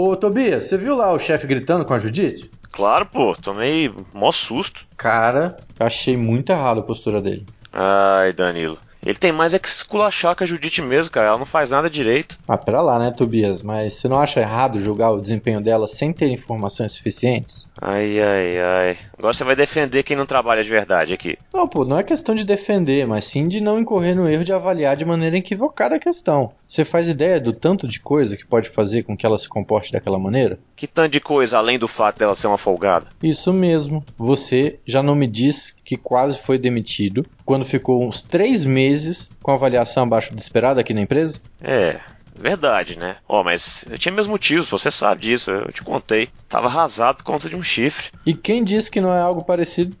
Ô, 0.00 0.14
Tobias, 0.14 0.62
você 0.62 0.78
viu 0.78 0.94
lá 0.94 1.12
o 1.12 1.18
chefe 1.18 1.44
gritando 1.44 1.84
com 1.84 1.92
a 1.92 1.98
Judite? 1.98 2.48
Claro, 2.70 3.04
pô, 3.04 3.34
tomei 3.34 3.92
mó 4.14 4.30
susto. 4.30 4.86
Cara, 4.96 5.56
eu 5.76 5.84
achei 5.84 6.16
muito 6.16 6.52
errado 6.52 6.78
a 6.78 6.84
postura 6.84 7.20
dele. 7.20 7.44
Ai, 7.72 8.32
Danilo. 8.32 8.78
Ele 9.04 9.18
tem 9.18 9.32
mais 9.32 9.54
é 9.54 9.58
que 9.58 9.66
esculachar 9.66 10.36
com 10.36 10.44
a 10.44 10.46
Judite 10.46 10.82
mesmo, 10.82 11.10
cara. 11.10 11.28
Ela 11.28 11.38
não 11.38 11.46
faz 11.46 11.70
nada 11.70 11.90
direito. 11.90 12.38
Ah, 12.46 12.56
pera 12.56 12.80
lá, 12.80 12.98
né, 12.98 13.10
Tobias? 13.10 13.62
Mas 13.62 13.94
você 13.94 14.06
não 14.06 14.20
acha 14.20 14.40
errado 14.40 14.78
julgar 14.78 15.10
o 15.10 15.20
desempenho 15.20 15.60
dela 15.60 15.88
sem 15.88 16.12
ter 16.12 16.28
informações 16.28 16.92
suficientes? 16.92 17.66
Ai, 17.80 18.20
ai, 18.20 18.58
ai. 18.60 18.98
Agora 19.18 19.32
você 19.32 19.44
vai 19.44 19.56
defender 19.56 20.02
quem 20.02 20.16
não 20.16 20.26
trabalha 20.26 20.62
de 20.62 20.70
verdade 20.70 21.14
aqui. 21.14 21.36
Não, 21.58 21.66
pô, 21.66 21.84
não 21.84 21.98
é 21.98 22.04
questão 22.04 22.36
de 22.36 22.44
defender, 22.44 23.04
mas 23.04 23.24
sim 23.24 23.48
de 23.48 23.60
não 23.60 23.80
incorrer 23.80 24.14
no 24.14 24.28
erro 24.28 24.44
de 24.44 24.52
avaliar 24.52 24.96
de 24.96 25.04
maneira 25.04 25.36
equivocada 25.36 25.96
a 25.96 25.98
questão. 25.98 26.52
Você 26.68 26.84
faz 26.84 27.08
ideia 27.08 27.40
do 27.40 27.52
tanto 27.52 27.88
de 27.88 27.98
coisa 27.98 28.36
que 28.36 28.46
pode 28.46 28.68
fazer 28.68 29.02
com 29.02 29.16
que 29.16 29.26
ela 29.26 29.36
se 29.36 29.48
comporte 29.48 29.90
daquela 29.90 30.20
maneira? 30.20 30.60
Que 30.76 30.86
tanto 30.86 31.10
de 31.10 31.20
coisa, 31.20 31.58
além 31.58 31.76
do 31.76 31.88
fato 31.88 32.20
dela 32.20 32.36
ser 32.36 32.46
uma 32.46 32.56
folgada? 32.56 33.08
Isso 33.20 33.52
mesmo. 33.52 34.04
Você 34.16 34.78
já 34.86 35.02
não 35.02 35.16
me 35.16 35.26
diz 35.26 35.74
que 35.84 35.96
quase 35.96 36.38
foi 36.38 36.58
demitido 36.58 37.26
quando 37.44 37.64
ficou 37.64 38.06
uns 38.06 38.22
três 38.22 38.64
meses 38.64 39.28
com 39.42 39.50
avaliação 39.50 40.04
abaixo 40.04 40.32
do 40.32 40.38
esperado 40.38 40.78
aqui 40.78 40.94
na 40.94 41.00
empresa? 41.00 41.40
É, 41.60 41.98
Verdade, 42.38 42.98
né? 42.98 43.16
Ó, 43.28 43.40
oh, 43.40 43.44
mas 43.44 43.84
eu 43.90 43.98
tinha 43.98 44.12
meus 44.12 44.28
motivos, 44.28 44.70
você 44.70 44.90
sabe 44.90 45.22
disso, 45.22 45.50
eu 45.50 45.72
te 45.72 45.82
contei. 45.82 46.28
Tava 46.48 46.68
arrasado 46.68 47.18
por 47.18 47.24
conta 47.24 47.48
de 47.48 47.56
um 47.56 47.62
chifre. 47.62 48.10
E 48.24 48.32
quem 48.32 48.62
disse 48.62 48.90
que 48.90 49.00
não 49.00 49.12
é 49.12 49.20
algo 49.20 49.42
parecido? 49.44 49.96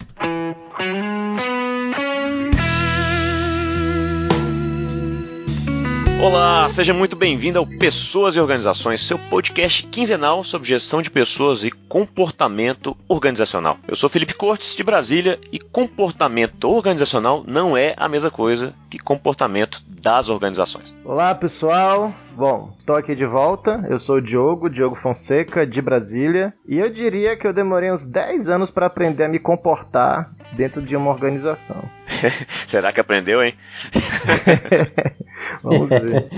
Olá, 6.20 6.68
seja 6.68 6.92
muito 6.92 7.14
bem-vindo 7.14 7.60
ao 7.60 7.66
Pessoas 7.66 8.34
e 8.34 8.40
Organizações, 8.40 9.06
seu 9.06 9.16
podcast 9.16 9.86
quinzenal 9.86 10.42
sobre 10.42 10.66
gestão 10.66 11.00
de 11.00 11.08
pessoas 11.08 11.62
e 11.62 11.70
comportamento 11.70 12.96
organizacional. 13.08 13.78
Eu 13.86 13.94
sou 13.94 14.10
Felipe 14.10 14.34
Cortes, 14.34 14.74
de 14.74 14.82
Brasília, 14.82 15.38
e 15.52 15.60
comportamento 15.60 16.64
organizacional 16.68 17.44
não 17.46 17.76
é 17.76 17.94
a 17.96 18.08
mesma 18.08 18.32
coisa 18.32 18.74
que 18.90 18.98
comportamento 18.98 19.80
das 19.86 20.28
organizações. 20.28 20.94
Olá, 21.04 21.32
pessoal. 21.36 22.12
Bom, 22.36 22.74
estou 22.76 22.96
aqui 22.96 23.14
de 23.14 23.24
volta. 23.24 23.86
Eu 23.88 24.00
sou 24.00 24.16
o 24.16 24.20
Diogo, 24.20 24.68
Diogo 24.68 24.96
Fonseca, 24.96 25.64
de 25.64 25.80
Brasília, 25.80 26.52
e 26.68 26.78
eu 26.78 26.90
diria 26.90 27.36
que 27.36 27.46
eu 27.46 27.52
demorei 27.52 27.92
uns 27.92 28.04
10 28.04 28.48
anos 28.48 28.70
para 28.72 28.86
aprender 28.86 29.22
a 29.22 29.28
me 29.28 29.38
comportar 29.38 30.32
dentro 30.56 30.82
de 30.82 30.96
uma 30.96 31.10
organização. 31.10 31.80
Será 32.66 32.92
que 32.92 33.00
aprendeu, 33.00 33.42
hein? 33.42 33.54
Vamos 35.62 35.88
ver. 35.88 36.28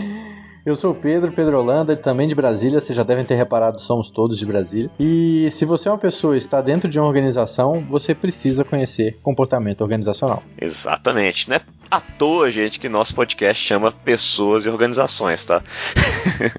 Eu 0.64 0.77
sou 0.77 0.92
o 0.92 0.95
Pedro, 0.95 1.33
Pedro 1.33 1.59
Holanda, 1.59 1.97
também 1.97 2.28
de 2.28 2.34
Brasília, 2.34 2.81
vocês 2.81 2.95
já 2.95 3.03
devem 3.03 3.25
ter 3.25 3.34
reparado, 3.34 3.81
somos 3.81 4.11
todos 4.11 4.39
de 4.39 4.45
Brasília. 4.45 4.91
E 5.00 5.48
se 5.53 5.64
você 5.64 5.89
é 5.89 5.92
uma 5.92 5.97
pessoa 5.98 6.34
e 6.34 6.39
está 6.39 6.61
dentro 6.61 6.89
de 6.89 6.98
uma 6.98 7.09
organização, 7.09 7.81
você 7.89 8.14
precisa 8.14 8.62
conhecer 8.62 9.19
comportamento 9.22 9.81
organizacional. 9.81 10.42
Exatamente, 10.61 11.48
né? 11.48 11.62
À 11.91 11.98
toa, 12.00 12.50
gente, 12.50 12.78
que 12.78 12.91
nosso 12.91 13.15
podcast 13.15 13.67
chama 13.67 13.91
Pessoas 13.91 14.67
e 14.67 14.69
Organizações, 14.69 15.44
tá? 15.47 15.62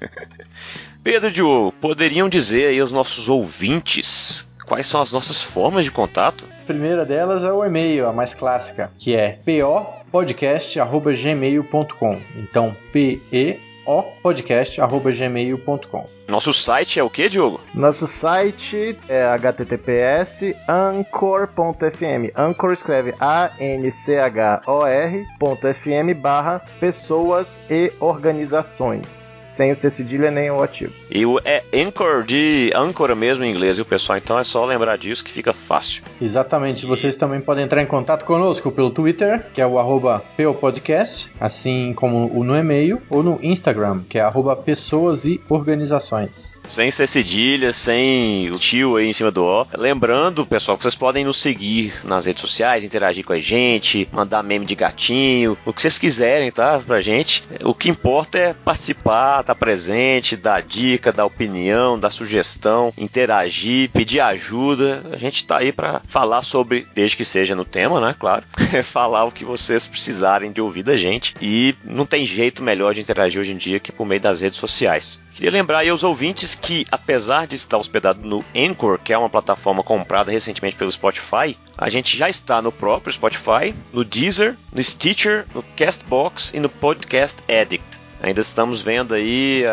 Pedro 1.02 1.28
e 1.28 1.32
Diogo, 1.32 1.72
poderiam 1.80 2.28
dizer 2.28 2.66
aí 2.66 2.80
aos 2.80 2.90
nossos 2.90 3.28
ouvintes 3.28 4.48
quais 4.72 4.86
são 4.86 5.02
as 5.02 5.12
nossas 5.12 5.42
formas 5.42 5.84
de 5.84 5.90
contato? 5.90 6.46
A 6.62 6.66
primeira 6.66 7.04
delas 7.04 7.44
é 7.44 7.52
o 7.52 7.62
e-mail, 7.62 8.08
a 8.08 8.12
mais 8.12 8.32
clássica, 8.32 8.90
que 8.98 9.14
é 9.14 9.38
popodcast.gmail.com. 9.44 12.20
Então, 12.36 12.74
P-E 12.90 13.60
opodcast.gmail.com. 13.84 16.06
Nosso 16.26 16.54
site 16.54 16.98
é 16.98 17.02
o 17.02 17.10
que, 17.10 17.28
Diogo? 17.28 17.60
Nosso 17.74 18.06
site 18.06 18.98
é 19.10 19.26
https 19.36 20.54
anchor.fm. 20.66 22.32
Anchor 22.34 22.72
escreve 22.72 23.14
A-N-C-H-O-R.fm 23.20 26.14
barra 26.18 26.62
pessoas 26.80 27.60
e 27.68 27.92
organizações 28.00 29.21
sem 29.52 29.70
o 29.70 29.76
C 29.76 29.90
cedilha 29.90 30.30
nem 30.30 30.50
o 30.50 30.62
ativo. 30.62 30.92
E 31.10 31.26
o 31.26 31.38
é 31.44 31.62
Anchor 31.74 32.22
de 32.22 32.70
âncora 32.74 33.14
mesmo 33.14 33.44
em 33.44 33.50
inglês, 33.50 33.78
e 33.78 33.82
o 33.82 33.84
pessoal? 33.84 34.16
Então 34.16 34.38
é 34.38 34.44
só 34.44 34.64
lembrar 34.64 34.96
disso 34.96 35.22
que 35.22 35.30
fica 35.30 35.52
fácil. 35.52 36.02
Exatamente. 36.20 36.86
Vocês 36.86 37.16
também 37.16 37.40
podem 37.40 37.64
entrar 37.64 37.82
em 37.82 37.86
contato 37.86 38.24
conosco 38.24 38.72
pelo 38.72 38.90
Twitter, 38.90 39.46
que 39.52 39.60
é 39.60 39.66
o 39.66 39.78
arroba 39.78 40.24
POPodcast, 40.36 41.30
assim 41.38 41.92
como 41.94 42.42
no 42.42 42.56
e-mail, 42.56 43.02
ou 43.10 43.22
no 43.22 43.38
Instagram, 43.42 44.02
que 44.08 44.18
é 44.18 44.22
arroba 44.22 44.56
pessoas 44.56 45.24
e 45.24 45.38
organizações. 45.48 46.60
Sem 46.66 46.90
ser 46.90 47.06
cedilha, 47.06 47.72
sem 47.72 48.50
o 48.50 48.58
tio 48.58 48.96
aí 48.96 49.08
em 49.08 49.12
cima 49.12 49.30
do 49.30 49.44
O. 49.44 49.66
Lembrando, 49.76 50.46
pessoal, 50.46 50.76
que 50.78 50.82
vocês 50.82 50.94
podem 50.94 51.24
nos 51.24 51.40
seguir 51.40 51.92
nas 52.04 52.24
redes 52.24 52.40
sociais, 52.40 52.84
interagir 52.84 53.24
com 53.24 53.34
a 53.34 53.38
gente, 53.38 54.08
mandar 54.10 54.42
meme 54.42 54.64
de 54.64 54.74
gatinho, 54.74 55.58
o 55.66 55.72
que 55.72 55.82
vocês 55.82 55.98
quiserem, 55.98 56.50
tá? 56.50 56.78
Pra 56.78 57.00
gente. 57.00 57.44
O 57.64 57.74
que 57.74 57.90
importa 57.90 58.38
é 58.38 58.54
participar, 58.54 59.41
estar 59.42 59.54
tá 59.54 59.58
presente, 59.58 60.36
dar 60.36 60.62
dica, 60.62 61.12
dar 61.12 61.26
opinião, 61.26 61.98
dar 61.98 62.10
sugestão, 62.10 62.92
interagir, 62.96 63.90
pedir 63.90 64.20
ajuda. 64.20 65.04
A 65.12 65.16
gente 65.16 65.36
está 65.36 65.58
aí 65.58 65.72
para 65.72 66.00
falar 66.08 66.42
sobre, 66.42 66.86
desde 66.94 67.16
que 67.16 67.24
seja 67.24 67.54
no 67.54 67.64
tema, 67.64 68.00
né? 68.00 68.16
Claro, 68.18 68.44
falar 68.82 69.24
o 69.24 69.32
que 69.32 69.44
vocês 69.44 69.86
precisarem 69.86 70.52
de 70.52 70.60
ouvir 70.60 70.82
da 70.82 70.96
gente. 70.96 71.34
E 71.40 71.74
não 71.84 72.06
tem 72.06 72.24
jeito 72.24 72.62
melhor 72.62 72.94
de 72.94 73.00
interagir 73.00 73.40
hoje 73.40 73.52
em 73.52 73.56
dia 73.56 73.80
que 73.80 73.92
por 73.92 74.06
meio 74.06 74.20
das 74.20 74.40
redes 74.40 74.58
sociais. 74.58 75.22
Queria 75.32 75.50
lembrar 75.50 75.78
aí 75.78 75.88
aos 75.88 76.04
ouvintes 76.04 76.54
que, 76.54 76.84
apesar 76.90 77.46
de 77.46 77.54
estar 77.54 77.78
hospedado 77.78 78.20
no 78.26 78.44
Anchor, 78.54 78.98
que 78.98 79.12
é 79.12 79.18
uma 79.18 79.30
plataforma 79.30 79.82
comprada 79.82 80.30
recentemente 80.30 80.76
pelo 80.76 80.92
Spotify, 80.92 81.56
a 81.76 81.88
gente 81.88 82.16
já 82.16 82.28
está 82.28 82.60
no 82.60 82.70
próprio 82.70 83.12
Spotify, 83.12 83.74
no 83.92 84.04
Deezer, 84.04 84.56
no 84.72 84.82
Stitcher, 84.82 85.46
no 85.54 85.62
Castbox 85.76 86.52
e 86.52 86.60
no 86.60 86.68
Podcast 86.68 87.42
Addict. 87.48 88.01
Ainda 88.22 88.40
estamos 88.40 88.80
vendo 88.80 89.14
aí 89.14 89.64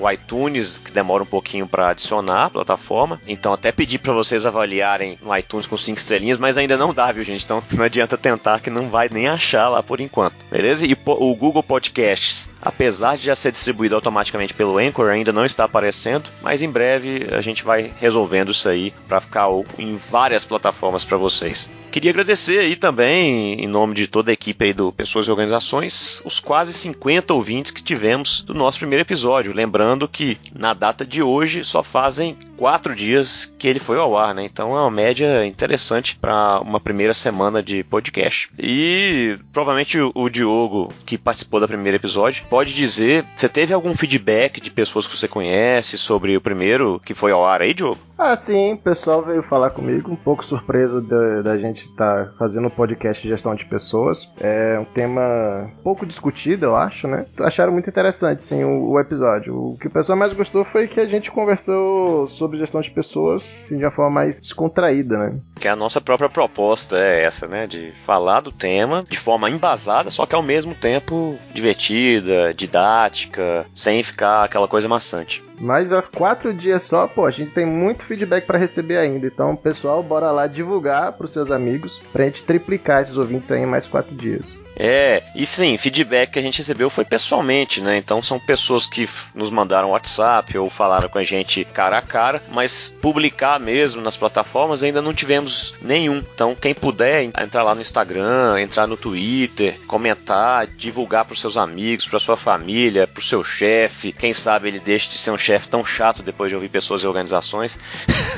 o 0.00 0.10
iTunes, 0.10 0.78
que 0.78 0.90
demora 0.90 1.22
um 1.22 1.26
pouquinho 1.26 1.66
para 1.66 1.90
adicionar 1.90 2.46
a 2.46 2.50
plataforma. 2.50 3.20
Então 3.26 3.52
até 3.52 3.70
pedi 3.70 3.98
para 3.98 4.14
vocês 4.14 4.46
avaliarem 4.46 5.18
no 5.20 5.36
iTunes 5.36 5.66
com 5.66 5.76
5 5.76 5.98
estrelinhas, 5.98 6.38
mas 6.38 6.56
ainda 6.56 6.76
não 6.76 6.94
dá, 6.94 7.12
viu, 7.12 7.22
gente? 7.22 7.44
Então 7.44 7.62
não 7.72 7.84
adianta 7.84 8.16
tentar 8.16 8.60
que 8.60 8.70
não 8.70 8.88
vai 8.88 9.08
nem 9.12 9.28
achar 9.28 9.68
lá 9.68 9.82
por 9.82 10.00
enquanto. 10.00 10.46
Beleza? 10.50 10.86
E 10.86 10.96
o 11.04 11.36
Google 11.36 11.62
Podcasts, 11.62 12.50
apesar 12.62 13.18
de 13.18 13.26
já 13.26 13.34
ser 13.34 13.52
distribuído 13.52 13.94
automaticamente 13.94 14.54
pelo 14.54 14.78
Anchor, 14.78 15.10
ainda 15.10 15.32
não 15.32 15.44
está 15.44 15.64
aparecendo, 15.64 16.30
mas 16.42 16.62
em 16.62 16.70
breve 16.70 17.28
a 17.30 17.42
gente 17.42 17.62
vai 17.62 17.92
resolvendo 17.98 18.52
isso 18.52 18.68
aí 18.68 18.92
para 19.06 19.20
ficar 19.20 19.48
em 19.78 19.96
várias 20.10 20.44
plataformas 20.44 21.04
para 21.04 21.18
vocês. 21.18 21.70
Queria 21.96 22.10
agradecer 22.10 22.58
aí 22.58 22.76
também, 22.76 23.54
em 23.54 23.66
nome 23.66 23.94
de 23.94 24.06
toda 24.06 24.30
a 24.30 24.34
equipe 24.34 24.66
aí 24.66 24.74
do 24.74 24.92
Pessoas 24.92 25.26
e 25.26 25.30
Organizações, 25.30 26.22
os 26.26 26.38
quase 26.38 26.72
50 26.74 27.32
ouvintes 27.32 27.65
que 27.70 27.82
tivemos 27.82 28.42
do 28.42 28.54
nosso 28.54 28.78
primeiro 28.78 29.02
episódio. 29.02 29.52
Lembrando 29.52 30.08
que 30.08 30.38
na 30.54 30.74
data 30.74 31.04
de 31.04 31.22
hoje 31.22 31.64
só 31.64 31.82
fazem 31.82 32.36
quatro 32.56 32.94
dias 32.94 33.52
que 33.58 33.68
ele 33.68 33.78
foi 33.78 33.98
ao 33.98 34.16
ar, 34.16 34.34
né? 34.34 34.44
Então 34.44 34.76
é 34.76 34.80
uma 34.80 34.90
média 34.90 35.46
interessante 35.46 36.16
para 36.16 36.60
uma 36.60 36.80
primeira 36.80 37.14
semana 37.14 37.62
de 37.62 37.84
podcast. 37.84 38.48
E 38.58 39.38
provavelmente 39.52 39.98
o 40.00 40.28
Diogo, 40.28 40.92
que 41.04 41.18
participou 41.18 41.60
do 41.60 41.68
primeiro 41.68 41.96
episódio, 41.96 42.44
pode 42.48 42.74
dizer: 42.74 43.24
você 43.34 43.48
teve 43.48 43.72
algum 43.72 43.94
feedback 43.94 44.60
de 44.60 44.70
pessoas 44.70 45.06
que 45.06 45.16
você 45.16 45.28
conhece 45.28 45.98
sobre 45.98 46.36
o 46.36 46.40
primeiro 46.40 47.00
que 47.04 47.14
foi 47.14 47.32
ao 47.32 47.44
ar 47.44 47.62
aí, 47.62 47.74
Diogo? 47.74 47.98
Ah, 48.18 48.36
sim, 48.36 48.72
o 48.72 48.78
pessoal 48.78 49.22
veio 49.22 49.42
falar 49.42 49.70
comigo, 49.70 50.10
um 50.10 50.16
pouco 50.16 50.44
surpreso 50.44 51.02
da, 51.02 51.42
da 51.42 51.58
gente 51.58 51.84
estar 51.84 52.26
tá 52.26 52.32
fazendo 52.38 52.66
um 52.66 52.70
podcast 52.70 53.22
de 53.22 53.28
gestão 53.28 53.54
de 53.54 53.64
pessoas. 53.66 54.30
É 54.40 54.78
um 54.78 54.84
tema 54.84 55.70
pouco 55.82 56.06
discutido, 56.06 56.64
eu 56.64 56.76
acho, 56.76 57.06
né? 57.06 57.26
Acharam 57.40 57.72
muito 57.72 57.90
interessante, 57.90 58.42
sim, 58.42 58.64
o, 58.64 58.92
o 58.92 59.00
episódio. 59.00 59.54
O 59.54 59.78
que 59.78 59.88
o 59.88 59.90
pessoal 59.90 60.18
mais 60.18 60.32
gostou 60.32 60.64
foi 60.64 60.88
que 60.88 60.98
a 60.98 61.06
gente 61.06 61.30
conversou 61.30 62.26
sobre 62.26 62.58
gestão 62.58 62.80
de 62.80 62.90
pessoas 62.90 63.42
assim, 63.42 63.76
de 63.76 63.84
uma 63.84 63.90
forma 63.90 64.10
mais 64.10 64.40
descontraída, 64.40 65.18
né? 65.18 65.38
Que 65.60 65.68
a 65.68 65.76
nossa 65.76 66.00
própria 66.00 66.30
proposta 66.30 66.98
é 66.98 67.22
essa, 67.22 67.46
né? 67.46 67.66
De 67.66 67.92
falar 68.04 68.40
do 68.40 68.52
tema 68.52 69.04
de 69.08 69.18
forma 69.18 69.50
embasada, 69.50 70.10
só 70.10 70.24
que 70.24 70.34
ao 70.34 70.42
mesmo 70.42 70.74
tempo 70.74 71.38
divertida, 71.52 72.54
didática, 72.54 73.66
sem 73.74 74.02
ficar 74.02 74.44
aquela 74.44 74.66
coisa 74.66 74.88
maçante. 74.88 75.44
Mas 75.58 75.92
há 75.92 76.02
quatro 76.02 76.52
dias 76.52 76.82
só, 76.82 77.06
pô, 77.06 77.24
a 77.24 77.30
gente 77.30 77.50
tem 77.52 77.64
muito 77.64 78.05
feedback 78.06 78.46
para 78.46 78.58
receber 78.58 78.96
ainda. 78.96 79.26
Então, 79.26 79.54
pessoal, 79.54 80.02
bora 80.02 80.32
lá 80.32 80.46
divulgar 80.46 81.12
pros 81.12 81.32
seus 81.32 81.50
amigos 81.50 82.00
pra 82.12 82.24
gente 82.24 82.44
triplicar 82.44 83.02
esses 83.02 83.16
ouvintes 83.16 83.50
aí 83.52 83.62
em 83.62 83.66
mais 83.66 83.86
quatro 83.86 84.14
dias. 84.14 84.65
É, 84.78 85.22
e 85.34 85.46
sim, 85.46 85.76
feedback 85.78 86.32
que 86.32 86.38
a 86.38 86.42
gente 86.42 86.58
recebeu 86.58 86.90
foi 86.90 87.04
pessoalmente, 87.04 87.80
né? 87.80 87.96
Então 87.96 88.22
são 88.22 88.38
pessoas 88.38 88.84
que 88.84 89.08
nos 89.34 89.48
mandaram 89.48 89.90
WhatsApp 89.90 90.56
ou 90.58 90.68
falaram 90.68 91.08
com 91.08 91.18
a 91.18 91.22
gente 91.22 91.64
cara 91.64 91.96
a 91.98 92.02
cara, 92.02 92.42
mas 92.52 92.94
publicar 93.00 93.58
mesmo 93.58 94.02
nas 94.02 94.16
plataformas 94.16 94.82
ainda 94.82 95.00
não 95.00 95.14
tivemos 95.14 95.74
nenhum. 95.80 96.22
Então, 96.34 96.54
quem 96.54 96.74
puder 96.74 97.22
entrar 97.22 97.62
lá 97.62 97.74
no 97.74 97.80
Instagram, 97.80 98.60
entrar 98.60 98.86
no 98.86 98.96
Twitter, 98.96 99.80
comentar, 99.86 100.66
divulgar 100.66 101.24
para 101.24 101.32
os 101.32 101.40
seus 101.40 101.56
amigos, 101.56 102.06
para 102.06 102.18
sua 102.18 102.36
família, 102.36 103.06
para 103.06 103.20
o 103.20 103.24
seu 103.24 103.42
chefe. 103.42 104.12
Quem 104.12 104.34
sabe 104.34 104.68
ele 104.68 104.80
deixe 104.80 105.08
de 105.08 105.16
ser 105.16 105.30
um 105.30 105.38
chefe 105.38 105.68
tão 105.68 105.84
chato 105.84 106.22
depois 106.22 106.50
de 106.50 106.54
ouvir 106.54 106.68
pessoas 106.68 107.02
e 107.02 107.06
organizações. 107.06 107.78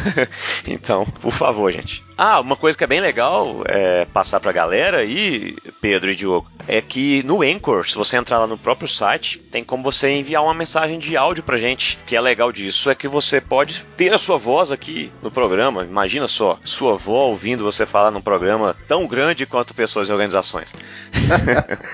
então, 0.67 1.05
por 1.05 1.33
favor, 1.33 1.73
gente. 1.73 2.08
Ah, 2.21 2.41
uma 2.41 2.57
coisa 2.57 2.77
que 2.77 2.83
é 2.83 2.87
bem 2.89 3.01
legal 3.01 3.63
é 3.65 4.05
passar 4.07 4.41
para 4.41 4.51
a 4.51 4.53
galera 4.53 4.99
aí, 4.99 5.57
Pedro 5.81 6.11
e 6.11 6.17
Diogo, 6.17 6.51
é 6.67 6.83
que 6.83 7.23
no 7.23 7.43
Anchor, 7.43 7.89
se 7.89 7.95
você 7.95 8.17
entrar 8.17 8.41
lá 8.41 8.47
no 8.49 8.59
próprio 8.59 8.89
site, 8.89 9.39
tem 9.39 9.63
como 9.63 9.85
você 9.85 10.11
enviar 10.11 10.43
uma 10.43 10.53
mensagem 10.53 10.99
de 10.99 11.17
áudio 11.17 11.45
pra 11.45 11.57
gente. 11.57 11.97
O 12.03 12.07
que 12.07 12.17
é 12.17 12.21
legal 12.21 12.51
disso 12.51 12.91
é 12.91 12.95
que 12.97 13.07
você 13.07 13.41
pode 13.41 13.87
ter 13.97 14.13
a 14.13 14.19
sua 14.19 14.37
voz 14.37 14.73
aqui 14.73 15.13
no 15.23 15.31
programa. 15.31 15.85
Imagina 15.85 16.27
só, 16.27 16.59
sua 16.65 16.95
avó 16.95 17.27
ouvindo 17.27 17.63
você 17.63 17.87
falar 17.87 18.11
num 18.11 18.21
programa 18.21 18.75
tão 18.89 19.07
grande 19.07 19.47
quanto 19.47 19.73
pessoas 19.73 20.09
e 20.09 20.13
organizações. 20.13 20.75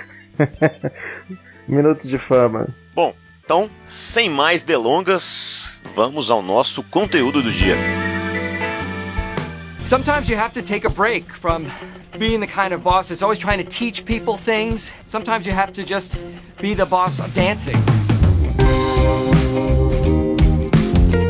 Minutos 1.69 2.09
de 2.09 2.17
fama. 2.17 2.69
Bom, 2.95 3.15
então, 3.45 3.69
sem 3.85 4.31
mais 4.31 4.63
delongas, 4.63 5.83
vamos 5.95 6.31
ao 6.31 6.43
nosso 6.43 6.83
conteúdo 6.83 7.43
do 7.43 7.53
dia. 7.53 7.77
Sometimes 9.87 10.31
you 10.31 10.37
have 10.37 10.55
to 10.55 10.63
take 10.63 10.87
a 10.87 10.91
break 10.91 11.31
from 11.35 11.71
being 12.19 12.41
the 12.41 12.47
kind 12.47 12.73
of 12.73 12.83
boss 12.83 13.09
that's 13.09 13.23
always 13.23 13.39
trying 13.39 13.59
to 13.59 13.65
teach 13.65 14.07
people 14.07 14.39
things. 14.39 14.91
Sometimes 15.09 15.45
you 15.45 15.53
have 15.53 15.75
to 15.75 15.85
just 15.85 16.19
be 16.59 16.73
the 16.73 16.87
boss 16.87 17.21
of 17.21 17.35
dancing. 17.35 17.77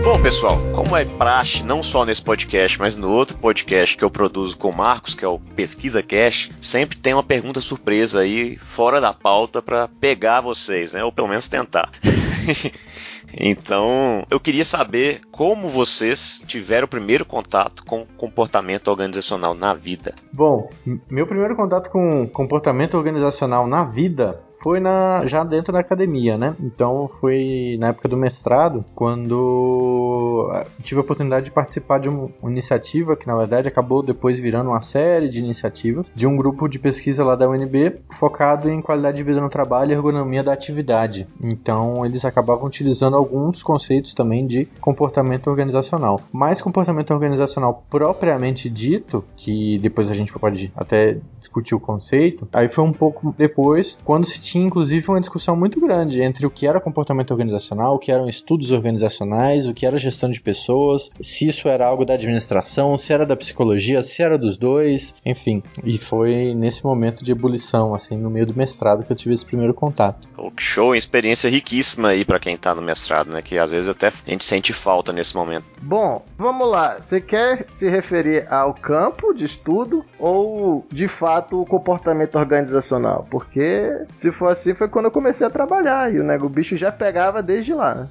Bom, 0.05 0.23
pessoal, 0.23 0.57
como 0.73 0.97
é 0.97 1.05
praxe, 1.05 1.65
não 1.65 1.83
só 1.83 2.05
nesse 2.05 2.23
podcast, 2.23 2.79
mas 2.79 2.97
no 2.97 3.11
outro 3.11 3.37
podcast 3.39 3.97
que 3.97 4.05
eu 4.05 4.11
produzo 4.11 4.57
com 4.57 4.71
o 4.71 4.77
Marcos, 4.77 5.15
que 5.15 5.25
é 5.25 5.29
o 5.29 5.39
Pesquisa 5.39 6.03
Cash, 6.03 6.51
sempre 6.61 6.97
tem 6.97 7.13
uma 7.13 7.23
pergunta 7.25 7.61
surpresa 7.61 8.21
aí, 8.21 8.57
fora 8.57 9.01
da 9.01 9.13
pauta, 9.13 9.61
para 9.61 9.89
pegar 9.89 10.41
vocês, 10.43 10.93
né? 10.93 11.03
Ou 11.03 11.11
pelo 11.11 11.27
menos 11.27 11.49
tentar. 11.49 11.91
Então, 13.39 14.25
eu 14.31 14.39
queria 14.39 14.65
saber 14.65 15.21
como 15.31 15.69
vocês 15.69 16.43
tiveram 16.47 16.85
o 16.85 16.89
primeiro 16.89 17.25
contato 17.25 17.85
com 17.85 18.07
comportamento 18.17 18.89
organizacional 18.89 19.55
na 19.55 19.75
vida. 19.75 20.15
Bom, 20.33 20.69
meu 21.11 21.27
primeiro 21.27 21.57
contato 21.57 21.91
com 21.91 22.27
comportamento 22.29 22.97
organizacional 22.97 23.67
na 23.67 23.85
vida 23.85 24.44
foi 24.65 24.81
na, 24.81 25.27
já 25.27 25.45
dentro 25.45 25.75
da 25.75 25.81
academia, 25.81 26.39
né? 26.39 26.57
Então 26.59 27.07
foi 27.07 27.77
na 27.79 27.89
época 27.89 28.09
do 28.09 28.17
mestrado, 28.17 28.83
quando 28.95 30.51
eh, 30.55 30.67
tive 30.83 31.01
a 31.01 31.03
oportunidade 31.03 31.45
de 31.45 31.51
participar 31.51 32.01
de 32.01 32.09
uma 32.09 32.31
iniciativa 32.45 33.15
que 33.15 33.27
na 33.27 33.37
verdade 33.37 33.69
acabou 33.69 34.03
depois 34.03 34.41
virando 34.41 34.71
uma 34.71 34.81
série 34.81 35.29
de 35.29 35.39
iniciativas 35.39 36.07
de 36.15 36.27
um 36.27 36.35
grupo 36.35 36.67
de 36.67 36.79
pesquisa 36.79 37.23
lá 37.23 37.37
da 37.37 37.47
UNB 37.47 38.01
focado 38.09 38.71
em 38.71 38.81
qualidade 38.81 39.19
de 39.19 39.23
vida 39.23 39.39
no 39.39 39.51
trabalho 39.51 39.91
e 39.91 39.95
ergonomia 39.95 40.43
da 40.43 40.55
atividade. 40.55 41.29
Então 41.45 42.07
eles 42.07 42.25
acabavam 42.25 42.67
utilizando 42.67 43.19
alguns 43.19 43.63
conceitos 43.63 44.15
também 44.15 44.47
de 44.47 44.65
comportamento 44.81 45.49
organizacional. 45.49 46.23
Mas 46.33 46.63
comportamento 46.63 47.11
organizacional 47.11 47.85
propriamente 47.91 48.71
dito, 48.71 49.23
que 49.37 49.79
depois 49.81 50.11
a 50.11 50.15
gente 50.15 50.33
pode 50.33 50.73
até 50.75 51.19
discutir 51.55 51.75
o 51.75 51.81
conceito, 51.81 52.49
aí 52.53 52.69
foi 52.69 52.85
um 52.85 52.93
pouco 52.93 53.35
depois, 53.37 53.99
quando 54.05 54.25
se 54.25 54.41
tinha 54.41 54.67
inclusive 54.67 55.09
uma 55.09 55.21
discussão 55.21 55.55
muito 55.55 55.81
grande 55.81 56.21
entre 56.23 56.47
o 56.47 56.51
que 56.51 56.67
era 56.67 56.81
comportamento 56.81 57.31
organizacional, 57.31 57.95
o 57.95 57.99
que 57.99 58.11
eram 58.11 58.29
estudos 58.29 58.71
organizacionais, 58.71 59.69
o 59.69 59.75
que 59.75 59.87
era 59.87 59.97
gestão 59.97 60.31
de 60.31 60.41
pessoas, 60.41 61.11
se 61.21 61.47
isso 61.47 61.69
era 61.69 61.87
algo 61.87 62.05
da 62.05 62.15
administração, 62.15 62.97
se 62.99 63.13
era 63.13 63.25
da 63.25 63.37
psicologia, 63.37 64.03
se 64.03 64.23
era 64.23 64.37
dos 64.37 64.59
dois, 64.59 65.15
enfim. 65.25 65.63
E 65.85 65.99
foi 65.99 66.55
nesse 66.55 66.85
momento 66.85 67.25
de 67.25 67.33
ebulição, 67.33 67.95
assim, 67.95 68.17
no 68.17 68.31
meio 68.31 68.47
do 68.47 68.55
mestrado 68.55 69.05
que 69.05 69.13
eu 69.13 69.17
tive 69.17 69.35
esse 69.35 69.45
primeiro 69.45 69.75
contato. 69.75 70.29
Show, 70.57 70.95
experiência 70.95 71.49
riquíssima 71.49 72.09
aí 72.09 72.25
para 72.25 72.39
quem 72.39 72.57
tá 72.57 72.75
no 72.75 72.83
mestrado, 72.83 73.31
né? 73.31 73.43
Que 73.43 73.59
às 73.59 73.71
vezes 73.71 73.89
até 73.89 74.09
a 74.09 74.31
gente 74.31 74.45
sente 74.45 74.73
falta 74.73 75.13
nesse 75.13 75.35
momento. 75.35 75.65
Bom, 75.83 76.25
vamos 76.39 76.69
lá. 76.69 76.97
Você 77.01 77.21
quer 77.21 77.67
se 77.71 77.89
referir 77.89 78.47
ao 78.53 78.75
campo 78.75 79.33
de 79.33 79.45
estudo 79.45 80.05
ou 80.19 80.87
de 80.91 81.09
fato 81.09 81.44
o 81.53 81.67
comportamento 81.67 82.37
organizacional? 82.37 83.27
Porque 83.31 84.05
se 84.13 84.31
for 84.33 84.51
assim, 84.51 84.75
foi 84.75 84.89
quando 84.89 85.07
eu 85.07 85.11
comecei 85.11 85.47
a 85.47 85.51
trabalhar. 85.51 86.13
E 86.13 86.21
o, 86.21 86.25
né, 86.25 86.37
o 86.41 86.49
bicho 86.49 86.77
já 86.77 86.91
pegava 86.91 87.43
desde 87.43 87.73
lá. 87.73 88.09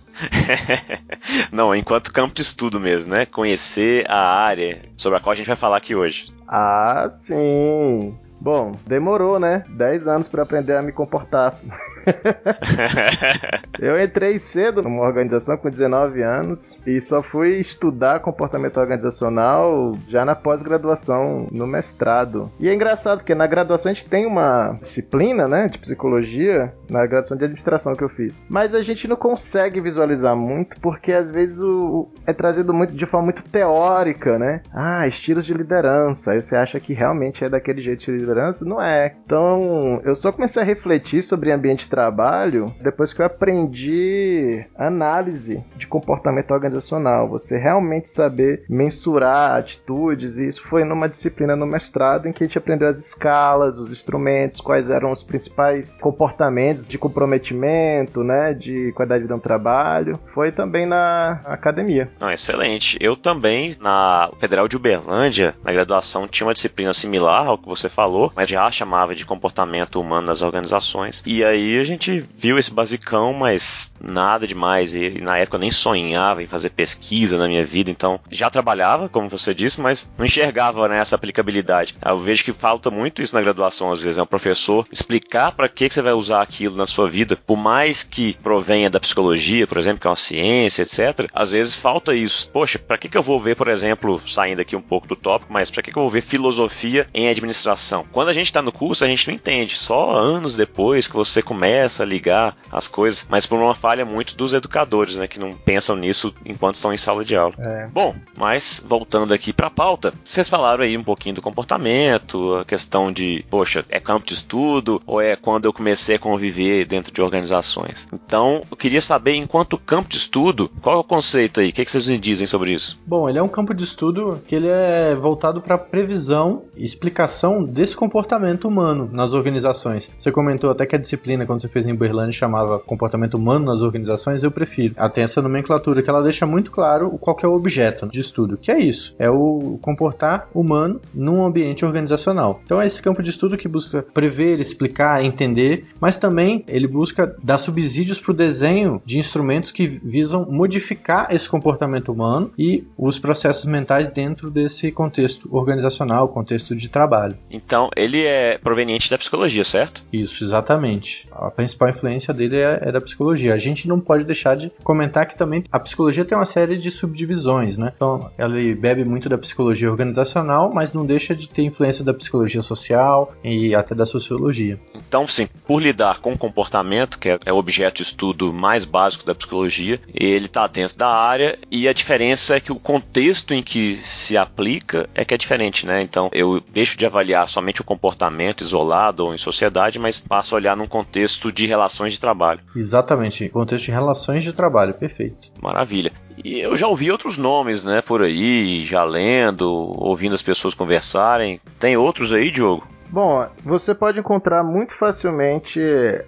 Não, 1.52 1.76
enquanto 1.76 2.14
campo 2.14 2.34
de 2.34 2.42
estudo 2.42 2.80
mesmo, 2.80 3.14
né? 3.14 3.26
Conhecer 3.26 4.06
a 4.10 4.44
área 4.44 4.82
sobre 4.98 5.18
a 5.18 5.22
qual 5.22 5.34
a 5.34 5.36
gente 5.36 5.48
vai 5.48 5.56
falar 5.56 5.78
aqui 5.78 5.96
hoje. 5.96 6.34
Ah, 6.48 7.10
sim. 7.14 8.18
Bom, 8.40 8.74
demorou, 8.86 9.40
né? 9.40 9.64
10 9.70 10.08
anos 10.08 10.28
para 10.28 10.44
aprender 10.44 10.76
a 10.76 10.82
me 10.82 10.92
comportar. 10.92 11.56
eu 13.80 14.02
entrei 14.02 14.40
cedo 14.40 14.82
numa 14.82 15.04
organização 15.04 15.58
com 15.58 15.70
19 15.70 16.22
anos 16.22 16.80
e 16.86 17.00
só 17.02 17.22
fui 17.22 17.58
estudar 17.60 18.20
comportamento 18.20 18.80
organizacional 18.80 19.96
já 20.08 20.26
na 20.26 20.36
pós-graduação, 20.36 21.48
no 21.52 21.68
mestrado. 21.68 22.52
E 22.60 22.70
é 22.70 22.74
engraçado 22.74 23.20
porque 23.20 23.36
na 23.36 23.48
graduação 23.48 23.92
a 23.92 23.94
gente 23.94 24.10
tem 24.10 24.26
uma 24.26 24.76
disciplina, 24.82 25.48
né, 25.48 25.68
de 25.68 25.78
psicologia, 25.80 26.74
na 26.90 27.06
graduação 27.06 27.38
de 27.38 27.46
administração 27.46 27.96
que 27.96 28.04
eu 28.04 28.10
fiz. 28.10 28.40
Mas 28.50 28.76
a 28.76 28.82
gente 28.82 29.08
não 29.08 29.16
consegue 29.16 29.82
visualizar 29.82 30.36
muito 30.36 30.80
porque 30.80 31.12
às 31.12 31.30
vezes 31.30 31.60
o, 31.60 32.10
é 32.26 32.34
trazido 32.34 32.74
muito 32.74 32.96
de 32.96 33.06
forma 33.06 33.26
muito 33.26 33.44
teórica, 33.46 34.38
né? 34.38 34.62
Ah, 34.74 35.08
estilos 35.08 35.46
de 35.46 35.54
liderança. 35.54 36.32
Aí 36.32 36.42
você 36.42 36.56
acha 36.56 36.80
que 36.80 36.94
realmente 36.94 37.44
é 37.44 37.50
daquele 37.50 37.82
jeito 37.82 38.06
de 38.06 38.12
liderança? 38.12 38.66
Não 38.66 38.82
é. 38.82 39.16
Então, 39.26 40.02
eu 40.04 40.16
só 40.16 40.32
comecei 40.32 40.62
a 40.62 40.66
refletir 40.66 41.24
sobre 41.24 41.52
ambiente 41.52 41.90
trabalho 41.94 42.74
depois 42.82 43.14
que 43.14 43.22
eu 43.22 43.26
aprendi 43.28 44.66
análise 44.76 45.64
de 45.76 45.86
comportamento 45.86 46.50
organizacional. 46.50 47.30
Você 47.30 47.56
realmente 47.56 48.10
saber 48.10 48.66
mensurar 48.68 49.58
atitudes, 49.58 50.38
e 50.38 50.48
isso 50.48 50.64
foi 50.64 50.84
numa 50.84 51.08
disciplina 51.08 51.56
no 51.56 51.68
mestrado 51.68 52.28
em 52.28 52.34
que 52.34 52.44
a 52.44 52.48
gente 52.48 52.58
aprendeu 52.58 52.88
as 52.88 52.98
escalas, 52.98 53.78
os 53.78 53.92
instrumentos, 53.92 54.60
quais 54.60 54.90
eram 54.90 55.12
os 55.12 55.22
principais 55.22 56.02
comportamentos 56.02 56.88
de 56.88 56.98
comprometimento, 56.98 58.24
né, 58.24 58.56
de 58.56 58.92
qualidade 58.94 59.20
de 59.20 59.26
vida 59.26 59.36
no 59.36 59.42
trabalho. 59.42 60.20
Foi 60.34 60.52
também 60.52 60.88
na 60.88 61.42
academia. 61.46 62.10
Não, 62.20 62.32
excelente. 62.32 62.98
Eu 63.00 63.16
também, 63.16 63.76
na 63.80 64.32
Federal 64.40 64.68
de 64.68 64.78
Uberlândia, 64.78 65.54
na 65.64 65.72
graduação, 65.72 66.28
tinha 66.28 66.48
uma 66.48 66.56
disciplina 66.56 66.92
similar 66.92 67.46
ao 67.46 67.58
que 67.60 67.68
você 67.68 67.88
falou, 67.88 68.32
mas 68.36 68.50
já 68.50 68.72
chamava 68.72 69.14
de 69.14 69.28
comportamento 69.28 70.02
humano 70.02 70.26
nas 70.26 70.42
organizações. 70.42 71.22
E 71.28 71.46
aí 71.46 71.83
a 71.84 71.86
gente 71.86 72.26
viu 72.38 72.58
esse 72.58 72.72
basicão, 72.72 73.34
mas 73.34 73.92
nada 74.04 74.46
demais. 74.46 74.94
E 74.94 75.22
na 75.22 75.38
época 75.38 75.56
eu 75.56 75.62
nem 75.62 75.72
sonhava 75.72 76.44
em 76.44 76.48
fazer 76.48 76.70
pesquisa 76.70 77.38
na 77.38 77.48
minha 77.48 77.66
vida, 77.66 77.90
então 77.90 78.20
já 78.30 78.50
trabalhava, 78.50 79.10
como 79.10 79.30
você 79.30 79.54
disse, 79.54 79.82
mas 79.82 80.08
não 80.18 80.26
enxergava 80.26 80.88
né, 80.88 81.00
essa 81.00 81.16
aplicabilidade. 81.16 81.96
Eu 82.04 82.20
vejo 82.20 82.44
que 82.44 82.54
falta 82.54 82.92
muito 82.92 83.22
isso 83.22 83.34
na 83.34 83.42
graduação, 83.42 83.92
às 83.92 84.02
vezes, 84.02 84.18
né? 84.18 84.24
um 84.24 84.28
professor 84.28 84.86
explicar 84.92 85.52
para 85.52 85.70
que, 85.70 85.88
que 85.88 85.94
você 85.94 86.02
vai 86.02 86.14
usar 86.14 86.42
aquilo 86.42 86.76
na 86.76 86.86
sua 86.86 87.10
vida, 87.10 87.36
por 87.36 87.58
mais 87.58 88.04
que 88.04 88.34
provenha 88.44 88.90
da 88.90 89.00
psicologia, 89.00 89.66
por 89.66 89.78
exemplo, 89.78 90.02
que 90.02 90.08
é 90.08 90.10
uma 90.10 90.16
ciência, 90.16 90.82
etc. 90.82 91.30
Às 91.34 91.52
vezes 91.52 91.76
falta 91.76 92.14
isso. 92.14 92.50
Poxa, 92.50 92.78
para 92.80 92.98
que, 92.98 93.08
que 93.08 93.18
eu 93.18 93.24
vou 93.24 93.40
ver, 93.40 93.56
por 93.56 93.68
exemplo, 93.68 94.22
saindo 94.28 94.62
aqui 94.62 94.76
um 94.76 94.82
pouco 94.82 95.08
do 95.08 95.16
tópico, 95.16 95.54
mas 95.54 95.72
para 95.72 95.82
que, 95.82 95.92
que 95.92 95.98
eu 95.98 96.04
vou 96.04 96.10
ver 96.10 96.22
filosofia 96.22 97.08
em 97.14 97.30
administração? 97.30 98.06
Quando 98.12 98.30
a 98.30 98.34
gente 98.34 98.48
está 98.48 98.62
no 98.62 98.72
curso, 98.72 99.04
a 99.04 99.08
gente 99.08 99.28
não 99.28 99.36
entende. 99.36 99.78
Só 99.78 100.12
anos 100.12 100.56
depois 100.56 101.08
que 101.08 101.16
você 101.16 101.42
começa 101.42 102.04
a 102.04 102.06
ligar 102.06 102.56
as 102.72 102.88
coisas, 102.88 103.26
mas 103.30 103.46
por 103.46 103.60
uma 103.60 103.76
falha 103.94 104.06
muito 104.06 104.36
dos 104.36 104.54
educadores, 104.54 105.16
né, 105.16 105.28
que 105.28 105.40
não 105.40 105.54
pensam 105.54 105.96
nisso 105.96 106.34
enquanto 106.44 106.76
estão 106.76 106.92
em 106.92 106.98
sala 106.98 107.24
de 107.24 107.36
aula. 107.36 107.54
É. 107.60 107.88
Bom, 107.94 108.16
mas 108.36 108.84
voltando 108.84 109.34
aqui 109.34 109.54
para 109.54 109.68
a 109.68 109.72
pauta, 109.72 110.12
vocês 110.24 110.50
falaram 110.50 110.84
aí 110.84 110.98
um 110.98 111.04
pouquinho 111.04 111.36
do 111.36 111.44
comportamento, 111.44 112.56
a 112.56 112.66
questão 112.66 113.12
de, 113.12 113.46
poxa, 113.52 113.86
é 113.90 114.00
campo 114.00 114.26
de 114.26 114.34
estudo 114.34 115.00
ou 115.06 115.22
é 115.22 115.36
quando 115.36 115.66
eu 115.66 115.74
comecei 115.74 116.16
a 116.16 116.20
conviver 116.20 116.86
dentro 116.86 117.14
de 117.14 117.22
organizações. 117.22 118.08
Então, 118.12 118.64
eu 118.72 118.76
queria 118.76 119.00
saber, 119.00 119.36
enquanto 119.36 119.78
campo 119.78 120.10
de 120.10 120.18
estudo, 120.18 120.72
qual 120.82 120.96
é 120.96 121.00
o 121.00 121.04
conceito 121.04 121.60
aí? 121.60 121.70
O 121.70 121.74
que, 121.74 121.82
é 121.82 121.86
que 121.86 121.92
vocês 121.92 122.10
me 122.10 122.18
dizem 122.18 122.48
sobre 122.48 122.74
isso? 122.74 123.00
Bom, 123.06 123.30
ele 123.30 123.38
é 123.38 123.44
um 123.44 123.48
campo 123.48 123.76
de 123.76 123.84
estudo 123.84 124.42
que 124.48 124.56
ele 124.56 124.68
é 124.68 125.14
voltado 125.14 125.62
para 125.62 125.78
previsão 125.78 126.64
e 126.76 126.84
explicação 126.84 127.60
desse 127.60 127.96
comportamento 127.96 128.68
humano 128.68 129.08
nas 129.12 129.34
organizações. 129.34 130.10
Você 130.18 130.32
comentou 130.32 130.72
até 130.72 130.84
que 130.88 130.96
a 130.96 131.00
disciplina, 131.00 131.46
quando 131.46 131.62
você 131.62 131.68
fez 131.68 131.86
em 131.86 131.92
Uberlândia 131.92 132.40
chamava 132.40 132.80
comportamento 132.80 133.36
humano 133.36 133.66
nas 133.66 133.83
organizações, 133.84 134.44
eu 134.44 134.52
prefiro. 134.52 134.96
Ela 134.98 135.10
tem 135.10 135.24
essa 135.24 135.42
nomenclatura 135.42 136.02
que 136.02 136.10
ela 136.10 136.24
deixa 136.24 136.46
muito 136.46 136.72
claro 136.72 137.12
qual 137.20 137.38
é 137.44 137.48
o 137.48 137.54
objeto 137.54 138.08
de 138.08 138.20
estudo, 138.20 138.58
que 138.58 138.72
é 138.72 138.80
isso, 138.80 139.16
é 139.20 139.30
o 139.30 139.78
comportar 139.82 140.48
humano 140.54 141.00
num 141.14 141.46
ambiente 141.46 141.86
organizacional. 141.86 142.62
Então 142.66 142.82
é 142.82 142.88
esse 142.88 143.02
campo 143.02 143.22
de 143.22 143.30
estudo 143.30 143.58
que 143.58 143.68
busca 143.68 144.02
prever, 144.14 144.60
explicar, 144.60 145.24
entender, 145.24 145.86
mas 146.00 146.18
também 146.18 146.64
ele 146.68 146.88
busca 146.88 147.36
dar 147.44 147.58
subsídios 147.58 148.20
para 148.20 148.32
o 148.32 148.36
desenho 148.36 149.02
de 149.06 149.20
instrumentos 149.20 149.72
que 149.72 149.88
visam 149.88 150.46
modificar 150.50 151.28
esse 151.34 151.48
comportamento 151.48 152.12
humano 152.12 152.52
e 152.58 152.86
os 152.98 153.20
processos 153.20 153.66
mentais 153.66 154.10
dentro 154.10 154.50
desse 154.50 154.92
contexto 154.92 155.50
organizacional, 155.52 156.28
contexto 156.28 156.76
de 156.76 156.90
trabalho. 156.90 157.38
Então, 157.50 157.90
ele 157.96 158.24
é 158.24 158.58
proveniente 158.58 159.10
da 159.10 159.18
psicologia, 159.18 159.64
certo? 159.64 160.04
Isso, 160.12 160.44
exatamente. 160.44 161.28
A 161.32 161.50
principal 161.50 161.90
influência 161.90 162.34
dele 162.34 162.58
é, 162.58 162.80
é 162.82 162.92
da 162.92 163.02
psicologia. 163.02 163.54
A 163.54 163.58
gente 163.58 163.73
não 163.88 164.00
pode 164.00 164.26
deixar 164.26 164.56
de 164.56 164.72
comentar 164.84 165.26
que 165.26 165.38
também 165.38 165.64
a 165.72 165.80
psicologia 165.80 166.26
tem 166.26 166.38
uma 166.38 166.46
série 166.46 166.78
de 166.78 166.92
subdivisões, 166.92 167.78
né? 167.78 167.92
Então, 167.96 168.32
ela 168.38 168.54
bebe 168.76 169.04
muito 169.06 169.30
da 169.30 169.38
psicologia 169.38 169.90
organizacional, 169.90 170.72
mas 170.74 170.94
não 170.94 171.06
deixa 171.06 171.36
de 171.36 171.50
ter 171.50 171.64
influência 171.64 172.04
da 172.04 172.14
psicologia 172.14 172.62
social 172.62 173.34
e 173.44 173.76
até 173.76 173.96
da 173.96 174.06
sociologia. 174.06 174.80
Então, 174.96 175.28
sim, 175.28 175.48
por 175.66 175.82
lidar 175.82 176.20
com 176.20 176.34
o 176.34 176.38
comportamento, 176.38 177.20
que 177.20 177.30
é, 177.30 177.40
é 177.46 177.54
o 177.54 177.58
objeto 177.58 177.98
de 177.98 178.04
estudo 178.04 178.54
mais 178.54 178.86
básico 178.86 179.26
da 179.26 179.36
psicologia, 179.36 180.00
ele 180.14 180.46
está 180.46 180.68
dentro 180.68 180.98
da 180.98 181.08
área 181.08 181.58
e 181.72 181.88
a 181.88 181.94
diferença 181.94 182.56
é 182.56 182.60
que 182.60 182.72
o 182.72 182.80
contexto 182.80 183.54
em 183.54 183.62
que 183.62 183.96
se 183.98 184.38
aplica 184.38 185.10
é 185.14 185.26
que 185.26 185.34
é 185.34 185.38
diferente, 185.38 185.86
né? 185.86 186.02
Então, 186.02 186.30
eu 186.34 186.62
deixo 186.72 186.98
de 186.98 187.06
avaliar 187.06 187.48
somente 187.48 187.82
o 187.82 187.84
comportamento 187.84 188.62
isolado 188.62 189.26
ou 189.26 189.34
em 189.34 189.38
sociedade, 189.38 190.00
mas 190.00 190.20
passo 190.20 190.56
a 190.56 190.58
olhar 190.58 190.78
num 190.78 190.88
contexto 190.88 191.52
de 191.52 191.66
relações 191.66 192.14
de 192.14 192.20
trabalho. 192.20 192.62
Exatamente, 192.76 193.50
contexto 193.64 193.86
de 193.86 193.92
relações 193.92 194.44
de 194.44 194.54
trabalho, 194.54 194.94
perfeito. 194.94 195.52
Maravilha. 195.62 196.12
E 196.44 196.60
eu 196.60 196.76
já 196.76 196.88
ouvi 196.88 197.12
outros 197.12 197.38
nomes, 197.38 197.84
né, 197.84 198.02
por 198.02 198.22
aí, 198.22 198.84
já 198.86 199.04
lendo, 199.04 199.70
ouvindo 199.98 200.36
as 200.36 200.42
pessoas 200.42 200.74
conversarem. 200.74 201.60
Tem 201.80 201.96
outros 201.96 202.34
aí, 202.34 202.52
Diogo? 202.52 202.88
Bom, 203.14 203.46
você 203.64 203.94
pode 203.94 204.20
encontrar 204.20 204.64
muito 204.64 204.96
facilmente 204.98 205.80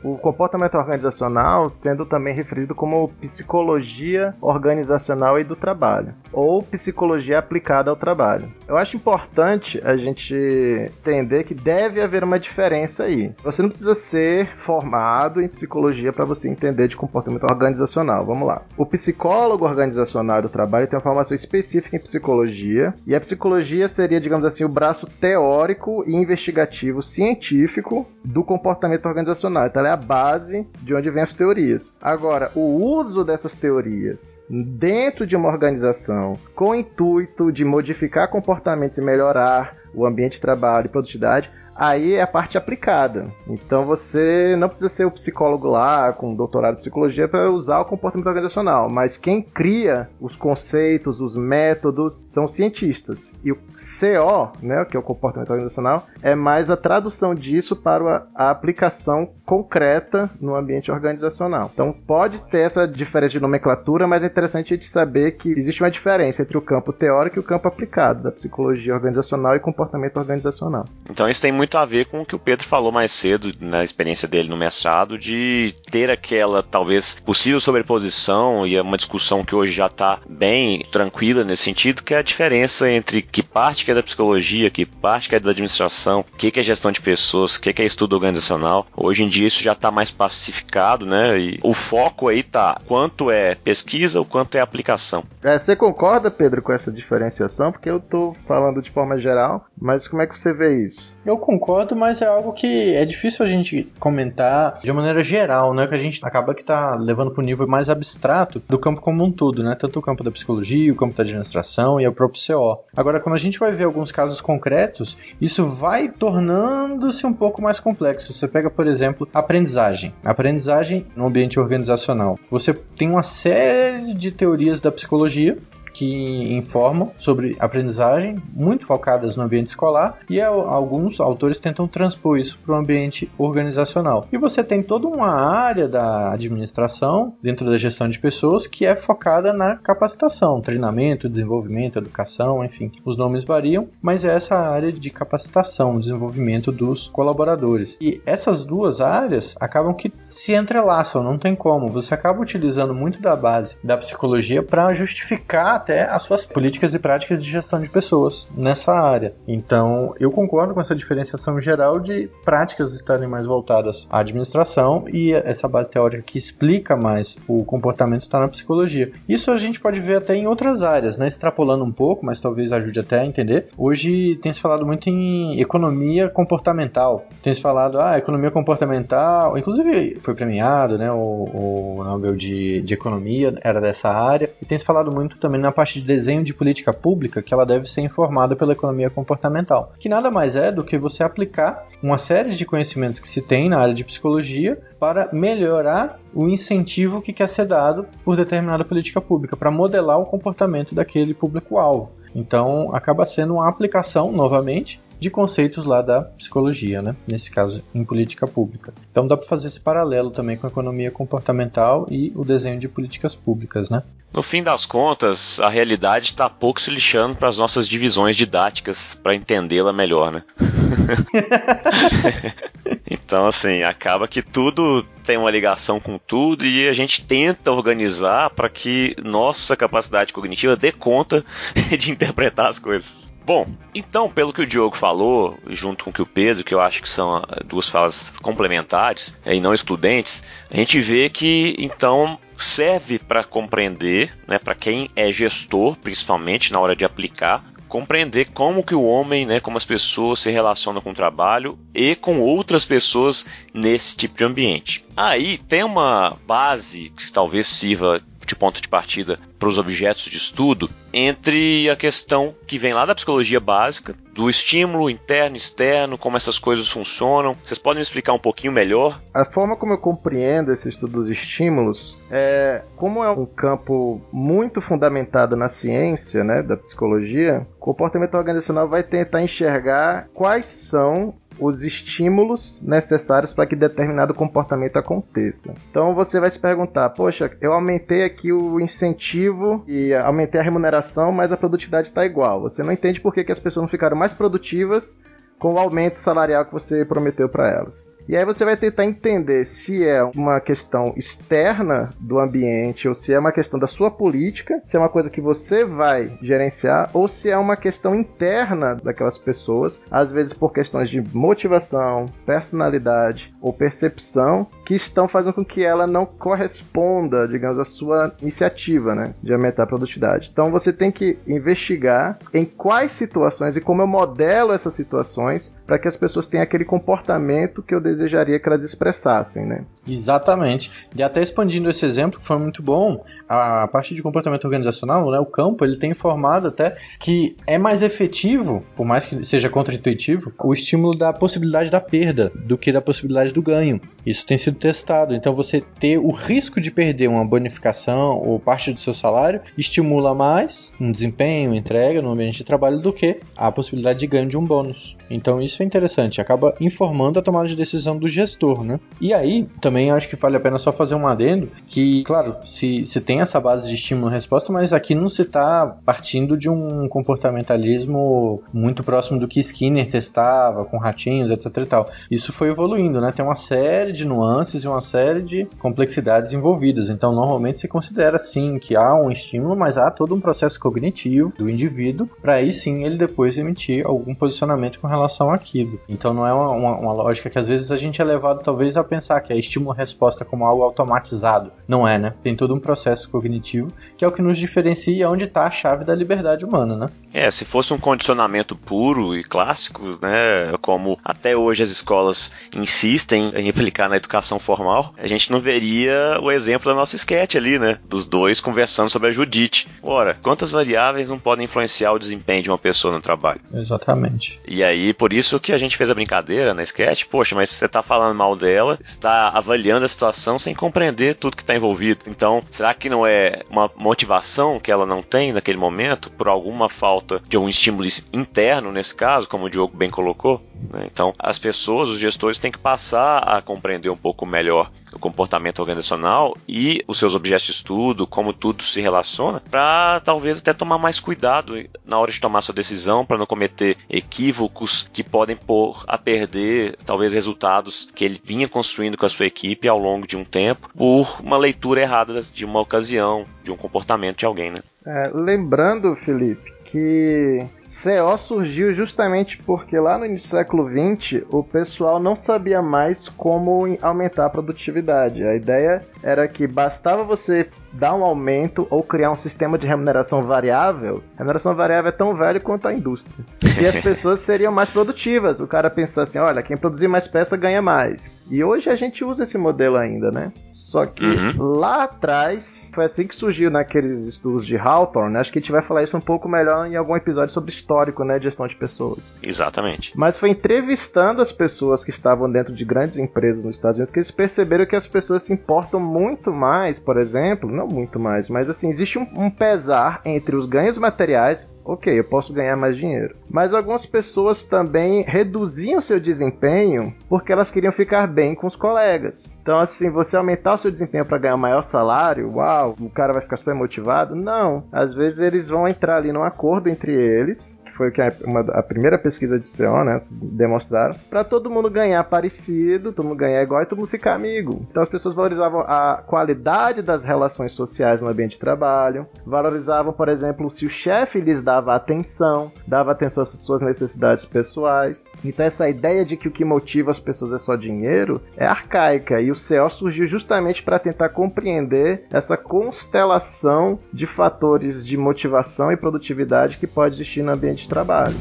o 0.03 0.19
comportamento 0.19 0.75
organizacional 0.75 1.67
sendo 1.67 2.05
também 2.05 2.31
referido 2.31 2.75
como 2.75 3.07
psicologia 3.19 4.35
organizacional 4.39 5.39
e 5.39 5.43
do 5.43 5.55
trabalho, 5.55 6.13
ou 6.31 6.61
psicologia 6.61 7.39
aplicada 7.39 7.89
ao 7.89 7.95
trabalho. 7.95 8.53
Eu 8.67 8.77
acho 8.77 8.95
importante 8.95 9.81
a 9.83 9.97
gente 9.97 10.35
entender 10.35 11.43
que 11.43 11.55
deve 11.55 11.99
haver 11.99 12.23
uma 12.23 12.39
diferença 12.39 13.05
aí. 13.05 13.33
Você 13.43 13.63
não 13.63 13.69
precisa 13.69 13.95
ser 13.95 14.55
formado 14.57 15.41
em 15.41 15.47
psicologia 15.47 16.13
para 16.13 16.23
você 16.23 16.47
entender 16.47 16.87
de 16.87 16.95
comportamento 16.95 17.45
organizacional. 17.49 18.23
Vamos 18.27 18.47
lá. 18.47 18.61
O 18.77 18.85
psicólogo 18.85 19.65
organizacional 19.65 20.39
do 20.39 20.49
trabalho 20.49 20.85
tem 20.85 20.95
uma 20.95 21.03
formação 21.03 21.33
específica 21.33 21.95
em 21.95 21.99
psicologia, 21.99 22.93
e 23.07 23.15
a 23.15 23.19
psicologia 23.19 23.87
seria, 23.87 24.21
digamos 24.21 24.45
assim, 24.45 24.63
o 24.63 24.69
braço 24.69 25.07
teórico 25.07 26.03
e 26.05 26.13
investigativo 26.13 26.74
científico 27.01 28.05
do 28.23 28.43
comportamento 28.43 29.05
organizacional. 29.05 29.67
Então, 29.67 29.79
ela 29.79 29.89
é 29.89 29.93
a 29.93 29.97
base 29.97 30.67
de 30.81 30.93
onde 30.93 31.09
vêm 31.09 31.23
as 31.23 31.33
teorias. 31.33 31.97
Agora, 32.01 32.51
o 32.55 32.61
uso 32.61 33.23
dessas 33.23 33.55
teorias 33.55 34.39
dentro 34.49 35.25
de 35.25 35.35
uma 35.35 35.49
organização 35.49 36.37
com 36.53 36.69
o 36.69 36.75
intuito 36.75 37.51
de 37.51 37.63
modificar 37.63 38.29
comportamentos 38.29 38.97
e 38.97 39.01
melhorar 39.01 39.77
o 39.93 40.05
ambiente 40.05 40.33
de 40.33 40.41
trabalho 40.41 40.87
e 40.87 40.89
produtividade 40.89 41.49
aí 41.75 42.13
é 42.13 42.21
a 42.21 42.27
parte 42.27 42.57
aplicada. 42.57 43.27
Então 43.47 43.85
você 43.85 44.55
não 44.57 44.67
precisa 44.67 44.89
ser 44.89 45.05
o 45.05 45.11
psicólogo 45.11 45.67
lá 45.67 46.13
com 46.13 46.33
doutorado 46.33 46.75
em 46.75 46.77
psicologia 46.77 47.27
para 47.27 47.51
usar 47.51 47.81
o 47.81 47.85
comportamento 47.85 48.27
organizacional, 48.27 48.89
mas 48.89 49.17
quem 49.17 49.41
cria 49.41 50.09
os 50.19 50.35
conceitos, 50.35 51.19
os 51.19 51.35
métodos 51.35 52.25
são 52.29 52.45
os 52.45 52.53
cientistas. 52.53 53.33
E 53.43 53.51
o 53.51 53.55
CO, 53.55 54.51
né, 54.61 54.85
que 54.85 54.95
é 54.95 54.99
o 54.99 55.03
comportamento 55.03 55.49
organizacional, 55.49 56.07
é 56.21 56.35
mais 56.35 56.69
a 56.69 56.77
tradução 56.77 57.35
disso 57.35 57.75
para 57.75 58.27
a 58.33 58.49
aplicação 58.49 59.29
concreta 59.45 60.29
no 60.39 60.55
ambiente 60.55 60.91
organizacional. 60.91 61.69
Então 61.73 61.91
pode 61.91 62.43
ter 62.47 62.61
essa 62.61 62.87
diferença 62.87 63.33
de 63.33 63.39
nomenclatura, 63.39 64.07
mas 64.07 64.23
é 64.23 64.27
interessante 64.27 64.73
a 64.73 64.77
gente 64.77 64.87
saber 64.87 65.31
que 65.31 65.51
existe 65.51 65.83
uma 65.83 65.91
diferença 65.91 66.41
entre 66.41 66.57
o 66.57 66.61
campo 66.61 66.93
teórico 66.93 67.37
e 67.37 67.39
o 67.39 67.43
campo 67.43 67.67
aplicado 67.67 68.23
da 68.23 68.31
psicologia 68.31 68.93
organizacional 68.93 69.55
e 69.55 69.59
comportamento 69.59 70.17
organizacional. 70.17 70.85
Então 71.09 71.27
isso 71.29 71.41
tem 71.41 71.51
muito 71.51 71.64
muito 71.65 71.77
a 71.79 71.85
ver 71.85 72.05
com 72.05 72.21
o 72.21 72.25
que 72.25 72.35
o 72.35 72.39
Pedro 72.39 72.67
falou 72.67 72.91
mais 72.91 73.11
cedo 73.11 73.51
na 73.59 73.83
experiência 73.83 74.27
dele 74.27 74.47
no 74.47 74.55
mestrado, 74.55 75.17
de 75.17 75.73
ter 75.89 76.11
aquela 76.11 76.61
talvez 76.61 77.19
possível 77.25 77.59
sobreposição 77.59 78.67
e 78.67 78.75
é 78.75 78.81
uma 78.83 78.97
discussão 78.97 79.43
que 79.43 79.55
hoje 79.55 79.71
já 79.71 79.87
está 79.87 80.19
bem 80.29 80.85
tranquila 80.91 81.43
nesse 81.43 81.63
sentido, 81.63 82.03
que 82.03 82.13
é 82.13 82.17
a 82.17 82.21
diferença 82.21 82.87
entre 82.87 83.23
que 83.23 83.41
parte 83.41 83.83
que 83.83 83.89
é 83.89 83.95
da 83.95 84.03
psicologia, 84.03 84.69
que 84.69 84.85
parte 84.85 85.27
que 85.27 85.35
é 85.35 85.39
da 85.39 85.49
administração, 85.49 86.19
o 86.19 86.37
que, 86.37 86.51
que 86.51 86.59
é 86.59 86.63
gestão 86.63 86.91
de 86.91 87.01
pessoas, 87.01 87.55
o 87.55 87.61
que, 87.61 87.73
que 87.73 87.81
é 87.81 87.85
estudo 87.85 88.13
organizacional. 88.13 88.85
Hoje 88.95 89.23
em 89.23 89.27
dia 89.27 89.47
isso 89.47 89.63
já 89.63 89.71
está 89.71 89.89
mais 89.89 90.11
pacificado, 90.11 91.03
né? 91.03 91.39
E 91.39 91.59
o 91.63 91.73
foco 91.73 92.27
aí 92.27 92.43
tá 92.43 92.79
quanto 92.85 93.31
é 93.31 93.55
pesquisa, 93.55 94.21
o 94.21 94.25
quanto 94.25 94.55
é 94.55 94.61
aplicação. 94.61 95.23
É, 95.41 95.57
você 95.57 95.75
concorda, 95.75 96.29
Pedro, 96.29 96.61
com 96.61 96.71
essa 96.71 96.91
diferenciação? 96.91 97.71
Porque 97.71 97.89
eu 97.89 97.97
estou 97.97 98.35
falando 98.47 98.83
de 98.83 98.91
forma 98.91 99.17
geral, 99.17 99.65
mas 99.75 100.07
como 100.07 100.21
é 100.21 100.27
que 100.27 100.37
você 100.37 100.53
vê 100.53 100.85
isso? 100.85 101.17
Eu 101.25 101.39
concordo 101.39 101.54
concordo, 101.57 101.95
mas 101.95 102.21
é 102.21 102.25
algo 102.25 102.51
que 102.51 102.93
é 102.93 103.05
difícil 103.05 103.45
a 103.45 103.47
gente 103.47 103.89
comentar 103.99 104.79
de 104.81 104.91
maneira 104.91 105.23
geral, 105.23 105.73
né? 105.73 105.87
Que 105.87 105.95
a 105.95 105.99
gente 105.99 106.19
acaba 106.23 106.53
que 106.53 106.63
tá 106.63 106.95
levando 106.95 107.31
para 107.31 107.41
o 107.41 107.45
nível 107.45 107.67
mais 107.67 107.89
abstrato 107.89 108.61
do 108.67 108.77
campo 108.77 109.01
como 109.01 109.23
um 109.23 109.31
todo, 109.31 109.63
né? 109.63 109.75
Tanto 109.75 109.99
o 109.99 110.01
campo 110.01 110.23
da 110.23 110.31
psicologia, 110.31 110.91
o 110.91 110.95
campo 110.95 111.15
da 111.15 111.23
administração 111.23 111.99
e 111.99 112.07
o 112.07 112.13
próprio 112.13 112.41
CO. 112.45 112.83
Agora, 112.95 113.19
quando 113.19 113.35
a 113.35 113.39
gente 113.39 113.57
vai 113.57 113.71
ver 113.71 113.85
alguns 113.85 114.11
casos 114.11 114.41
concretos, 114.41 115.17
isso 115.39 115.65
vai 115.65 116.09
tornando-se 116.09 117.25
um 117.25 117.33
pouco 117.33 117.61
mais 117.61 117.79
complexo. 117.79 118.33
Você 118.33 118.47
pega, 118.47 118.69
por 118.69 118.85
exemplo, 118.85 119.27
aprendizagem. 119.33 120.13
Aprendizagem 120.23 121.05
no 121.15 121.27
ambiente 121.27 121.59
organizacional. 121.59 122.37
Você 122.51 122.73
tem 122.73 123.09
uma 123.09 123.23
série 123.23 124.13
de 124.13 124.31
teorias 124.31 124.81
da 124.81 124.91
psicologia 124.91 125.57
que 125.95 126.53
informam 126.53 127.11
sobre 127.15 127.55
aprendizagem, 127.57 128.35
muito 128.53 128.85
focadas 128.85 129.37
no 129.37 129.43
ambiente 129.43 129.67
escolar, 129.67 130.19
e 130.29 130.41
alguns 130.41 131.21
autores 131.21 131.57
tentam 131.57 131.87
transpor 131.87 132.37
isso 132.37 132.59
para 132.59 132.75
o 132.75 132.77
ambiente 132.77 133.31
organizacional. 133.37 134.27
E 134.29 134.37
você 134.37 134.61
tem 134.61 134.83
toda 134.83 135.07
uma 135.07 135.29
área 135.29 135.87
da 135.87 136.33
administração, 136.33 137.33
dentro 137.41 137.65
da 137.65 137.77
gestão 137.77 138.09
de 138.09 138.19
pessoas, 138.19 138.67
que 138.67 138.85
é 138.85 138.93
focada 138.95 139.53
na 139.53 139.77
capacitação, 139.77 140.59
treinamento, 140.59 141.29
desenvolvimento, 141.29 141.97
educação, 141.97 142.63
enfim, 142.63 142.91
os 143.05 143.15
nomes 143.15 143.45
variam, 143.45 143.87
mas 144.01 144.25
é 144.25 144.35
essa 144.35 144.55
área 144.55 144.91
de 144.91 145.09
capacitação, 145.09 145.97
desenvolvimento 145.97 146.73
dos 146.73 147.07
colaboradores. 147.07 147.97
E 148.01 148.21
essas 148.25 148.65
duas 148.65 148.99
áreas 148.99 149.55
acabam 149.61 149.93
que 149.93 150.11
se 150.21 150.53
entrelaçam, 150.53 151.23
não 151.23 151.37
tem 151.37 151.55
como. 151.55 151.87
Você 151.87 152.13
acaba 152.13 152.41
utilizando 152.41 152.93
muito 152.93 153.21
da 153.21 153.35
base 153.35 153.77
da 153.81 153.97
psicologia 153.97 154.61
para 154.61 154.91
justificar 154.91 155.84
até 155.85 156.09
as 156.09 156.23
suas 156.23 156.43
políticas 156.43 156.95
e 156.95 156.99
práticas 156.99 157.45
de 157.45 157.51
gestão 157.51 157.79
de 157.79 157.89
pessoas 157.89 158.47
nessa 158.57 158.91
área. 158.91 159.35
Então, 159.47 160.15
eu 160.19 160.31
concordo 160.31 160.73
com 160.73 160.81
essa 160.81 160.95
diferenciação 160.95 161.61
geral 161.61 161.99
de 161.99 162.27
práticas 162.43 162.93
estarem 162.93 163.27
mais 163.27 163.45
voltadas 163.45 164.07
à 164.09 164.19
administração 164.19 165.05
e 165.13 165.31
essa 165.31 165.67
base 165.67 165.91
teórica 165.91 166.23
que 166.23 166.39
explica 166.39 166.95
mais 166.95 167.37
o 167.47 167.63
comportamento 167.63 168.23
está 168.23 168.39
na 168.39 168.47
psicologia. 168.47 169.11
Isso 169.29 169.51
a 169.51 169.57
gente 169.57 169.79
pode 169.79 169.99
ver 169.99 170.17
até 170.17 170.35
em 170.35 170.47
outras 170.47 170.81
áreas, 170.81 171.17
né? 171.17 171.27
Extrapolando 171.27 171.85
um 171.85 171.91
pouco, 171.91 172.25
mas 172.25 172.41
talvez 172.41 172.71
ajude 172.71 172.99
até 172.99 173.19
a 173.19 173.25
entender. 173.25 173.67
Hoje 173.77 174.37
tem 174.41 174.51
se 174.51 174.59
falado 174.59 174.85
muito 174.85 175.07
em 175.07 175.59
economia 175.61 176.29
comportamental. 176.29 177.25
Tem 177.43 177.53
se 177.53 177.61
falado, 177.61 177.99
ah, 177.99 178.17
economia 178.17 178.49
comportamental, 178.49 179.55
inclusive 179.57 180.17
foi 180.21 180.33
premiado, 180.33 180.97
né? 180.97 181.11
O, 181.11 181.99
o 181.99 182.03
Nobel 182.03 182.35
de, 182.35 182.81
de 182.81 182.93
Economia 182.93 183.53
era 183.61 183.79
dessa 183.79 184.09
área. 184.09 184.49
E 184.61 184.65
tem 184.65 184.77
se 184.77 184.85
falado 184.85 185.11
muito 185.11 185.37
também 185.37 185.61
na 185.61 185.74
parte 185.75 185.99
de 185.99 186.05
desenho 186.05 186.43
de 186.43 186.53
política 186.53 186.93
pública 186.93 187.41
que 187.41 187.53
ela 187.53 187.65
deve 187.65 187.87
ser 187.89 188.01
informada 188.01 188.55
pela 188.55 188.73
economia 188.73 189.09
comportamental, 189.09 189.93
que 189.99 190.09
nada 190.09 190.31
mais 190.31 190.55
é 190.55 190.71
do 190.71 190.83
que 190.83 190.97
você 190.97 191.21
aplicar 191.21 191.85
uma 192.01 192.17
série 192.17 192.51
de 192.51 192.65
conhecimentos 192.65 193.19
que 193.19 193.27
se 193.27 193.41
tem 193.41 193.69
na 193.69 193.77
área 193.77 193.93
de 193.93 194.03
psicologia 194.03 194.79
para 194.99 195.29
melhorar 195.33 196.19
o 196.33 196.47
incentivo 196.47 197.21
que 197.21 197.33
quer 197.33 197.47
ser 197.47 197.65
dado 197.65 198.07
por 198.23 198.35
determinada 198.35 198.85
política 198.85 199.19
pública, 199.19 199.57
para 199.57 199.69
modelar 199.69 200.19
o 200.19 200.25
comportamento 200.25 200.95
daquele 200.95 201.33
público-alvo. 201.33 202.11
Então, 202.35 202.93
acaba 202.93 203.25
sendo 203.25 203.55
uma 203.55 203.69
aplicação, 203.69 204.31
novamente, 204.31 205.01
de 205.19 205.29
conceitos 205.29 205.85
lá 205.85 206.01
da 206.01 206.21
psicologia, 206.21 207.01
né? 207.01 207.15
nesse 207.27 207.49
caso 207.49 207.81
em 207.93 208.03
política 208.03 208.45
pública. 208.45 208.93
Então 209.09 209.25
dá 209.25 209.37
para 209.37 209.47
fazer 209.47 209.67
esse 209.67 209.79
paralelo 209.79 210.29
também 210.29 210.57
com 210.57 210.67
a 210.67 210.69
economia 210.69 211.09
comportamental 211.09 212.05
e 212.09 212.31
o 212.35 212.43
desenho 212.43 212.77
de 212.77 212.87
políticas 212.87 213.33
públicas, 213.33 213.89
né? 213.89 214.03
No 214.33 214.43
fim 214.43 214.61
das 214.61 214.85
contas, 214.85 215.59
a 215.61 215.69
realidade 215.69 216.25
está 216.25 216.49
pouco 216.49 216.81
se 216.81 216.91
lixando 216.91 217.35
para 217.35 217.47
as 217.47 217.57
nossas 217.57 217.87
divisões 217.87 218.35
didáticas 218.35 219.17
para 219.23 219.33
entendê-la 219.33 219.93
melhor, 219.93 220.31
né? 220.31 220.43
então 223.09 223.47
assim, 223.47 223.83
acaba 223.83 224.27
que 224.27 224.41
tudo 224.41 225.03
tem 225.23 225.37
uma 225.37 225.51
ligação 225.51 225.99
com 225.99 226.17
tudo 226.17 226.65
e 226.65 226.87
a 226.87 226.93
gente 226.93 227.25
tenta 227.25 227.71
organizar 227.71 228.49
para 228.51 228.69
que 228.69 229.15
nossa 229.23 229.75
capacidade 229.75 230.33
cognitiva 230.33 230.75
dê 230.75 230.91
conta 230.91 231.43
de 231.97 232.11
interpretar 232.11 232.69
as 232.69 232.79
coisas. 232.79 233.25
Bom, 233.45 233.67
então, 233.93 234.27
pelo 234.27 234.51
que 234.51 234.61
o 234.61 234.65
Diogo 234.65 234.97
falou, 234.97 235.55
junto 235.67 236.03
com 236.03 236.09
o 236.09 236.13
que 236.13 236.21
o 236.21 236.25
Pedro, 236.25 236.63
que 236.63 236.73
eu 236.73 236.81
acho 236.81 236.99
que 236.99 237.07
são 237.07 237.35
ah, 237.35 237.45
duas 237.63 237.87
falas 237.87 238.33
complementares 238.41 239.37
e 239.45 239.61
não 239.61 239.71
excludentes, 239.71 240.43
a 240.69 240.75
gente 240.75 240.99
vê 240.99 241.29
que, 241.29 241.75
então, 241.77 242.39
serve 242.57 243.19
para 243.19 243.43
compreender, 243.43 244.35
né, 244.47 244.57
para 244.57 244.73
quem 244.73 245.11
é 245.15 245.31
gestor, 245.31 245.95
principalmente 245.97 246.73
na 246.73 246.79
hora 246.79 246.95
de 246.95 247.05
aplicar, 247.05 247.63
compreender 247.87 248.45
como 248.53 248.83
que 248.83 248.95
o 248.95 249.03
homem, 249.03 249.45
né, 249.45 249.59
como 249.59 249.77
as 249.77 249.85
pessoas 249.85 250.39
se 250.39 250.51
relacionam 250.51 251.01
com 251.01 251.11
o 251.11 251.15
trabalho 251.15 251.77
e 251.93 252.15
com 252.15 252.41
outras 252.41 252.85
pessoas 252.85 253.45
nesse 253.73 254.15
tipo 254.15 254.35
de 254.35 254.43
ambiente. 254.43 255.05
Aí 255.15 255.57
tem 255.57 255.83
uma 255.83 256.37
base 256.45 257.11
que 257.15 257.31
talvez 257.31 257.67
sirva 257.67 258.21
de 258.45 258.55
ponto 258.55 258.81
de 258.81 258.87
partida 258.87 259.39
para 259.65 259.69
os 259.71 259.79
objetos 259.79 260.25
de 260.25 260.37
estudo 260.37 260.87
entre 261.11 261.89
a 261.89 261.95
questão 261.95 262.53
que 262.67 262.77
vem 262.77 262.93
lá 262.93 263.03
da 263.03 263.15
psicologia 263.15 263.59
básica, 263.59 264.13
do 264.31 264.47
estímulo 264.47 265.09
interno 265.09 265.55
e 265.55 265.57
externo, 265.57 266.19
como 266.19 266.37
essas 266.37 266.59
coisas 266.59 266.87
funcionam. 266.87 267.55
Vocês 267.63 267.79
podem 267.79 267.97
me 267.97 268.03
explicar 268.03 268.33
um 268.33 268.39
pouquinho 268.39 268.71
melhor? 268.71 269.19
A 269.33 269.43
forma 269.43 269.75
como 269.75 269.93
eu 269.93 269.97
compreendo 269.97 270.71
esse 270.71 270.89
estudo 270.89 271.13
dos 271.13 271.29
estímulos 271.29 272.21
é 272.29 272.83
como 272.95 273.23
é 273.23 273.31
um 273.31 273.45
campo 273.45 274.21
muito 274.31 274.81
fundamentado 274.81 275.55
na 275.55 275.67
ciência, 275.67 276.43
né, 276.43 276.61
da 276.61 276.77
psicologia, 276.77 277.65
o 277.77 277.79
comportamento 277.79 278.35
organizacional 278.35 278.87
vai 278.87 279.01
tentar 279.01 279.41
enxergar 279.41 280.27
quais 280.33 280.67
são 280.67 281.33
os 281.59 281.83
estímulos 281.83 282.81
necessários 282.81 283.53
para 283.53 283.65
que 283.65 283.75
determinado 283.75 284.33
comportamento 284.33 284.97
aconteça. 284.97 285.73
Então 285.89 286.13
você 286.13 286.39
vai 286.39 286.51
se 286.51 286.59
perguntar: 286.59 287.09
poxa, 287.11 287.51
eu 287.61 287.73
aumentei 287.73 288.23
aqui 288.23 288.51
o 288.51 288.79
incentivo 288.79 289.83
e 289.87 290.13
aumentei 290.13 290.59
a 290.59 290.63
remuneração, 290.63 291.31
mas 291.31 291.51
a 291.51 291.57
produtividade 291.57 292.09
está 292.09 292.25
igual. 292.25 292.61
Você 292.61 292.83
não 292.83 292.91
entende 292.91 293.21
por 293.21 293.33
que, 293.33 293.43
que 293.43 293.51
as 293.51 293.59
pessoas 293.59 293.83
não 293.83 293.89
ficaram 293.89 294.17
mais 294.17 294.33
produtivas 294.33 295.17
com 295.57 295.73
o 295.73 295.79
aumento 295.79 296.19
salarial 296.19 296.65
que 296.65 296.73
você 296.73 297.05
prometeu 297.05 297.47
para 297.47 297.69
elas. 297.69 298.14
E 298.27 298.35
aí 298.35 298.43
você 298.43 298.65
vai 298.65 298.75
tentar 298.75 299.05
entender 299.05 299.65
se 299.65 300.03
é 300.03 300.23
uma 300.23 300.59
questão 300.59 301.13
externa 301.15 302.09
do 302.19 302.39
ambiente 302.39 303.07
ou 303.07 303.13
se 303.13 303.33
é 303.33 303.39
uma 303.39 303.51
questão 303.51 303.79
da 303.79 303.87
sua 303.87 304.09
política, 304.09 304.81
se 304.85 304.97
é 304.97 304.99
uma 304.99 305.09
coisa 305.09 305.29
que 305.29 305.39
você 305.39 305.85
vai 305.85 306.31
gerenciar 306.41 307.09
ou 307.13 307.27
se 307.27 307.49
é 307.49 307.57
uma 307.57 307.77
questão 307.77 308.15
interna 308.15 308.95
daquelas 308.95 309.37
pessoas, 309.37 310.01
às 310.09 310.31
vezes 310.31 310.53
por 310.53 310.73
questões 310.73 311.09
de 311.09 311.21
motivação, 311.35 312.25
personalidade 312.45 313.53
ou 313.61 313.71
percepção 313.71 314.65
que 314.85 314.95
estão 314.95 315.27
fazendo 315.27 315.53
com 315.53 315.65
que 315.65 315.83
ela 315.83 316.07
não 316.07 316.25
corresponda, 316.25 317.47
digamos, 317.47 317.79
à 317.79 317.83
sua 317.83 318.33
iniciativa, 318.41 319.15
né, 319.15 319.33
de 319.41 319.53
aumentar 319.53 319.83
a 319.83 319.87
produtividade. 319.87 320.49
Então 320.51 320.71
você 320.71 320.93
tem 320.93 321.11
que 321.11 321.37
investigar 321.47 322.37
em 322.53 322.65
quais 322.65 323.11
situações 323.11 323.75
e 323.75 323.81
como 323.81 324.01
eu 324.01 324.07
modelo 324.07 324.73
essas 324.73 324.93
situações 324.93 325.75
para 325.85 325.99
que 325.99 326.07
as 326.07 326.15
pessoas 326.15 326.47
tenham 326.47 326.63
aquele 326.63 326.85
comportamento 326.85 327.83
que 327.83 327.93
eu 327.93 328.01
desejaria 328.01 328.59
que 328.59 328.67
elas 328.67 328.83
expressassem, 328.83 329.65
né? 329.65 329.85
Exatamente. 330.07 330.91
E 331.15 331.21
até 331.21 331.41
expandindo 331.41 331.89
esse 331.89 332.05
exemplo, 332.05 332.39
que 332.39 332.45
foi 332.45 332.57
muito 332.57 332.81
bom, 332.81 333.23
a 333.47 333.87
parte 333.87 334.15
de 334.15 334.21
comportamento 334.21 334.65
organizacional, 334.65 335.29
né, 335.31 335.39
o 335.39 335.45
campo, 335.45 335.85
ele 335.85 335.97
tem 335.97 336.11
informado 336.11 336.67
até 336.67 336.97
que 337.19 337.55
é 337.67 337.77
mais 337.77 338.01
efetivo, 338.01 338.83
por 338.95 339.05
mais 339.05 339.25
que 339.25 339.43
seja 339.43 339.69
contraintuitivo, 339.69 340.51
o 340.63 340.73
estímulo 340.73 341.15
da 341.15 341.31
possibilidade 341.31 341.91
da 341.91 342.01
perda 342.01 342.51
do 342.55 342.77
que 342.77 342.91
da 342.91 343.01
possibilidade 343.01 343.53
do 343.53 343.61
ganho. 343.61 344.01
Isso 344.25 344.45
tem 344.45 344.57
sido 344.57 344.77
testado. 344.77 345.35
Então 345.35 345.53
você 345.53 345.81
ter 345.99 346.17
o 346.17 346.31
risco 346.31 346.81
de 346.81 346.89
perder 346.89 347.27
uma 347.27 347.45
bonificação 347.45 348.37
ou 348.37 348.59
parte 348.59 348.91
do 348.91 348.99
seu 348.99 349.13
salário 349.13 349.61
estimula 349.77 350.33
mais 350.33 350.91
um 350.99 351.11
desempenho, 351.11 351.75
entrega 351.75 352.21
no 352.21 352.31
ambiente 352.31 352.57
de 352.57 352.63
trabalho 352.63 352.99
do 352.99 353.13
que 353.13 353.39
a 353.55 353.71
possibilidade 353.71 354.19
de 354.19 354.27
ganho 354.27 354.47
de 354.47 354.57
um 354.57 354.65
bônus. 354.65 355.15
Então 355.29 355.61
isso 355.61 355.81
é 355.81 355.85
interessante, 355.85 356.41
acaba 356.41 356.75
informando 356.79 357.39
a 357.39 357.41
tomada 357.41 357.67
de 357.67 357.75
decisão 357.75 358.17
do 358.17 358.27
gestor, 358.27 358.83
né? 358.83 358.99
E 359.19 359.33
aí, 359.33 359.67
também 359.81 360.11
acho 360.11 360.27
que 360.29 360.35
vale 360.35 360.57
a 360.57 360.59
pena 360.59 360.77
só 360.77 360.91
fazer 360.91 361.15
um 361.15 361.27
adendo, 361.27 361.69
que, 361.87 362.23
claro, 362.23 362.55
se, 362.65 363.05
se 363.05 363.21
tem 363.21 363.41
essa 363.41 363.59
base 363.59 363.87
de 363.87 363.95
estímulo 363.95 364.31
e 364.31 364.33
resposta, 364.33 364.71
mas 364.71 364.93
aqui 364.93 365.15
não 365.15 365.29
se 365.29 365.43
está 365.43 365.97
partindo 366.05 366.57
de 366.57 366.69
um 366.69 367.07
comportamentalismo 367.07 368.63
muito 368.73 369.03
próximo 369.03 369.39
do 369.39 369.47
que 369.47 369.59
Skinner 369.59 370.09
testava, 370.09 370.85
com 370.85 370.97
ratinhos, 370.97 371.51
etc 371.51 371.77
e 371.77 371.85
tal. 371.85 372.09
Isso 372.29 372.51
foi 372.51 372.69
evoluindo, 372.69 373.21
né? 373.21 373.31
Tem 373.31 373.45
uma 373.45 373.55
série 373.55 374.11
de 374.11 374.25
nuances 374.25 374.83
e 374.83 374.87
uma 374.87 375.01
série 375.01 375.41
de 375.41 375.65
complexidades 375.79 376.53
envolvidas. 376.53 377.09
Então, 377.09 377.33
normalmente 377.33 377.79
se 377.79 377.87
considera 377.87 378.37
sim 378.37 378.77
que 378.79 378.95
há 378.95 379.13
um 379.15 379.31
estímulo, 379.31 379.75
mas 379.75 379.97
há 379.97 380.11
todo 380.11 380.35
um 380.35 380.39
processo 380.39 380.79
cognitivo 380.79 381.53
do 381.57 381.69
indivíduo 381.69 382.27
para 382.41 382.53
aí 382.53 382.71
sim 382.71 383.03
ele 383.03 383.17
depois 383.17 383.57
emitir 383.57 384.05
algum 384.05 384.33
posicionamento 384.33 384.99
com 384.99 385.07
relação 385.15 385.51
àquilo. 385.51 385.99
Então 386.07 386.33
não 386.33 386.45
é 386.45 386.53
uma, 386.53 386.71
uma, 386.71 387.13
lógica 387.13 387.49
que 387.49 387.57
às 387.57 387.67
vezes 387.67 387.91
a 387.91 387.97
gente 387.97 388.21
é 388.21 388.23
levado 388.23 388.63
talvez 388.63 388.97
a 388.97 389.03
pensar 389.03 389.41
que 389.41 389.51
é 389.51 389.57
estímulo-resposta 389.57 390.45
como 390.45 390.65
algo 390.65 390.83
automatizado. 390.83 391.71
Não 391.87 392.07
é, 392.07 392.17
né? 392.17 392.33
Tem 392.43 392.55
todo 392.55 392.73
um 392.73 392.79
processo 392.79 393.29
cognitivo 393.29 393.91
que 394.17 394.23
é 394.23 394.27
o 394.27 394.31
que 394.31 394.41
nos 394.41 394.57
diferencia 394.57 395.15
e 395.15 395.25
onde 395.25 395.45
está 395.45 395.65
a 395.65 395.71
chave 395.71 396.03
da 396.03 396.15
liberdade 396.15 396.65
humana, 396.65 396.95
né? 396.95 397.07
É, 397.33 397.49
se 397.51 397.65
fosse 397.65 397.93
um 397.93 397.97
condicionamento 397.97 398.75
puro 398.75 399.35
e 399.35 399.43
clássico, 399.43 400.17
né, 400.21 400.73
como 400.81 401.19
até 401.23 401.55
hoje 401.55 401.83
as 401.83 401.89
escolas 401.89 402.51
insistem 402.73 403.51
em 403.55 403.69
aplicar 403.69 404.07
na 404.07 404.17
educação 404.17 404.59
formal, 404.59 405.13
a 405.17 405.27
gente 405.27 405.51
não 405.51 405.59
veria 405.59 406.39
o 406.41 406.51
exemplo 406.51 406.89
da 406.89 406.95
nossa 406.95 407.15
sketch 407.15 407.55
ali, 407.55 407.77
né? 407.77 407.99
Dos 408.07 408.25
dois 408.25 408.61
conversando 408.61 409.09
sobre 409.09 409.29
a 409.29 409.31
Judite. 409.31 409.87
Ora, 410.01 410.37
quantas 410.41 410.71
variáveis 410.71 411.29
não 411.29 411.39
podem 411.39 411.65
influenciar 411.65 412.13
o 412.13 412.19
desempenho 412.19 412.63
de 412.63 412.69
uma 412.69 412.77
pessoa 412.77 413.13
no 413.13 413.21
trabalho? 413.21 413.61
Exatamente. 413.73 414.59
E 414.67 414.83
aí, 414.83 415.04
por 415.13 415.33
isso 415.33 415.59
que 415.59 415.71
a 415.71 415.77
gente 415.77 415.97
fez 415.97 416.09
a 416.09 416.13
brincadeira 416.13 416.73
na 416.73 416.83
sketch, 416.83 417.25
poxa, 417.25 417.55
mas 417.55 417.69
você 417.69 417.87
tá 417.87 418.01
falando 418.01 418.35
mal 418.35 418.55
dela, 418.55 418.99
está 419.03 419.49
avaliando 419.49 420.05
a 420.05 420.09
situação 420.09 420.57
sem 420.57 420.73
compreender 420.73 421.35
tudo 421.35 421.55
que 421.55 421.63
está 421.63 421.75
envolvido. 421.75 422.25
Então, 422.27 422.61
será 422.69 422.93
que 422.93 423.09
não 423.09 423.25
é 423.25 423.61
uma 423.69 423.89
motivação 423.95 424.79
que 424.79 424.91
ela 424.91 425.05
não 425.05 425.21
tem 425.21 425.53
naquele 425.53 425.77
momento 425.77 426.29
por 426.29 426.47
alguma 426.47 426.89
falta 426.89 427.41
de 427.47 427.57
um 427.57 427.69
estímulo 427.69 428.07
interno, 428.31 428.91
nesse 428.91 429.15
caso, 429.15 429.47
como 429.49 429.65
o 429.65 429.69
Diogo 429.69 429.95
bem 429.95 430.09
colocou? 430.09 430.61
Né? 430.93 431.07
Então, 431.11 431.33
as 431.39 431.57
pessoas, 431.57 432.09
os 432.09 432.19
gestores, 432.19 432.57
têm 432.57 432.71
que 432.71 432.77
passar 432.77 433.39
a 433.39 433.61
compreender 433.61 434.09
um 434.09 434.17
pouco 434.17 434.45
melhor 434.45 434.91
o 435.15 435.19
comportamento 435.19 435.79
organizacional 435.79 436.55
e 436.67 437.03
os 437.07 437.17
seus 437.17 437.35
objetos 437.35 437.65
de 437.65 437.71
estudo, 437.71 438.27
como 438.27 438.53
tudo 438.53 438.83
se 438.83 439.01
relaciona, 439.01 439.61
para 439.71 440.21
talvez 440.21 440.59
até 440.59 440.73
tomar 440.73 440.97
mais 440.97 441.19
cuidado 441.19 441.73
na 442.05 442.19
hora 442.19 442.31
de 442.31 442.39
tomar 442.39 442.61
sua 442.61 442.75
decisão, 442.75 443.25
para 443.25 443.37
não 443.37 443.45
cometer 443.45 443.97
equívocos 444.09 445.09
que 445.11 445.23
podem 445.23 445.55
pôr 445.55 446.03
a 446.07 446.17
perder 446.17 446.97
talvez 447.05 447.33
resultados 447.33 448.09
que 448.13 448.25
ele 448.25 448.41
vinha 448.43 448.67
construindo 448.67 449.17
com 449.17 449.25
a 449.25 449.29
sua 449.29 449.45
equipe 449.45 449.87
ao 449.87 449.97
longo 449.97 450.27
de 450.27 450.37
um 450.37 450.43
tempo 450.43 450.89
por 450.95 451.41
uma 451.41 451.57
leitura 451.57 452.01
errada 452.01 452.41
de 452.41 452.65
uma 452.65 452.81
ocasião, 452.81 453.45
de 453.63 453.71
um 453.71 453.77
comportamento 453.77 454.39
de 454.39 454.45
alguém, 454.45 454.71
né? 454.71 454.79
É, 455.05 455.31
lembrando, 455.33 456.15
Felipe, 456.15 456.74
que 456.95 457.67
CO 457.83 458.37
surgiu 458.37 458.93
justamente 458.93 459.57
porque 459.57 459.99
lá 459.99 460.17
no 460.17 460.25
início 460.25 460.47
século 460.47 460.89
XX 460.89 461.43
o 461.49 461.61
pessoal 461.61 462.21
não 462.21 462.37
sabia 462.37 462.81
mais 462.81 463.27
como 463.27 463.97
aumentar 464.01 464.45
a 464.45 464.49
produtividade. 464.49 465.43
A 465.43 465.53
ideia 465.55 466.05
era 466.23 466.47
que 466.47 466.65
bastava 466.65 467.21
você 467.21 467.67
dar 467.97 468.13
um 468.13 468.23
aumento 468.23 468.87
ou 468.89 469.01
criar 469.01 469.31
um 469.31 469.35
sistema 469.35 469.77
de 469.77 469.87
remuneração 469.87 470.41
variável. 470.41 471.23
A 471.35 471.39
remuneração 471.39 471.73
variável 471.73 472.09
é 472.09 472.11
tão 472.11 472.35
velha 472.35 472.59
quanto 472.59 472.87
a 472.87 472.93
indústria. 472.93 473.45
E 473.79 473.85
as 473.85 473.99
pessoas 474.01 474.39
seriam 474.41 474.71
mais 474.71 474.89
produtivas. 474.89 475.59
O 475.59 475.67
cara 475.67 475.89
pensou 475.89 476.23
assim: 476.23 476.37
olha, 476.37 476.61
quem 476.61 476.77
produzir 476.77 477.07
mais 477.07 477.27
peça 477.27 477.55
ganha 477.57 477.81
mais. 477.81 478.41
E 478.49 478.63
hoje 478.63 478.89
a 478.89 478.95
gente 478.95 479.23
usa 479.23 479.43
esse 479.43 479.57
modelo 479.57 479.97
ainda, 479.97 480.29
né? 480.31 480.51
Só 480.69 481.05
que 481.05 481.25
uhum. 481.25 481.53
lá 481.57 482.03
atrás 482.03 482.91
foi 482.93 483.05
assim 483.05 483.25
que 483.25 483.35
surgiu 483.35 483.71
naqueles 483.71 484.19
estudos 484.19 484.65
de 484.65 484.77
Hawthorne. 484.77 485.33
Né? 485.33 485.39
Acho 485.39 485.51
que 485.51 485.59
a 485.59 485.61
gente 485.61 485.71
vai 485.71 485.81
falar 485.81 486.03
isso 486.03 486.15
um 486.15 486.21
pouco 486.21 486.47
melhor 486.47 486.85
em 486.87 486.95
algum 486.95 487.15
episódio 487.15 487.53
sobre 487.53 487.71
histórico, 487.71 488.23
né, 488.23 488.37
de 488.37 488.45
gestão 488.45 488.67
de 488.67 488.75
pessoas. 488.75 489.33
Exatamente. 489.41 490.13
Mas 490.15 490.37
foi 490.37 490.49
entrevistando 490.49 491.41
as 491.41 491.51
pessoas 491.51 492.03
que 492.03 492.11
estavam 492.11 492.51
dentro 492.51 492.73
de 492.73 492.85
grandes 492.85 493.17
empresas 493.17 493.63
nos 493.63 493.75
Estados 493.75 493.97
Unidos 493.97 494.11
que 494.11 494.19
eles 494.19 494.31
perceberam 494.31 494.85
que 494.85 494.95
as 494.95 495.07
pessoas 495.07 495.43
se 495.43 495.53
importam 495.53 495.99
muito 495.99 496.51
mais, 496.51 496.99
por 496.99 497.17
exemplo, 497.17 497.69
não 497.69 497.84
muito 497.87 498.19
mais, 498.19 498.49
mas 498.49 498.69
assim, 498.69 498.89
existe 498.89 499.17
um, 499.19 499.27
um 499.35 499.49
pesar 499.49 500.21
entre 500.25 500.55
os 500.55 500.65
ganhos 500.65 500.97
materiais 500.97 501.73
ok, 501.85 502.17
eu 502.17 502.23
posso 502.23 502.51
ganhar 502.51 502.75
mais 502.75 502.97
dinheiro. 502.97 503.35
Mas 503.49 503.73
algumas 503.73 504.05
pessoas 504.05 504.63
também 504.63 505.21
reduziam 505.21 506.01
seu 506.01 506.19
desempenho 506.19 507.13
porque 507.29 507.53
elas 507.53 507.69
queriam 507.69 507.93
ficar 507.93 508.27
bem 508.27 508.55
com 508.55 508.65
os 508.65 508.75
colegas. 508.75 509.55
Então, 509.61 509.77
assim, 509.77 510.09
você 510.09 510.35
aumentar 510.35 510.73
o 510.73 510.77
seu 510.77 510.89
desempenho 510.89 511.25
para 511.25 511.37
ganhar 511.37 511.57
maior 511.57 511.83
salário, 511.83 512.55
uau, 512.55 512.95
o 512.99 513.09
cara 513.09 513.33
vai 513.33 513.41
ficar 513.43 513.57
super 513.57 513.75
motivado? 513.75 514.35
Não. 514.35 514.83
Às 514.91 515.13
vezes 515.13 515.39
eles 515.39 515.69
vão 515.69 515.87
entrar 515.87 516.17
ali 516.17 516.31
num 516.31 516.43
acordo 516.43 516.89
entre 516.89 517.13
eles 517.13 517.79
foi 517.95 518.11
que 518.11 518.21
a, 518.21 518.31
uma, 518.43 518.61
a 518.61 518.83
primeira 518.83 519.17
pesquisa 519.17 519.59
de 519.59 519.69
CO, 519.69 520.03
né, 520.03 520.17
demonstraram, 520.33 521.15
para 521.29 521.43
todo 521.43 521.69
mundo 521.69 521.89
ganhar 521.89 522.23
parecido, 522.25 523.11
todo 523.11 523.25
mundo 523.25 523.37
ganhar 523.37 523.61
igual 523.63 523.81
e 523.81 523.85
todo 523.85 523.99
mundo 523.99 524.09
ficar 524.09 524.35
amigo. 524.35 524.85
Então 524.89 525.01
as 525.01 525.09
pessoas 525.09 525.33
valorizavam 525.33 525.81
a 525.81 526.23
qualidade 526.25 527.01
das 527.01 527.23
relações 527.23 527.71
sociais 527.71 528.21
no 528.21 528.27
ambiente 528.27 528.53
de 528.53 528.59
trabalho, 528.59 529.25
valorizavam, 529.45 530.13
por 530.13 530.29
exemplo, 530.29 530.69
se 530.69 530.85
o 530.85 530.89
chefe 530.89 531.39
lhes 531.39 531.63
dava 531.63 531.95
atenção, 531.95 532.71
dava 532.87 533.11
atenção 533.11 533.43
às 533.43 533.49
suas 533.49 533.81
necessidades 533.81 534.45
pessoais. 534.45 535.25
Então 535.43 535.65
essa 535.65 535.89
ideia 535.89 536.25
de 536.25 536.35
que 536.35 536.47
o 536.47 536.51
que 536.51 536.65
motiva 536.65 537.11
as 537.11 537.19
pessoas 537.19 537.53
é 537.53 537.57
só 537.57 537.75
dinheiro 537.75 538.41
é 538.57 538.65
arcaica 538.65 539.39
e 539.39 539.51
o 539.51 539.55
CO 539.55 539.89
surgiu 539.89 540.27
justamente 540.27 540.83
para 540.83 540.99
tentar 540.99 541.29
compreender 541.29 542.25
essa 542.31 542.57
constelação 542.57 543.97
de 544.11 544.25
fatores 544.25 545.05
de 545.05 545.17
motivação 545.17 545.91
e 545.91 545.97
produtividade 545.97 546.77
que 546.77 546.87
pode 546.87 547.15
existir 547.15 547.43
no 547.43 547.51
ambiente 547.51 547.84
de 547.87 547.93
trabalho. 547.93 548.33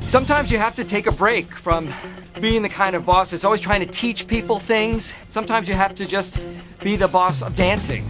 Sometimes 0.00 0.50
you 0.50 0.58
have 0.58 0.74
to 0.76 0.84
take 0.84 1.06
a 1.06 1.12
break 1.12 1.54
from 1.54 1.92
being 2.40 2.62
the 2.62 2.68
kind 2.68 2.96
of 2.96 3.04
boss 3.04 3.30
that's 3.30 3.44
always 3.44 3.60
trying 3.60 3.80
to 3.80 3.86
teach 3.86 4.26
people 4.26 4.58
things. 4.58 5.12
Sometimes 5.30 5.68
you 5.68 5.74
have 5.74 5.94
to 5.96 6.06
just 6.06 6.42
be 6.80 6.96
the 6.96 7.08
boss 7.08 7.42
of 7.42 7.54
dancing. 7.56 8.04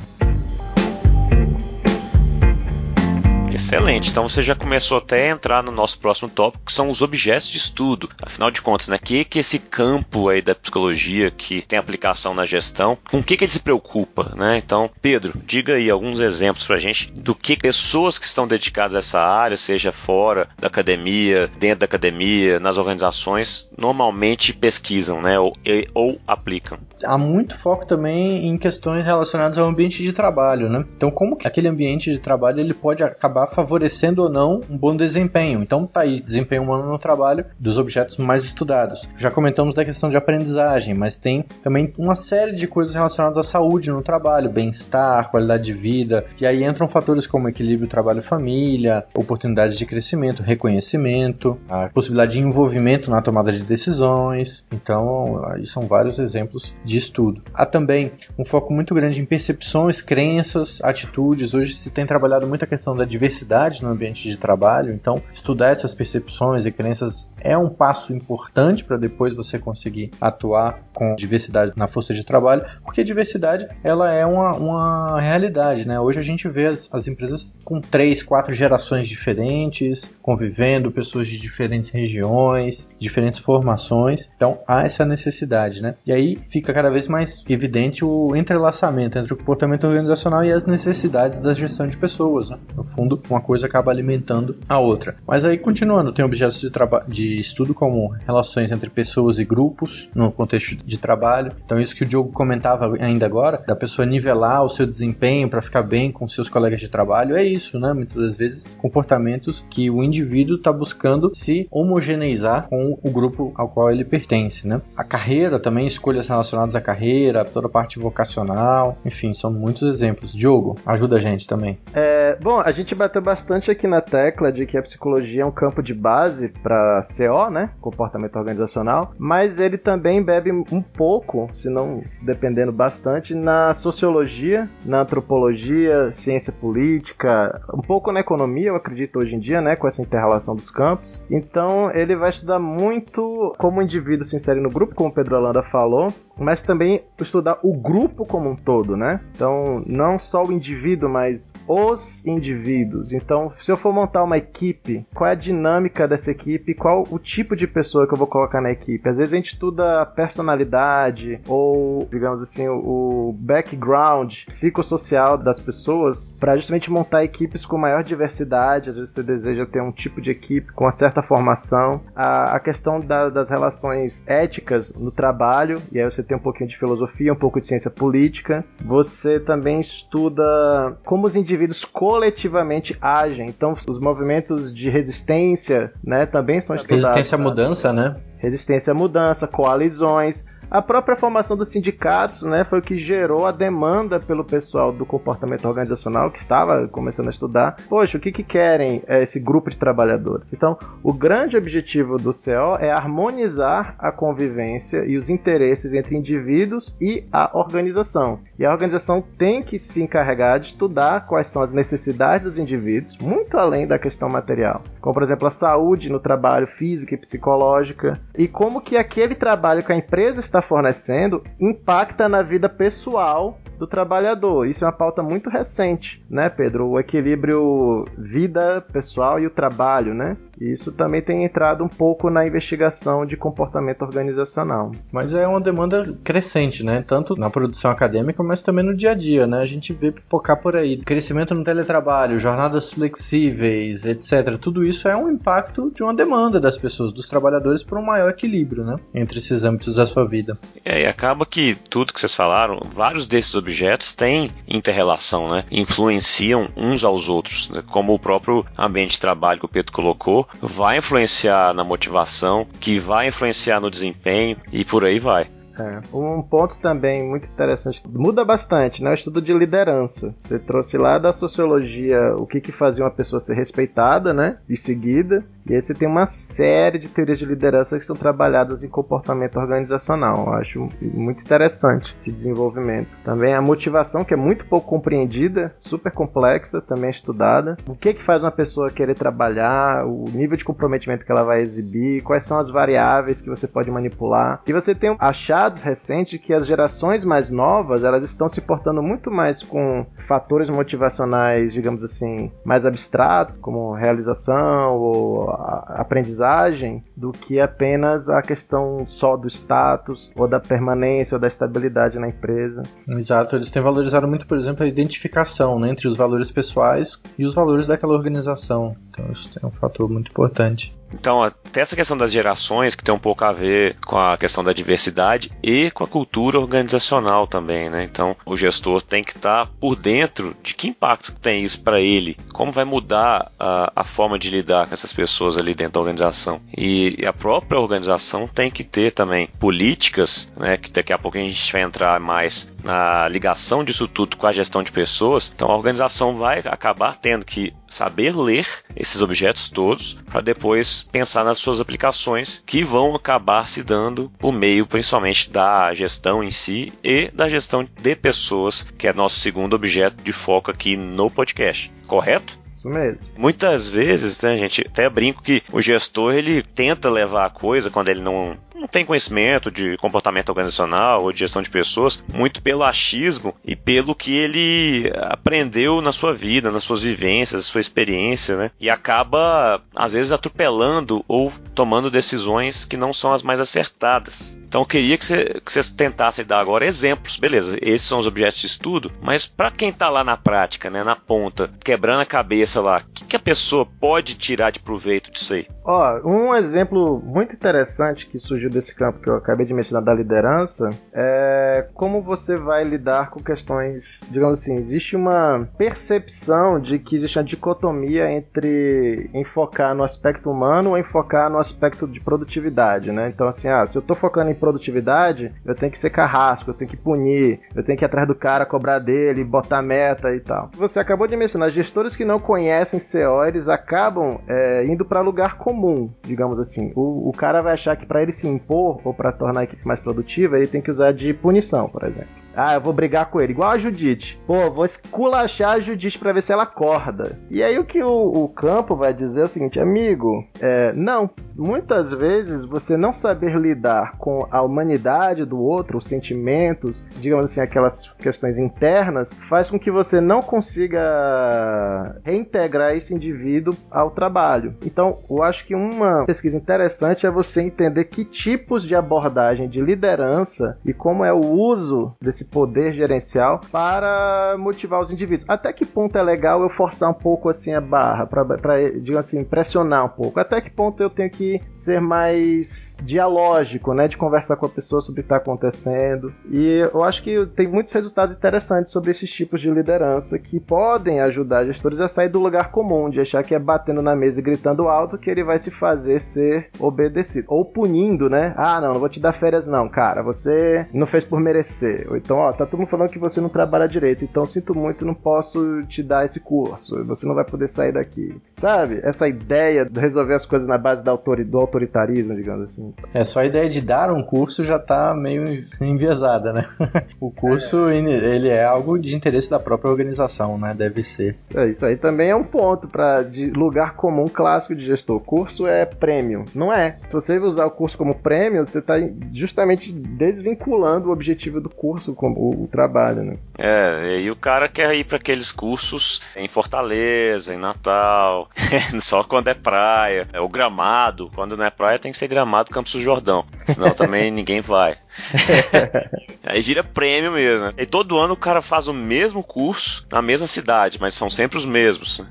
Excelente. 3.59 4.11
Então 4.11 4.29
você 4.29 4.41
já 4.41 4.55
começou 4.55 4.99
até 4.99 5.29
a 5.29 5.33
entrar 5.33 5.65
no 5.65 5.73
nosso 5.73 5.99
próximo 5.99 6.31
tópico, 6.31 6.65
que 6.65 6.73
são 6.73 6.89
os 6.89 7.03
objetos 7.03 7.49
de 7.49 7.59
estudo. 7.59 8.09
Afinal 8.23 8.53
de 8.53 8.63
contas, 8.63 8.87
né? 8.87 8.99
Que 9.03 9.25
que 9.25 9.41
esse 9.41 9.59
campo 9.59 10.29
aí 10.29 10.41
da 10.41 10.55
psicologia 10.55 11.29
que 11.33 11.61
tem 11.63 11.77
aplicação 11.77 12.33
na 12.33 12.47
gestão, 12.47 12.97
com 13.11 13.21
que 13.21 13.37
que 13.37 13.45
ele 13.45 13.53
se 13.53 13.59
preocupa, 13.59 14.33
né? 14.37 14.59
Então, 14.59 14.89
Pedro, 15.03 15.33
diga 15.45 15.75
aí 15.75 15.91
alguns 15.91 16.21
exemplos 16.21 16.65
pra 16.65 16.79
gente 16.79 17.11
do 17.13 17.35
que 17.35 17.57
pessoas 17.57 18.17
que 18.17 18.27
estão 18.27 18.47
dedicadas 18.47 18.95
a 18.95 19.01
essa 19.01 19.21
área, 19.21 19.57
seja 19.57 19.91
fora 19.91 20.49
da 20.57 20.69
academia, 20.69 21.51
dentro 21.59 21.81
da 21.81 21.87
academia, 21.87 22.61
nas 22.61 22.77
organizações, 22.77 23.69
normalmente 23.77 24.53
pesquisam, 24.53 25.21
né? 25.21 25.37
Ou, 25.37 25.53
ou 25.95 26.21
aplicam. 26.29 26.79
Há 27.05 27.19
muito 27.19 27.59
foco 27.59 27.85
também 27.85 28.47
em 28.47 28.57
questões 28.57 29.05
relacionadas 29.05 29.59
ao 29.59 29.69
ambiente 29.69 30.01
de 30.01 30.13
trabalho, 30.13 30.69
né? 30.69 30.85
Então, 30.97 31.11
como 31.11 31.37
que 31.37 31.49
aquele 31.49 31.67
ambiente 31.67 32.13
de 32.13 32.19
trabalho 32.19 32.61
ele 32.61 32.75
pode 32.75 33.03
acabar 33.03 33.48
favorecendo 33.49 34.23
ou 34.23 34.29
não 34.29 34.61
um 34.69 34.77
bom 34.77 34.97
desempenho. 34.97 35.63
Então 35.63 35.87
tá 35.87 36.01
aí, 36.01 36.21
desempenho 36.21 36.63
humano 36.63 36.91
no 36.91 36.99
trabalho 36.99 37.45
dos 37.59 37.79
objetos 37.79 38.17
mais 38.17 38.45
estudados. 38.45 39.09
Já 39.17 39.31
comentamos 39.31 39.75
da 39.75 39.85
questão 39.85 40.11
de 40.11 40.17
aprendizagem, 40.17 40.95
mas 40.95 41.17
tem 41.17 41.45
também 41.63 41.93
uma 41.99 42.15
série 42.15 42.53
de 42.53 42.67
coisas 42.67 42.95
relacionadas 42.95 43.39
à 43.39 43.43
saúde 43.43 43.91
no 43.91 44.03
trabalho, 44.03 44.51
bem-estar, 44.51 45.31
qualidade 45.31 45.65
de 45.65 45.73
vida, 45.73 46.25
e 46.41 46.47
aí 46.47 46.65
entram 46.65 46.87
fatores 46.89 47.27
como 47.27 47.49
equilíbrio 47.49 47.89
trabalho-família, 47.89 49.05
oportunidades 49.15 49.77
de 49.77 49.87
crescimento, 49.87 50.43
reconhecimento, 50.43 51.57
a 51.69 51.89
possibilidade 51.89 52.33
de 52.33 52.41
envolvimento 52.41 53.11
na 53.11 53.23
tomada 53.23 53.51
de 53.51 53.61
decisões. 53.61 54.65
Então, 54.73 55.45
aí 55.47 55.67
são 55.67 55.83
vários 55.83 56.19
exemplos 56.19 56.75
de 56.85 56.99
estudo. 56.99 57.43
Há 57.53 57.67
também 57.67 58.13
um 58.39 58.45
foco 58.45 58.73
muito 58.73 58.95
grande 58.95 59.21
em 59.21 59.25
percepções, 59.25 60.01
crenças, 60.01 60.81
atitudes. 60.83 61.55
Hoje 61.55 61.75
se 61.75 61.91
tem 61.91 62.07
trabalhado 62.07 62.47
muito 62.47 62.65
a 62.65 62.67
questão 62.67 62.97
da 62.97 63.05
diversidade 63.05 63.38
diversidade 63.39 63.83
no 63.83 63.91
ambiente 63.91 64.29
de 64.29 64.37
trabalho, 64.37 64.93
então 64.93 65.23
estudar 65.33 65.69
essas 65.69 65.95
percepções 65.95 66.67
e 66.67 66.73
crenças 66.73 67.29
é 67.41 67.57
um 67.57 67.69
passo 67.69 68.13
importante 68.13 68.85
para 68.85 68.97
depois 68.97 69.35
você 69.35 69.59
conseguir 69.59 70.11
atuar 70.21 70.81
com 70.93 71.15
diversidade 71.15 71.73
na 71.77 71.87
força 71.87 72.13
de 72.13 72.25
trabalho, 72.25 72.65
porque 72.83 73.05
diversidade 73.05 73.69
ela 73.85 74.13
é 74.13 74.27
uma, 74.27 74.55
uma 74.57 75.21
realidade, 75.21 75.87
né? 75.87 76.01
Hoje 76.01 76.19
a 76.19 76.23
gente 76.23 76.49
vê 76.49 76.67
as, 76.67 76.89
as 76.93 77.07
empresas 77.07 77.55
com 77.65 77.81
três, 77.81 78.23
quatro 78.23 78.53
gerações 78.53 79.07
diferentes, 79.07 80.11
convivendo, 80.21 80.91
pessoas 80.91 81.29
de 81.29 81.39
diferentes 81.39 81.91
regiões, 81.91 82.89
diferentes 82.99 83.39
formações, 83.39 84.29
então 84.35 84.59
há 84.67 84.83
essa 84.83 85.05
necessidade, 85.05 85.81
né? 85.81 85.95
E 86.05 86.13
aí 86.13 86.39
fica 86.49 86.73
cada 86.73 86.91
vez 86.91 87.07
mais 87.07 87.45
evidente 87.49 88.05
o 88.05 88.35
entrelaçamento 88.35 89.19
entre 89.19 89.33
o 89.33 89.37
comportamento 89.37 89.87
organizacional 89.87 90.45
e 90.45 90.51
as 90.51 90.65
necessidades 90.65 91.39
da 91.39 91.55
gestão 91.55 91.87
de 91.87 91.97
pessoas, 91.97 92.51
né? 92.51 92.59
No 92.77 92.83
fundo, 92.83 93.17
uma 93.29 93.41
coisa 93.41 93.67
acaba 93.67 93.91
alimentando 93.91 94.57
a 94.69 94.79
outra. 94.79 95.17
Mas 95.27 95.45
aí, 95.45 95.59
continuando, 95.59 96.13
tem 96.13 96.25
objetos 96.25 96.61
de, 96.61 96.71
de 97.09 97.39
estudo 97.39 97.75
como 97.75 98.15
relações 98.27 98.71
entre 98.71 98.91
pessoas 98.91 99.39
e 99.39 99.45
grupos 99.45 100.09
no 100.15 100.31
contexto 100.31 100.77
de 100.85 100.99
trabalho. 100.99 101.53
Então, 101.65 101.81
isso 101.81 101.95
que 101.95 102.03
o 102.03 102.07
Diogo 102.07 102.33
comentava 102.33 102.95
ainda 103.01 103.27
agora, 103.27 103.63
da 103.67 103.77
pessoa 103.77 104.07
nivelar 104.07 104.65
o 104.65 104.69
seu 104.69 104.87
desempenho 104.87 105.49
para 105.49 105.63
ficar 105.63 105.83
bem 105.83 106.11
com 106.11 106.29
seus 106.29 106.49
colegas 106.49 106.81
de 106.81 106.89
trabalho, 106.89 107.37
é 107.37 107.45
isso, 107.45 107.79
né? 107.79 107.93
Muitas 107.93 108.17
das 108.17 108.37
vezes, 108.37 108.67
comportamentos 108.79 109.65
que 109.71 109.91
o 109.91 110.03
indivíduo 110.03 110.57
está 110.57 110.73
buscando 110.73 111.31
se 111.35 111.67
homogeneizar 111.71 112.69
com 112.69 112.99
o 113.03 113.11
grupo 113.11 113.53
ao 113.55 113.69
qual 113.69 113.91
ele 113.91 114.05
pertence, 114.05 114.67
né? 114.67 114.81
A 114.97 115.05
carreira 115.05 115.59
também, 115.59 115.87
escolhas 115.87 116.29
relacionadas 116.29 116.75
à 116.75 116.81
carreira, 116.81 117.45
toda 117.45 117.67
a 117.67 117.71
parte 117.71 117.99
vocacional, 117.99 118.99
enfim, 119.05 119.33
são 119.33 119.53
muitos 119.53 119.89
exemplos. 119.89 120.33
Diogo, 120.33 120.77
ajuda 120.87 121.17
a 121.17 121.21
gente 121.21 121.47
também. 121.47 121.79
É, 121.93 122.37
bom, 122.41 122.61
a 122.61 122.73
gente 122.73 122.95
bateu 123.09 123.23
bastante 123.23 123.71
aqui 123.71 123.87
na 123.87 124.03
tecla 124.03 124.53
de 124.53 124.67
que 124.67 124.77
a 124.77 124.83
psicologia 124.83 125.43
é 125.43 125.47
um 125.47 125.51
campo 125.51 125.83
de 125.83 125.95
base 125.95 126.49
para 126.63 127.01
CO, 127.01 127.51
né? 127.51 127.71
Comportamento 127.81 128.37
organizacional, 128.37 129.15
mas 129.19 129.59
ele 129.59 129.79
também 129.79 130.23
bebe 130.23 130.53
um 130.53 130.83
pouco, 130.83 131.49
se 131.55 131.71
não 131.71 132.03
dependendo 132.21 132.71
bastante, 132.71 133.35
na 133.35 133.73
sociologia, 133.73 134.69
na 134.85 135.01
antropologia, 135.01 136.13
ciência 136.13 136.53
política, 136.53 137.63
um 137.73 137.81
pouco 137.81 138.13
na 138.13 138.21
economia, 138.21 138.69
eu 138.69 138.77
acredito 138.77 139.19
hoje 139.19 139.35
em 139.35 139.41
dia, 139.41 139.63
né? 139.63 139.75
Com 139.75 139.89
essa 139.89 140.03
interrelação 140.03 140.55
dos 140.55 140.71
campos. 140.71 141.25
Então 141.31 141.91
ele 141.93 142.15
vai 142.15 142.29
estudar 142.29 142.59
muito 142.59 143.55
como 143.57 143.81
o 143.81 143.83
indivíduo 143.83 144.25
se 144.25 144.37
insere 144.37 144.61
no 144.61 144.71
grupo, 144.71 144.95
como 144.95 145.09
o 145.09 145.15
Pedro 145.15 145.37
Holanda 145.37 145.63
falou, 145.63 146.13
mas 146.39 146.63
também 146.63 147.03
estudar 147.21 147.59
o 147.63 147.73
grupo 147.73 148.25
como 148.25 148.51
um 148.51 148.57
todo, 148.57 148.97
né? 148.97 149.21
Então, 149.35 149.83
não 149.87 150.19
só 150.19 150.45
o 150.45 150.53
indivíduo, 150.53 151.09
mas 151.09 151.53
os 151.67 152.25
indivíduos. 152.27 152.98
Então, 153.13 153.53
se 153.61 153.71
eu 153.71 153.77
for 153.77 153.93
montar 153.93 154.23
uma 154.23 154.39
equipe, 154.39 155.07
qual 155.15 155.29
é 155.29 155.33
a 155.33 155.37
dinâmica 155.37 156.07
dessa 156.07 156.31
equipe? 156.31 156.75
Qual 156.75 157.07
o 157.11 157.19
tipo 157.19 157.57
de 157.57 157.67
pessoa 157.67 158.07
que 158.07 158.15
eu 158.15 158.19
vou 158.19 158.27
colocar 158.27 158.61
na 158.61 158.71
equipe? 158.71 159.09
Às 159.09 159.17
vezes 159.17 159.33
a 159.33 159.37
gente 159.37 159.53
estuda 159.53 160.07
personalidade 160.07 161.41
ou, 161.47 162.07
digamos 162.11 162.41
assim, 162.41 162.69
o 162.69 163.35
background 163.39 164.45
psicossocial 164.47 165.39
das 165.39 165.61
pessoas 165.61 166.37
para 166.39 166.57
justamente 166.57 166.91
montar 166.91 167.25
equipes 167.25 167.65
com 167.65 167.79
maior 167.79 168.03
diversidade. 168.03 168.91
Às 168.91 168.97
vezes 168.97 169.13
você 169.13 169.23
deseja 169.23 169.67
ter 169.67 169.83
um 169.83 169.93
tipo 169.93 170.21
de 170.21 170.31
equipe 170.31 170.73
com 170.73 170.85
uma 170.85 170.91
certa 170.91 171.23
formação. 171.23 172.01
A, 172.15 172.57
a 172.57 172.61
questão 172.61 173.01
da, 173.01 173.29
das 173.29 173.51
relações 173.51 174.25
éticas 174.27 174.95
no 174.95 175.11
trabalho, 175.11 175.81
e 175.93 176.01
aí 176.01 176.05
você 176.05 176.23
tem 176.23 176.37
um 176.37 176.41
pouquinho 176.41 176.69
de 176.69 176.79
filosofia, 176.79 177.33
um 177.33 177.37
pouco 177.37 177.61
de 177.61 177.67
ciência 177.67 177.91
política. 177.91 178.65
Você 178.85 179.39
também 179.41 179.81
estuda 179.81 180.97
como 181.05 181.27
os 181.27 181.37
indivíduos 181.37 181.85
coletivamente 181.85 182.88
agem. 183.01 183.49
Então, 183.49 183.75
os 183.89 183.99
movimentos 183.99 184.73
de 184.73 184.89
resistência, 184.89 185.93
né, 186.05 186.27
também 186.27 186.61
são 186.61 186.75
estudados. 186.77 187.05
Resistência 187.05 187.37
à 187.37 187.39
mudança, 187.39 187.93
né? 187.93 188.17
Resistência 188.39 188.91
à 188.93 188.95
mudança, 188.95 189.47
coalizões. 189.47 190.45
A 190.71 190.83
própria 190.83 191.17
formação 191.17 191.57
dos 191.57 191.71
sindicatos 191.71 192.43
né, 192.43 192.63
foi 192.63 192.81
o 192.81 192.83
que 192.83 192.99
gerou 192.99 193.47
a 193.47 193.53
demanda 193.53 194.21
pelo 194.21 194.45
pessoal 194.45 194.93
do 194.93 195.07
comportamento 195.07 195.67
organizacional 195.67 196.31
que 196.31 196.41
estava 196.41 196.87
começando 196.89 197.29
a 197.29 197.31
estudar. 197.31 197.77
Poxa, 197.89 198.19
o 198.19 198.21
que, 198.21 198.31
que 198.31 198.43
querem 198.43 199.03
é, 199.07 199.23
esse 199.23 199.41
grupo 199.41 199.71
de 199.71 199.79
trabalhadores? 199.79 200.53
Então, 200.53 200.77
o 201.03 201.11
grande 201.11 201.57
objetivo 201.57 202.19
do 202.19 202.33
CO 202.33 202.77
é 202.79 202.91
harmonizar 202.91 203.95
a 203.99 204.13
convivência 204.13 205.07
e 205.07 205.17
os 205.17 205.31
interesses 205.31 205.95
entre 205.95 206.15
indivíduos 206.15 206.95
e 207.01 207.25
a 207.33 207.51
organização. 207.59 208.41
E 208.59 208.67
a 208.67 208.71
organização 208.71 209.23
tem 209.23 209.63
que 209.63 209.79
se 209.79 210.03
encarregar 210.03 210.61
de 210.61 210.67
estudar 210.67 211.27
quais 211.27 211.47
são 211.47 211.63
as 211.63 211.73
necessidades 211.73 212.45
dos 212.45 212.59
indivíduos, 212.59 213.17
muito 213.17 213.57
além 213.57 213.87
da 213.87 213.99
questão 213.99 214.29
material. 214.29 214.83
Como, 215.01 215.15
por 215.15 215.23
exemplo, 215.23 215.49
a 215.49 215.51
saúde 215.51 216.13
no 216.13 216.21
trabalho 216.21 216.67
física 216.67 217.15
e 217.15 217.19
psicológica, 217.19 218.21
e 218.37 218.47
como 218.47 218.83
que 218.83 218.99
aquele 218.99 219.35
trabalho 219.35 219.83
que 219.83 219.93
a 219.93 219.97
empresa 219.97 220.41
está 220.41 220.58
está 220.59 220.63
fornecendo 220.63 221.43
impacta 221.61 222.29
na 222.29 222.43
vida 222.43 222.69
pessoal 222.69 223.59
do 223.79 223.87
trabalhador. 223.87 224.67
Isso 224.67 224.85
é 224.85 224.87
uma 224.87 224.93
pauta 224.93 225.23
muito 225.23 225.49
recente, 225.49 226.25
né, 226.29 226.49
Pedro? 226.49 226.89
O 226.89 227.01
equilíbrio 227.01 228.05
vida 228.17 228.81
pessoal 228.93 229.39
e 229.39 229.47
o 229.47 229.51
trabalho, 229.51 230.15
né? 230.15 230.37
Isso 230.61 230.93
também 230.93 231.23
tem 231.23 231.45
entrado 231.45 231.85
um 231.85 231.89
pouco 231.89 232.31
na 232.31 232.47
investigação 232.47 233.25
de 233.25 233.37
comportamento 233.37 234.03
organizacional. 234.03 234.93
Mas 235.13 235.35
é 235.35 235.47
uma 235.47 235.61
demanda 235.61 236.15
crescente, 236.25 236.85
né? 236.85 237.05
Tanto 237.07 237.37
na 237.37 237.51
produção 237.51 237.91
acadêmica, 237.91 238.43
mas 238.43 238.63
também 238.63 238.85
no 238.85 238.97
dia 238.97 239.13
a 239.13 239.15
dia, 239.15 239.47
né? 239.47 239.61
A 239.61 239.67
gente 239.67 239.93
vê 239.93 240.11
pipocar 240.11 240.61
por 240.61 240.77
aí. 240.77 240.97
Crescimento 240.99 241.55
no 241.55 241.65
teletrabalho, 241.65 242.39
jornadas 242.39 242.93
flexíveis, 242.93 244.05
etc. 244.05 244.59
Tudo 244.61 244.85
isso 244.85 245.09
é 245.09 245.17
um 245.17 245.31
impacto 245.31 245.93
de 245.95 246.03
uma 246.03 246.15
demanda 246.15 246.61
das 246.61 246.77
pessoas, 246.77 247.13
dos 247.13 247.29
trabalhadores, 247.29 247.83
por 247.83 247.99
um 247.99 248.03
maior 248.03 248.31
equilíbrio, 248.31 248.85
né? 248.85 248.97
Entre 249.15 249.39
esses 249.39 249.65
âmbitos 249.65 249.95
da 249.95 250.07
sua 250.07 250.27
vida. 250.27 250.59
É, 250.85 251.03
e 251.03 251.07
acaba 251.07 251.47
que 251.47 251.77
tudo 251.89 252.13
que 252.13 252.21
vocês 252.21 252.35
falaram, 252.35 252.81
vários 252.95 253.27
desses 253.27 253.55
objetos 253.55 254.15
têm 254.15 254.51
interrelação, 254.67 255.51
né? 255.51 255.65
Influenciam 255.71 256.69
uns 256.77 257.05
aos 257.05 257.29
outros, 257.29 257.71
né? 257.71 257.83
como 257.87 258.15
o 258.15 258.19
próprio 258.19 258.65
ambiente 258.77 259.13
de 259.13 259.21
trabalho 259.21 259.61
que 259.61 259.67
o 259.67 259.69
Pedro 259.69 259.93
colocou, 259.93 260.48
vai 260.61 260.99
influenciar 260.99 261.73
na 261.75 261.85
motivação, 261.85 262.67
que 262.81 262.99
vai 262.99 263.29
influenciar 263.29 263.81
no 263.81 263.91
desempenho 263.91 264.57
e 264.73 264.85
por 264.85 265.05
aí 265.05 265.19
vai. 265.19 265.49
É. 265.79 266.01
Um 266.13 266.43
ponto 266.43 266.77
também 266.81 267.23
muito 267.23 267.47
interessante, 267.47 268.03
muda 268.09 268.45
bastante, 268.45 269.03
né? 269.03 269.11
O 269.11 269.15
estudo 269.15 269.41
de 269.41 269.53
liderança. 269.53 270.35
Você 270.37 270.59
trouxe 270.59 270.99
lá 270.99 271.19
da 271.19 271.33
sociologia 271.33 272.35
o 272.37 272.47
que, 272.47 272.61
que 272.61 272.73
fazia 272.73 273.05
uma 273.05 273.11
pessoa 273.13 273.39
ser 273.39 273.55
respeitada, 273.55 274.35
né? 274.35 274.59
E 274.69 274.77
seguida. 274.77 275.47
E 275.69 275.75
aí 275.75 275.83
você 275.83 275.93
tem 275.93 276.09
uma 276.09 276.27
série 276.27 276.99
de 276.99 277.09
teorias 277.09 277.39
de 277.39 277.45
liderança 277.45 277.99
que 277.99 278.05
são 278.05 278.17
trabalhadas 278.17 278.83
em 278.83 278.89
comportamento 278.89 279.59
organizacional. 279.59 280.47
Eu 280.47 280.53
acho 280.55 280.89
muito 281.01 281.43
interessante 281.43 282.17
esse 282.19 282.33
desenvolvimento. 282.33 283.19
Também 283.23 283.55
a 283.55 283.61
motivação, 283.61 284.25
que 284.25 284.33
é 284.33 284.37
muito 284.37 284.65
pouco 284.65 284.89
compreendida, 284.89 285.75
super 285.77 286.11
complexa, 286.11 286.81
também 286.81 287.09
é 287.09 287.11
estudada. 287.11 287.77
O 287.87 287.95
que 287.95 288.15
que 288.15 288.23
faz 288.23 288.43
uma 288.43 288.51
pessoa 288.51 288.91
querer 288.91 289.15
trabalhar, 289.15 290.07
o 290.07 290.25
nível 290.33 290.57
de 290.57 290.65
comprometimento 290.65 291.25
que 291.25 291.31
ela 291.31 291.45
vai 291.45 291.61
exibir, 291.61 292.23
quais 292.23 292.47
são 292.47 292.59
as 292.59 292.71
variáveis 292.71 293.41
que 293.41 293.51
você 293.51 293.67
pode 293.67 293.91
manipular. 293.91 294.63
E 294.67 294.73
você 294.73 294.95
tem 294.95 295.17
achados 295.19 295.83
recentes 295.83 296.41
que 296.41 296.55
as 296.55 296.67
gerações 296.67 297.25
mais 297.25 297.51
novas, 297.51 298.05
elas 298.05 298.23
estão 298.23 298.49
se 298.49 298.61
portando 298.61 299.03
muito 299.03 299.31
mais 299.31 299.63
com 299.63 300.07
fatores 300.27 300.71
motivacionais, 300.71 301.73
digamos 301.75 302.03
assim, 302.03 302.51
mais 302.65 302.87
abstratos, 302.87 303.59
como 303.59 303.93
realização 303.93 304.95
ou 304.95 305.58
aprendizagem 305.59 307.03
do 307.19 307.33
que 307.33 307.59
apenas 307.59 308.29
a 308.29 308.41
questão 308.41 309.05
só 309.07 309.37
do 309.37 309.49
status 309.49 310.33
ou 310.37 310.47
da 310.47 310.61
permanência 310.61 311.35
ou 311.35 311.41
da 311.41 311.49
estabilidade 311.49 312.17
na 312.17 312.29
empresa. 312.29 312.85
Exato, 313.09 313.57
eles 313.57 313.71
têm 313.71 313.83
valorizado 313.83 314.29
muito, 314.29 314.47
por 314.47 314.57
exemplo, 314.57 314.85
a 314.85 314.87
identificação 314.87 315.81
né, 315.81 315.91
entre 315.91 316.07
os 316.07 316.17
valores 316.17 316.51
pessoais 316.53 317.21
e 317.37 317.45
os 317.45 317.55
valores 317.55 317.89
daquela 317.89 318.15
organização. 318.15 318.97
Então 319.11 319.33
isso 319.33 319.51
é 319.61 319.67
um 319.67 319.71
fator 319.71 320.09
muito 320.09 320.31
importante. 320.31 320.97
Então, 321.13 321.43
até 321.43 321.81
essa 321.81 321.97
questão 321.97 322.17
das 322.17 322.33
gerações, 322.33 322.95
que 322.95 323.03
tem 323.03 323.15
um 323.15 323.19
pouco 323.19 323.45
a 323.45 323.53
ver 323.53 323.97
com 324.07 324.19
a 324.19 324.37
questão 324.37 324.63
da 324.63 324.73
diversidade 324.73 325.51
e 325.63 325.91
com 325.91 326.05
a 326.05 326.09
cultura 326.09 326.59
organizacional 326.59 327.47
também, 327.47 327.89
né? 327.89 328.05
Então, 328.05 328.37
o 328.45 328.57
gestor 328.57 329.03
tem 329.03 329.25
que 329.25 329.37
estar 329.37 329.71
por 329.81 329.97
dentro 329.97 330.55
de 330.63 330.75
que 330.75 330.89
impacto 330.89 331.33
tem 331.41 331.65
isso 331.65 331.81
para 331.81 332.01
ele, 332.01 332.37
como 332.53 332.73
vai 332.73 332.85
mudar 332.85 333.51
a, 333.59 333.93
a, 333.97 334.05
forma 334.05 334.39
de 334.39 334.51
lidar 334.51 334.87
com 334.87 334.95
essas 334.95 335.13
pessoas 335.13 335.57
ali 335.57 335.75
dentro 335.75 335.95
da 335.95 336.01
organização. 336.01 336.61
E, 336.77 337.08
e, 337.19 337.27
a 337.27 337.33
própria 337.33 337.81
organização 337.81 338.47
tem 338.47 338.71
que 338.71 338.85
ter 338.85 339.13
também 339.13 339.49
políticas, 339.59 340.51
né? 340.57 340.77
Que 340.77 340.91
daqui 340.91 341.13
a 341.13 341.19
pouco 341.19 341.39
a 341.39 341.41
gente 341.41 341.73
vai 341.73 341.83
entrar 341.83 342.19
mais 342.21 342.73
na 342.83 343.29
ligação 343.29 343.85
disso 343.85 344.07
tudo 344.07 344.37
com 344.37 344.47
a 344.47 344.53
gestão 344.53 344.83
de 344.83 344.93
pessoas. 344.93 345.53
Então, 345.55 345.71
a 345.71 345.77
organização 345.77 346.37
vai 346.37 346.61
acabar 346.65 347.17
tendo 347.17 347.45
que 347.45 347.73
saber 347.89 348.37
ler 348.37 348.67
esses 348.95 349.23
objetos 349.23 349.71
todos 349.71 350.19
para 350.27 350.41
depois 350.41 351.03
pensar 351.11 351.45
nas 351.45 351.59
suas 351.59 351.81
aplicações 351.81 352.63
que 352.67 352.85
vão 352.85 353.15
acabar 353.15 353.67
se 353.67 353.83
dando 353.83 354.31
por 354.39 354.53
meio 354.53 354.87
principalmente 354.87 355.51
da 355.51 355.93
gestão 355.95 356.43
em 356.43 356.51
si 356.51 356.93
e 357.03 357.31
da 357.31 357.49
gestão 357.49 357.89
de 358.01 358.17
pessoas, 358.17 358.83
que 358.97 359.09
é 359.09 359.13
nosso 359.13 359.41
segundo 359.41 359.75
objeto 359.75 360.23
de 360.23 360.33
foco 360.33 360.71
aqui 360.71 360.97
no 360.97 361.31
podcast. 361.31 361.91
Correto? 362.07 362.58
Isso 362.79 362.89
mesmo. 362.89 363.19
Muitas 363.37 363.89
vezes, 363.89 364.41
né, 364.41 364.57
gente, 364.57 364.87
até 364.87 365.11
brinco 365.11 365.43
que 365.43 365.65
o 365.73 365.83
gestor 365.83 366.35
ele 366.35 366.63
tenta 366.63 367.11
levar 367.11 367.47
a 367.47 367.51
coisa 367.51 367.91
quando 367.91 368.09
ele 368.09 368.21
não 368.21 368.57
não 368.79 368.89
tem 368.89 369.05
conhecimento 369.05 369.71
de 369.71 369.97
comportamento 369.99 370.49
organizacional 370.51 371.23
ou 371.23 371.33
de 371.33 371.41
gestão 371.41 371.61
de 371.61 371.71
pessoas, 371.71 372.23
muito 372.33 372.63
pelo 372.63 372.85
achismo 372.85 373.55
e 373.65 373.75
pelo 373.75 374.15
que 374.15 374.35
ele 374.35 375.13
aprendeu 375.17 376.01
na 376.01 376.13
sua 376.13 376.33
vida, 376.33 376.71
nas 376.71 376.85
suas 376.85 377.03
vivências, 377.03 377.61
na 377.61 377.71
sua 377.71 377.81
experiência, 377.81 378.57
né? 378.57 378.71
E 378.81 378.89
acaba, 378.89 379.83
às 379.95 380.13
vezes, 380.13 380.33
atropelando 380.33 381.25
ou 381.27 381.53
tomando 381.75 382.11
decisões 382.11 382.85
que 382.85 382.97
não 382.97 383.13
são 383.13 383.33
as 383.33 383.43
mais 383.43 383.61
acertadas. 383.61 384.59
Então 384.69 384.83
eu 384.83 384.87
queria 384.87 385.17
que, 385.17 385.25
você, 385.25 385.61
que 385.65 385.95
tentassem 385.95 386.45
dar 386.45 386.61
agora 386.61 386.87
exemplos. 386.87 387.37
Beleza, 387.37 387.79
esses 387.81 388.07
são 388.07 388.19
os 388.19 388.27
objetos 388.27 388.61
de 388.61 388.67
estudo, 388.67 389.11
mas 389.23 389.47
para 389.47 389.71
quem 389.71 389.89
está 389.89 390.11
lá 390.11 390.23
na 390.23 390.37
prática, 390.37 390.91
né, 390.91 391.03
na 391.03 391.17
ponta, 391.17 391.71
quebrando 391.83 392.21
a 392.21 392.27
cabeça 392.27 392.81
lá, 392.81 392.99
o 392.99 393.13
que, 393.13 393.25
que, 393.25 393.37
a 393.37 393.41
pessoa 393.41 393.87
pode 393.87 394.35
tirar 394.35 394.71
de 394.71 394.79
proveito 394.79 395.31
disso 395.31 395.55
aí? 395.55 395.67
Ó, 395.85 396.21
um 396.25 396.55
exemplo 396.55 397.23
muito 397.25 397.55
interessante 397.55 398.27
que 398.27 398.39
surgiu 398.39 398.68
desse 398.69 398.95
campo 398.95 399.21
que 399.21 399.29
eu 399.29 399.37
acabei 399.37 399.67
de 399.67 399.75
mencionar 399.75 400.03
da 400.03 400.15
liderança 400.15 400.91
é 401.13 401.87
como 401.95 402.23
você 402.23 402.57
vai 402.57 402.85
lidar 402.85 403.31
com 403.31 403.41
questões, 403.41 404.25
digamos 404.31 404.61
assim, 404.61 404.77
existe 404.77 405.17
uma 405.17 405.69
percepção 405.77 406.81
de 406.81 406.99
que 406.99 407.17
existe 407.17 407.39
uma 407.39 407.45
dicotomia 407.45 408.31
entre 408.31 409.31
enfocar 409.35 409.95
no 409.95 410.03
aspecto 410.03 410.51
humano 410.51 410.91
ou 410.91 410.99
enfocar 410.99 411.51
no 411.51 411.59
aspecto 411.59 412.07
de 412.07 412.21
produtividade, 412.21 413.13
né? 413.13 413.31
Então 413.35 413.49
assim, 413.49 413.69
ah, 413.69 413.87
se 413.87 413.97
eu 413.97 414.01
estou 414.01 414.17
focando 414.17 414.51
em 414.51 414.55
produtividade, 414.55 415.53
eu 415.65 415.75
tenho 415.75 415.93
que 415.93 415.99
ser 415.99 416.11
carrasco, 416.11 416.71
eu 416.71 416.75
tenho 416.75 416.91
que 416.91 416.97
punir, 416.97 417.61
eu 417.75 417.83
tenho 417.83 417.97
que 417.97 418.05
ir 418.05 418.07
atrás 418.07 418.27
do 418.27 418.35
cara, 418.35 418.67
cobrar 418.67 418.99
dele, 418.99 419.45
botar 419.45 419.83
meta 419.83 420.35
e 420.35 420.41
tal. 420.41 420.71
Você 420.75 420.99
acabou 420.99 421.27
de 421.27 421.37
mencionar, 421.37 421.71
gestores 421.71 422.17
que 422.17 422.25
não 422.25 422.39
conhecem 422.39 423.01
CO, 423.01 423.45
eles 423.45 423.69
acabam 423.69 424.41
é, 424.47 424.85
indo 424.85 425.05
para 425.05 425.21
lugar 425.21 425.59
comum, 425.59 426.11
digamos 426.23 426.59
assim. 426.59 426.93
O, 426.95 427.29
o 427.29 427.33
cara 427.33 427.63
vai 427.63 427.75
achar 427.75 427.97
que 427.97 428.07
para 428.07 428.23
ele 428.23 428.33
se 428.33 428.49
impor 428.59 429.01
ou 429.05 429.15
para 429.15 429.33
tornar 429.33 429.61
a 429.61 429.65
equipe 429.65 429.87
mais 429.87 430.01
produtiva, 430.01 430.59
ele 430.59 430.67
tem 430.67 430.83
que 430.83 430.91
usar 430.91 431.13
de 431.13 431.33
punição, 431.33 431.89
por 431.89 432.05
exemplo. 432.05 432.48
Ah, 432.59 432.75
eu 432.75 432.81
vou 432.81 432.93
brigar 432.93 433.27
com 433.27 433.41
ele. 433.41 433.53
Igual 433.53 433.71
a 433.71 433.79
Judite. 433.79 434.37
Pô, 434.45 434.69
vou 434.69 434.85
esculachar 434.85 435.77
a 435.77 435.81
Judite 435.81 436.19
pra 436.19 436.33
ver 436.33 436.43
se 436.43 436.53
ela 436.53 436.65
acorda. 436.65 437.39
E 437.49 437.63
aí 437.63 437.79
o 437.79 437.85
que 437.85 438.03
o, 438.03 438.45
o 438.45 438.49
campo 438.49 438.97
vai 438.97 439.15
dizer 439.15 439.43
é 439.43 439.45
o 439.45 439.49
seguinte, 439.49 439.79
amigo, 439.79 440.45
é, 440.61 440.93
não, 440.93 441.31
muitas 441.57 442.11
vezes 442.11 442.65
você 442.65 442.97
não 442.97 443.13
saber 443.13 443.57
lidar 443.57 444.17
com 444.19 444.49
a 444.51 444.61
humanidade 444.61 445.45
do 445.45 445.61
outro, 445.61 445.99
os 445.99 446.07
sentimentos, 446.07 447.07
digamos 447.21 447.45
assim, 447.45 447.61
aquelas 447.61 448.11
questões 448.15 448.59
internas, 448.59 449.39
faz 449.49 449.71
com 449.71 449.79
que 449.79 449.91
você 449.91 450.21
não 450.21 450.43
consiga 450.43 452.21
reintegrar 452.25 452.97
esse 452.97 453.15
indivíduo 453.15 453.77
ao 453.89 454.11
trabalho. 454.11 454.75
Então, 454.85 455.19
eu 455.31 455.45
acho 455.45 455.65
que 455.65 455.77
uma 455.77 456.25
pesquisa 456.25 456.57
interessante 456.57 457.25
é 457.25 457.31
você 457.31 457.63
entender 457.63 458.05
que 458.05 458.25
tipos 458.25 458.83
de 458.83 458.97
abordagem 458.97 459.69
de 459.69 459.81
liderança 459.81 460.77
e 460.85 460.93
como 460.93 461.25
é 461.25 461.33
o 461.33 461.39
uso 461.39 462.13
desse 462.21 462.48
poder 462.51 462.93
gerencial 462.95 463.61
para 463.71 464.57
motivar 464.59 465.01
os 465.01 465.11
indivíduos. 465.11 465.49
Até 465.49 465.73
que 465.73 465.85
ponto 465.85 466.17
é 466.17 466.23
legal 466.23 466.63
eu 466.63 466.69
forçar 466.69 467.11
um 467.11 467.15
pouco 467.15 467.49
assim 467.49 467.75
a 467.75 467.81
barra, 467.81 468.27
para, 468.27 468.91
digamos 468.91 469.17
assim, 469.17 469.45
pressionar 469.45 470.05
um 470.05 470.09
pouco? 470.09 470.41
Até 470.41 470.61
que 470.61 470.71
ponto 470.71 471.03
eu 471.03 471.11
tenho 471.11 471.31
que 471.31 471.61
ser 471.73 472.01
mais 472.01 472.97
dialógico, 473.03 473.95
né, 473.95 474.09
de 474.09 474.17
conversar 474.17 474.57
com 474.57 474.67
a 474.67 474.69
pessoa 474.69 475.01
sobre 475.01 475.21
o 475.21 475.25
que 475.25 475.27
está 475.27 475.37
acontecendo. 475.37 476.33
E 476.51 476.85
eu 476.93 477.03
acho 477.03 477.23
que 477.23 477.47
tem 477.47 477.67
muitos 477.67 477.93
resultados 477.93 478.35
interessantes 478.35 478.93
sobre 478.93 479.11
esses 479.11 479.31
tipos 479.31 479.61
de 479.61 479.71
liderança 479.71 480.39
que 480.39 480.61
podem 480.61 481.21
ajudar 481.21 481.67
gestores 481.67 482.01
a 482.01 482.09
sair 482.09 482.29
do 482.29 482.41
lugar 482.41 482.71
comum, 482.71 483.09
de 483.11 483.21
achar 483.21 483.43
que 483.43 483.55
é 483.55 483.59
batendo 483.59 484.03
na 484.03 484.15
mesa 484.15 484.41
e 484.41 484.43
gritando 484.43 484.89
alto 484.89 485.19
que 485.19 485.31
ele 485.31 485.45
vai 485.45 485.59
se 485.59 485.71
fazer 485.71 486.21
ser 486.21 486.69
obedecido. 486.79 487.47
Ou 487.49 487.65
punindo, 487.65 488.29
né? 488.29 488.55
Ah, 488.57 488.81
não, 488.81 488.93
não 488.93 489.01
vou 489.01 489.09
te 489.09 489.21
dar 489.21 489.33
férias 489.33 489.67
não, 489.67 489.89
cara. 489.89 490.23
Você 490.23 490.87
não 490.93 491.07
fez 491.07 491.25
por 491.25 491.41
merecer. 491.41 492.07
Ou 492.09 492.17
então, 492.17 492.38
ó, 492.39 492.53
tá 492.53 492.67
todo 492.67 492.81
mundo 492.81 492.89
falando 492.89 493.11
que 493.11 493.19
você 493.19 493.41
não 493.41 493.49
trabalha 493.49 493.89
direito, 493.89 494.25
então 494.25 494.47
sinto 494.47 494.75
muito, 494.75 495.05
não 495.05 495.15
posso 495.15 495.83
te 495.85 496.03
dar 496.03 496.25
esse 496.25 496.41
curso. 496.41 497.05
Você 497.05 497.27
não 497.27 497.35
vai 497.35 497.45
poder 497.45 497.69
sair 497.69 497.93
daqui. 497.93 498.37
Sabe? 498.57 499.01
Essa 499.03 499.29
ideia 499.29 499.85
de 499.85 500.01
resolver 500.01 500.35
as 500.35 500.47
coisas 500.47 500.69
na 500.69 500.79
base 500.79 501.03
do 501.03 501.59
autoritarismo, 501.59 502.35
digamos 502.35 502.71
assim. 502.71 502.95
É, 503.13 503.25
só 503.25 503.41
a 503.41 503.47
ideia 503.47 503.69
de 503.69 503.81
dar 503.81 504.13
um 504.13 504.23
curso 504.23 504.65
já 504.65 504.79
tá 504.79 505.15
meio 505.15 505.63
enviesada, 505.81 506.53
né? 506.53 506.69
o 507.21 507.31
curso, 507.31 507.89
é. 507.89 507.97
ele 507.97 508.49
é 508.49 508.65
algo 508.65 508.99
de 508.99 509.15
interesse 509.15 509.51
da 509.51 509.59
própria 509.59 509.91
organização, 509.91 510.59
né? 510.59 510.75
Deve 510.75 511.03
ser. 511.03 511.37
É, 511.55 511.69
isso 511.69 511.85
aí 511.85 511.97
também 511.97 512.31
é 512.31 512.37
um 512.37 512.45
ponto 512.45 512.89
para 512.89 513.25
lugar 513.55 513.95
comum 513.95 514.27
clássico 514.29 514.75
de 514.75 514.87
gestor. 514.87 515.17
O 515.17 515.21
curso 515.21 515.67
é 515.67 515.85
prêmio. 515.85 516.45
Não 516.55 516.73
é. 516.73 516.99
Se 517.09 517.13
você 517.13 517.39
usar 517.39 517.67
o 517.67 517.71
curso 517.71 517.97
como 517.97 518.15
prêmio, 518.15 518.65
você 518.65 518.79
está 518.79 518.95
justamente 519.33 519.93
desvinculando 519.93 521.09
o 521.09 521.13
objetivo 521.13 521.61
do 521.61 521.71
curso. 521.71 522.15
O, 522.27 522.65
o 522.65 522.69
trabalho, 522.69 523.23
né? 523.23 523.37
É, 523.57 524.19
e 524.21 524.31
o 524.31 524.37
cara 524.37 524.69
quer 524.69 524.95
ir 524.95 525.05
para 525.05 525.17
aqueles 525.17 525.53
cursos 525.53 526.21
em 526.37 526.49
Fortaleza, 526.49 527.55
em 527.55 527.59
Natal, 527.59 528.49
só 529.01 529.23
quando 529.23 529.49
é 529.49 529.55
praia, 529.55 530.29
é 530.33 530.41
o 530.41 530.49
gramado, 530.49 531.31
quando 531.35 531.57
não 531.57 531.65
é 531.65 531.71
praia 531.71 531.99
tem 531.99 532.13
que 532.13 532.19
ser 532.19 532.29
gramado 532.29 532.71
Campos 532.71 532.93
do 532.93 533.01
Jordão, 533.01 533.45
senão 533.67 533.91
também 533.91 534.31
ninguém 534.33 534.61
vai. 534.61 534.97
Aí 536.45 536.61
vira 536.61 536.83
prêmio 536.83 537.33
mesmo. 537.33 537.67
Né? 537.67 537.73
E 537.79 537.87
todo 537.87 538.19
ano 538.19 538.35
o 538.35 538.37
cara 538.37 538.63
faz 538.63 538.89
o 538.89 538.95
mesmo 538.95 539.43
curso 539.43 540.07
na 540.11 540.23
mesma 540.23 540.47
cidade, 540.47 540.99
mas 541.01 541.15
são 541.15 541.29
sempre 541.29 541.59
os 541.59 541.67
mesmos. 541.67 542.23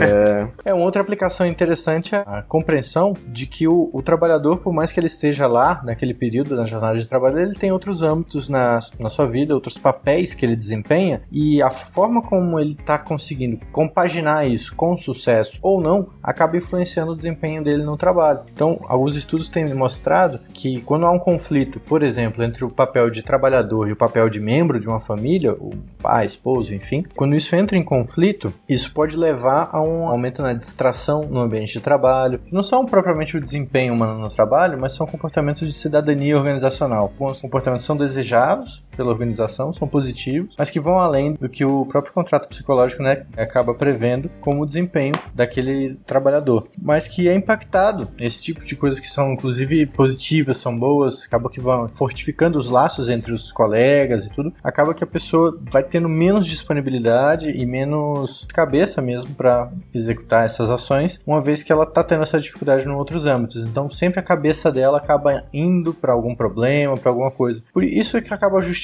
É, 0.00 0.70
é 0.70 0.74
uma 0.74 0.84
outra 0.84 1.02
aplicação 1.02 1.46
interessante 1.46 2.14
é 2.14 2.24
a 2.26 2.42
compreensão 2.42 3.14
de 3.26 3.46
que 3.46 3.68
o, 3.68 3.90
o, 3.92 4.02
trabalhador, 4.02 4.58
por 4.58 4.72
mais 4.72 4.90
que 4.90 4.98
ele 4.98 5.06
esteja 5.06 5.46
lá 5.46 5.82
naquele 5.84 6.14
período 6.14 6.56
na 6.56 6.66
jornada 6.66 6.98
de 6.98 7.06
trabalho, 7.06 7.38
ele 7.38 7.54
tem 7.54 7.70
outros 7.70 8.02
âmbitos 8.02 8.48
na, 8.48 8.80
na 8.98 9.08
sua 9.08 9.26
vida, 9.26 9.54
outros 9.54 9.76
papéis 9.76 10.34
que 10.34 10.44
ele 10.44 10.56
desempenha 10.56 11.22
e 11.30 11.62
a 11.62 11.70
forma 11.70 12.22
como 12.22 12.58
ele 12.58 12.76
está 12.78 12.98
conseguindo 12.98 13.60
compaginar 13.70 14.46
isso 14.46 14.74
com 14.74 14.96
sucesso 14.96 15.58
ou 15.62 15.80
não 15.80 16.08
acaba 16.22 16.56
influenciando 16.56 17.12
o 17.12 17.16
desempenho 17.16 17.62
dele 17.62 17.82
no 17.82 17.96
trabalho. 17.96 18.40
Então, 18.52 18.80
alguns 18.88 19.14
estudos 19.14 19.48
têm 19.48 19.72
mostrado 19.74 20.40
que 20.52 20.80
quando 20.82 21.06
há 21.06 21.10
um 21.10 21.18
conflito, 21.18 21.80
por 21.80 22.02
exemplo, 22.04 22.42
entre 22.42 22.64
o 22.64 22.70
papel 22.70 23.10
de 23.10 23.22
trabalhador 23.22 23.88
e 23.88 23.92
o 23.92 23.96
papel 23.96 24.28
de 24.28 24.40
membro 24.40 24.78
de 24.78 24.86
uma 24.86 25.00
família, 25.00 25.52
o 25.52 25.70
pai, 26.00 26.26
esposo, 26.26 26.74
enfim, 26.74 27.04
quando 27.16 27.34
isso 27.34 27.54
entra 27.56 27.76
em 27.76 27.82
conflito, 27.82 28.52
isso 28.68 28.92
pode 28.92 29.16
levar 29.16 29.68
a 29.72 29.82
um 29.82 30.06
aumento 30.06 30.42
na 30.42 30.52
distração 30.52 31.22
no 31.22 31.40
ambiente 31.40 31.72
de 31.72 31.80
trabalho, 31.80 32.40
não 32.52 32.62
são 32.62 32.84
propriamente 32.86 33.36
o 33.36 33.40
desempenho 33.40 33.94
humano 33.94 34.18
no 34.18 34.28
trabalho, 34.28 34.78
mas 34.78 34.92
são 34.92 35.06
comportamentos 35.06 35.66
de 35.66 35.72
cidadania 35.72 36.36
organizacional. 36.36 37.04
Alguns 37.04 37.40
comportamentos 37.40 37.84
são 37.84 37.96
desejados 37.96 38.83
pela 38.94 39.10
organização, 39.10 39.72
são 39.72 39.86
positivos, 39.86 40.54
mas 40.58 40.70
que 40.70 40.80
vão 40.80 40.98
além 40.98 41.34
do 41.34 41.48
que 41.48 41.64
o 41.64 41.86
próprio 41.86 42.12
contrato 42.12 42.48
psicológico 42.48 43.02
né, 43.02 43.24
acaba 43.36 43.74
prevendo 43.74 44.30
como 44.40 44.66
desempenho 44.66 45.14
daquele 45.34 45.96
trabalhador, 46.06 46.68
mas 46.80 47.08
que 47.08 47.28
é 47.28 47.34
impactado 47.34 48.08
esse 48.18 48.42
tipo 48.42 48.64
de 48.64 48.76
coisas 48.76 49.00
que 49.00 49.08
são 49.08 49.32
inclusive 49.32 49.86
positivas, 49.86 50.56
são 50.56 50.76
boas, 50.76 51.24
acaba 51.24 51.50
que 51.50 51.60
vão 51.60 51.88
fortificando 51.88 52.58
os 52.58 52.68
laços 52.68 53.08
entre 53.08 53.32
os 53.32 53.52
colegas 53.52 54.26
e 54.26 54.30
tudo, 54.30 54.52
acaba 54.62 54.94
que 54.94 55.04
a 55.04 55.06
pessoa 55.06 55.58
vai 55.70 55.82
tendo 55.82 56.08
menos 56.08 56.46
disponibilidade 56.46 57.50
e 57.50 57.66
menos 57.66 58.46
cabeça 58.52 59.00
mesmo 59.00 59.34
para 59.34 59.70
executar 59.92 60.44
essas 60.44 60.70
ações, 60.70 61.20
uma 61.26 61.40
vez 61.40 61.62
que 61.62 61.72
ela 61.72 61.84
está 61.84 62.02
tendo 62.02 62.22
essa 62.22 62.40
dificuldade 62.40 62.86
em 62.86 62.92
outros 62.92 63.26
âmbitos. 63.26 63.62
Então 63.62 63.88
sempre 63.88 64.20
a 64.20 64.22
cabeça 64.22 64.70
dela 64.70 64.98
acaba 64.98 65.44
indo 65.52 65.92
para 65.92 66.12
algum 66.12 66.34
problema, 66.34 66.96
para 66.96 67.10
alguma 67.10 67.30
coisa. 67.30 67.62
Por 67.72 67.84
isso 67.84 68.16
é 68.16 68.20
que 68.20 68.32
acaba 68.32 68.60
justificando, 68.60 68.83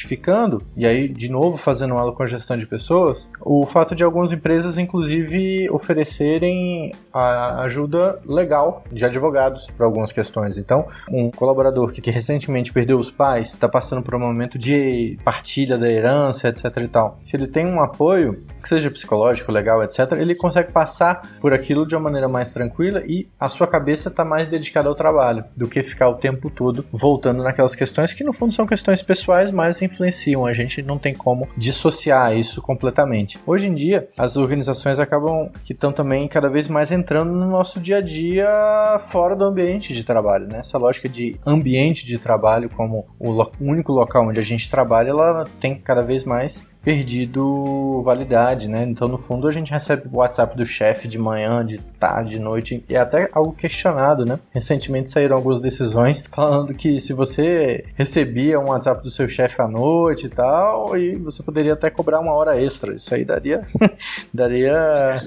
e 0.76 0.86
aí 0.86 1.08
de 1.08 1.30
novo 1.30 1.56
fazendo 1.56 1.94
aula 1.94 2.12
com 2.12 2.22
a 2.22 2.26
gestão 2.26 2.56
de 2.56 2.66
pessoas, 2.66 3.28
o 3.40 3.64
fato 3.66 3.94
de 3.94 4.02
algumas 4.02 4.32
empresas 4.32 4.78
inclusive 4.78 5.68
oferecerem 5.70 6.92
ajuda 7.12 8.20
legal 8.24 8.84
de 8.90 9.04
advogados 9.04 9.68
para 9.76 9.86
algumas 9.86 10.12
questões. 10.12 10.56
Então, 10.56 10.86
um 11.10 11.30
colaborador 11.30 11.92
que, 11.92 12.00
que 12.00 12.10
recentemente 12.10 12.72
perdeu 12.72 12.98
os 12.98 13.10
pais, 13.10 13.48
está 13.48 13.68
passando 13.68 14.02
por 14.02 14.14
um 14.14 14.18
momento 14.18 14.58
de 14.58 15.18
partilha 15.24 15.76
da 15.76 15.90
herança, 15.90 16.48
etc 16.48 16.64
e 16.76 16.88
tal. 16.88 17.18
Se 17.24 17.36
ele 17.36 17.46
tem 17.46 17.66
um 17.66 17.80
apoio, 17.80 18.44
que 18.62 18.68
seja 18.68 18.90
psicológico, 18.90 19.50
legal, 19.52 19.82
etc, 19.82 20.12
ele 20.12 20.34
consegue 20.34 20.72
passar 20.72 21.22
por 21.40 21.52
aquilo 21.52 21.86
de 21.86 21.94
uma 21.94 22.02
maneira 22.02 22.28
mais 22.28 22.52
tranquila 22.52 23.02
e 23.06 23.28
a 23.38 23.48
sua 23.48 23.66
cabeça 23.66 24.08
está 24.08 24.24
mais 24.24 24.48
dedicada 24.48 24.88
ao 24.88 24.94
trabalho 24.94 25.44
do 25.56 25.68
que 25.68 25.82
ficar 25.82 26.08
o 26.08 26.14
tempo 26.14 26.50
todo 26.50 26.84
voltando 26.92 27.42
naquelas 27.42 27.74
questões 27.74 28.12
que 28.12 28.24
no 28.24 28.32
fundo 28.32 28.54
são 28.54 28.66
questões 28.66 29.02
pessoais, 29.02 29.50
mas 29.50 29.80
influenciam. 29.90 30.46
A 30.46 30.53
gente 30.53 30.83
não 30.83 30.98
tem 30.98 31.14
como 31.14 31.48
dissociar 31.57 32.37
isso 32.37 32.62
completamente. 32.62 33.38
Hoje 33.46 33.66
em 33.66 33.74
dia, 33.74 34.09
as 34.16 34.37
organizações 34.37 34.98
acabam 34.98 35.50
que 35.64 35.72
estão 35.72 35.92
também 35.92 36.29
cada 36.29 36.48
vez 36.48 36.68
mais 36.68 36.90
entrando 36.90 37.33
no 37.33 37.48
nosso 37.48 37.81
dia 37.81 37.98
a 37.98 38.00
dia 38.00 38.98
fora 39.09 39.35
do 39.37 39.44
ambiente 39.44 39.94
de 39.94 40.05
trabalho, 40.05 40.46
né? 40.46 40.59
Essa 40.59 40.79
lógica 40.79 41.09
de 41.09 41.37
ambiente 41.46 42.07
de 42.07 42.18
trabalho 42.18 42.70
como 42.70 43.07
o 43.18 43.46
único 43.61 43.92
local 43.92 44.29
onde 44.29 44.40
a 44.40 44.42
gente 44.42 44.70
trabalha, 44.70 45.11
ela 45.11 45.46
tem 45.61 45.74
cada 45.74 46.03
vez 46.03 46.24
mais 46.24 46.64
perdido 46.82 48.00
validade, 48.02 48.68
né? 48.68 48.84
Então, 48.84 49.06
no 49.06 49.18
fundo, 49.18 49.46
a 49.46 49.52
gente 49.52 49.70
recebe 49.70 50.08
o 50.10 50.18
WhatsApp 50.18 50.56
do 50.56 50.64
chefe 50.64 51.06
de 51.06 51.18
manhã, 51.18 51.64
de 51.64 51.78
tarde, 51.78 52.30
de 52.30 52.38
noite, 52.38 52.82
e 52.88 52.94
é 52.94 52.98
até 52.98 53.28
algo 53.32 53.52
questionado, 53.52 54.24
né? 54.24 54.38
Recentemente 54.52 55.10
saíram 55.10 55.36
algumas 55.36 55.60
decisões 55.60 56.24
falando 56.30 56.74
que 56.74 57.00
se 57.00 57.12
você 57.12 57.84
recebia 57.94 58.58
um 58.58 58.68
WhatsApp 58.68 59.02
do 59.02 59.10
seu 59.10 59.28
chefe 59.28 59.60
à 59.60 59.68
noite 59.68 60.26
e 60.26 60.28
tal, 60.30 60.96
e 60.96 61.16
você 61.16 61.42
poderia 61.42 61.74
até 61.74 61.90
cobrar 61.90 62.20
uma 62.20 62.32
hora 62.32 62.60
extra. 62.60 62.94
Isso 62.94 63.14
aí 63.14 63.24
daria, 63.24 63.66
daria 64.32 65.20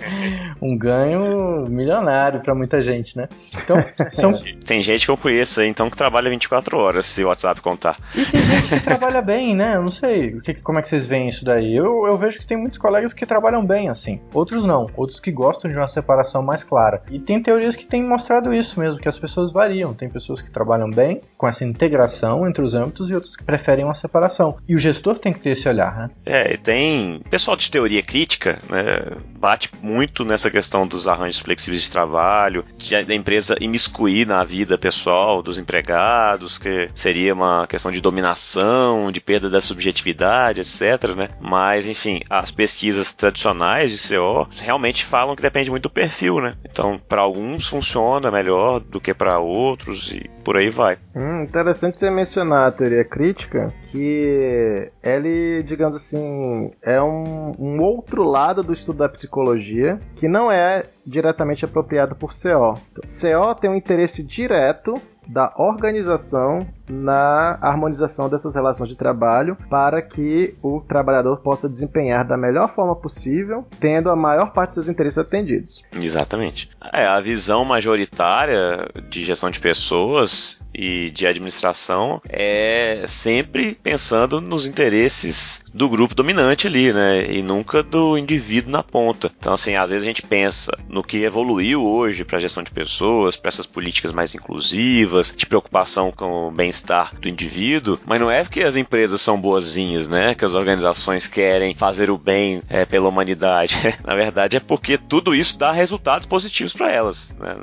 um 0.61 0.77
ganho 0.77 1.67
milionário 1.69 2.39
para 2.39 2.55
muita 2.55 2.81
gente, 2.81 3.15
né? 3.17 3.29
Então, 3.63 3.83
são... 4.11 4.33
Tem 4.65 4.81
gente 4.81 5.05
que 5.05 5.11
eu 5.11 5.17
conheço 5.17 5.61
aí, 5.61 5.67
então, 5.67 5.89
que 5.89 5.97
trabalha 5.97 6.29
24 6.29 6.77
horas, 6.77 7.05
se 7.05 7.23
o 7.23 7.27
WhatsApp 7.27 7.61
contar. 7.61 7.97
E 8.15 8.25
tem 8.25 8.41
gente 8.41 8.69
que 8.69 8.79
trabalha 8.79 9.21
bem, 9.21 9.55
né? 9.55 9.75
Eu 9.75 9.81
não 9.81 9.89
sei. 9.89 10.37
Como 10.63 10.79
é 10.79 10.81
que 10.81 10.89
vocês 10.89 11.05
veem 11.05 11.27
isso? 11.27 11.42
Isso 11.43 11.45
daí. 11.45 11.75
Eu, 11.75 12.05
eu 12.07 12.17
vejo 12.17 12.39
que 12.39 12.47
tem 12.47 12.57
muitos 12.57 12.79
colegas 12.79 13.13
que 13.13 13.25
trabalham 13.25 13.65
bem 13.65 13.89
assim, 13.89 14.19
outros 14.33 14.65
não, 14.65 14.89
outros 14.95 15.19
que 15.19 15.31
gostam 15.31 15.69
de 15.69 15.77
uma 15.77 15.87
separação 15.87 16.41
mais 16.41 16.63
clara. 16.63 17.03
E 17.11 17.19
tem 17.19 17.41
teorias 17.41 17.75
que 17.75 17.85
têm 17.85 18.01
mostrado 18.01 18.53
isso 18.53 18.79
mesmo, 18.79 18.99
que 18.99 19.09
as 19.09 19.19
pessoas 19.19 19.51
variam. 19.51 19.93
Tem 19.93 20.09
pessoas 20.09 20.41
que 20.41 20.51
trabalham 20.51 20.89
bem 20.89 21.21
com 21.37 21.47
essa 21.47 21.65
integração 21.65 22.47
entre 22.47 22.63
os 22.63 22.73
âmbitos 22.73 23.11
e 23.11 23.15
outros 23.15 23.35
que 23.35 23.43
preferem 23.43 23.83
uma 23.83 23.93
separação. 23.93 24.57
E 24.67 24.73
o 24.73 24.77
gestor 24.77 25.19
tem 25.19 25.33
que 25.33 25.39
ter 25.39 25.51
esse 25.51 25.67
olhar, 25.67 25.95
né? 25.97 26.09
É, 26.25 26.53
e 26.53 26.57
tem 26.57 27.21
pessoal 27.29 27.57
de 27.57 27.69
teoria 27.69 28.01
crítica, 28.01 28.59
né, 28.69 29.17
bate 29.37 29.69
muito 29.81 30.23
nessa 30.23 30.49
questão 30.49 30.87
dos 30.87 31.07
arranjos 31.07 31.39
flexíveis 31.39 31.83
de 31.83 31.91
trabalho, 31.91 32.63
de, 32.77 33.03
da 33.03 33.13
empresa 33.13 33.55
imiscuir 33.59 34.25
na 34.25 34.43
vida 34.43 34.77
pessoal 34.77 35.41
dos 35.41 35.57
empregados, 35.57 36.57
que 36.57 36.89
seria 36.95 37.33
uma 37.33 37.67
questão 37.67 37.91
de 37.91 37.99
dominação, 37.99 39.11
de 39.11 39.19
perda 39.19 39.49
da 39.49 39.59
subjetividade, 39.59 40.61
etc, 40.61 41.15
né? 41.15 41.29
Mas, 41.39 41.85
enfim, 41.85 42.21
as 42.29 42.51
pesquisas 42.51 43.13
tradicionais 43.13 43.91
de 43.91 44.15
CO 44.15 44.47
realmente 44.57 45.05
falam 45.05 45.35
que 45.35 45.41
depende 45.41 45.69
muito 45.69 45.83
do 45.83 45.89
perfil, 45.89 46.39
né? 46.39 46.55
Então, 46.63 46.99
para 47.07 47.21
alguns 47.21 47.67
funciona 47.67 48.31
melhor 48.31 48.79
do 48.79 48.99
que 48.99 49.13
para 49.13 49.39
outros 49.39 50.11
e 50.11 50.29
por 50.43 50.57
aí 50.57 50.69
vai. 50.69 50.97
Hum, 51.15 51.43
interessante 51.43 51.97
você 51.97 52.09
mencionar 52.09 52.67
a 52.67 52.71
teoria 52.71 53.03
crítica, 53.03 53.73
que 53.91 54.91
ele, 55.01 55.63
digamos 55.63 55.95
assim, 55.95 56.71
é 56.81 57.01
um, 57.01 57.51
um 57.57 57.81
outro 57.81 58.23
lado 58.23 58.61
do 58.63 58.73
estudo 58.73 58.99
da 58.99 59.09
psicologia 59.09 59.99
que 60.15 60.27
não 60.27 60.51
é 60.51 60.85
diretamente 61.05 61.65
apropriado 61.65 62.15
por 62.15 62.31
CO. 62.31 62.77
Então, 62.91 63.03
CO 63.03 63.55
tem 63.55 63.69
um 63.69 63.75
interesse 63.75 64.23
direto 64.23 65.01
da 65.27 65.53
organização 65.57 66.65
na 66.89 67.57
harmonização 67.61 68.29
dessas 68.29 68.55
relações 68.55 68.89
de 68.89 68.95
trabalho 68.95 69.57
para 69.69 70.01
que 70.01 70.55
o 70.61 70.81
trabalhador 70.81 71.37
possa 71.37 71.69
desempenhar 71.69 72.25
da 72.25 72.37
melhor 72.37 72.73
forma 72.73 72.95
possível, 72.95 73.65
tendo 73.79 74.09
a 74.09 74.15
maior 74.15 74.51
parte 74.51 74.69
dos 74.69 74.75
seus 74.75 74.89
interesses 74.89 75.17
atendidos. 75.17 75.83
Exatamente. 75.93 76.69
É, 76.91 77.05
a 77.05 77.19
visão 77.19 77.63
majoritária 77.65 78.89
de 79.09 79.23
gestão 79.23 79.49
de 79.49 79.59
pessoas 79.59 80.62
e 80.73 81.09
de 81.11 81.27
administração 81.27 82.21
é 82.27 83.05
sempre 83.07 83.77
pensando 83.81 84.41
nos 84.41 84.65
interesses 84.65 85.63
do 85.73 85.89
grupo 85.89 86.15
dominante 86.15 86.67
ali, 86.67 86.91
né? 86.91 87.25
E 87.31 87.41
nunca 87.41 87.83
do 87.83 88.17
indivíduo 88.17 88.71
na 88.71 88.83
ponta. 88.83 89.31
Então, 89.37 89.53
assim, 89.53 89.75
às 89.75 89.89
vezes 89.89 90.03
a 90.03 90.07
gente 90.07 90.21
pensa 90.21 90.77
no 90.87 91.03
que 91.03 91.23
evoluiu 91.23 91.83
hoje 91.83 92.23
para 92.23 92.39
gestão 92.39 92.63
de 92.63 92.71
pessoas, 92.71 93.35
para 93.35 93.49
essas 93.49 93.65
políticas 93.65 94.11
mais 94.11 94.33
inclusivas, 94.33 95.33
de 95.35 95.45
preocupação 95.45 96.11
com 96.11 96.47
o 96.47 96.51
bem-estar 96.51 97.13
do 97.19 97.27
indivíduo, 97.27 97.99
mas 98.05 98.19
não 98.19 98.29
é 98.29 98.43
porque 98.43 98.61
as 98.61 98.75
empresas 98.75 99.21
são 99.21 99.39
boazinhas, 99.39 100.07
né? 100.07 100.35
Que 100.35 100.45
as 100.45 100.55
organizações 100.55 101.27
querem 101.27 101.75
fazer 101.75 102.09
o 102.09 102.17
bem 102.17 102.61
é, 102.69 102.85
pela 102.85 103.09
humanidade. 103.09 103.75
na 104.03 104.15
verdade, 104.15 104.57
é 104.57 104.59
porque 104.59 104.97
tudo 104.97 105.35
isso 105.35 105.57
dá 105.57 105.71
resultados 105.71 106.25
positivos 106.25 106.73
para 106.73 106.91
elas. 106.91 107.35
Né? 107.39 107.55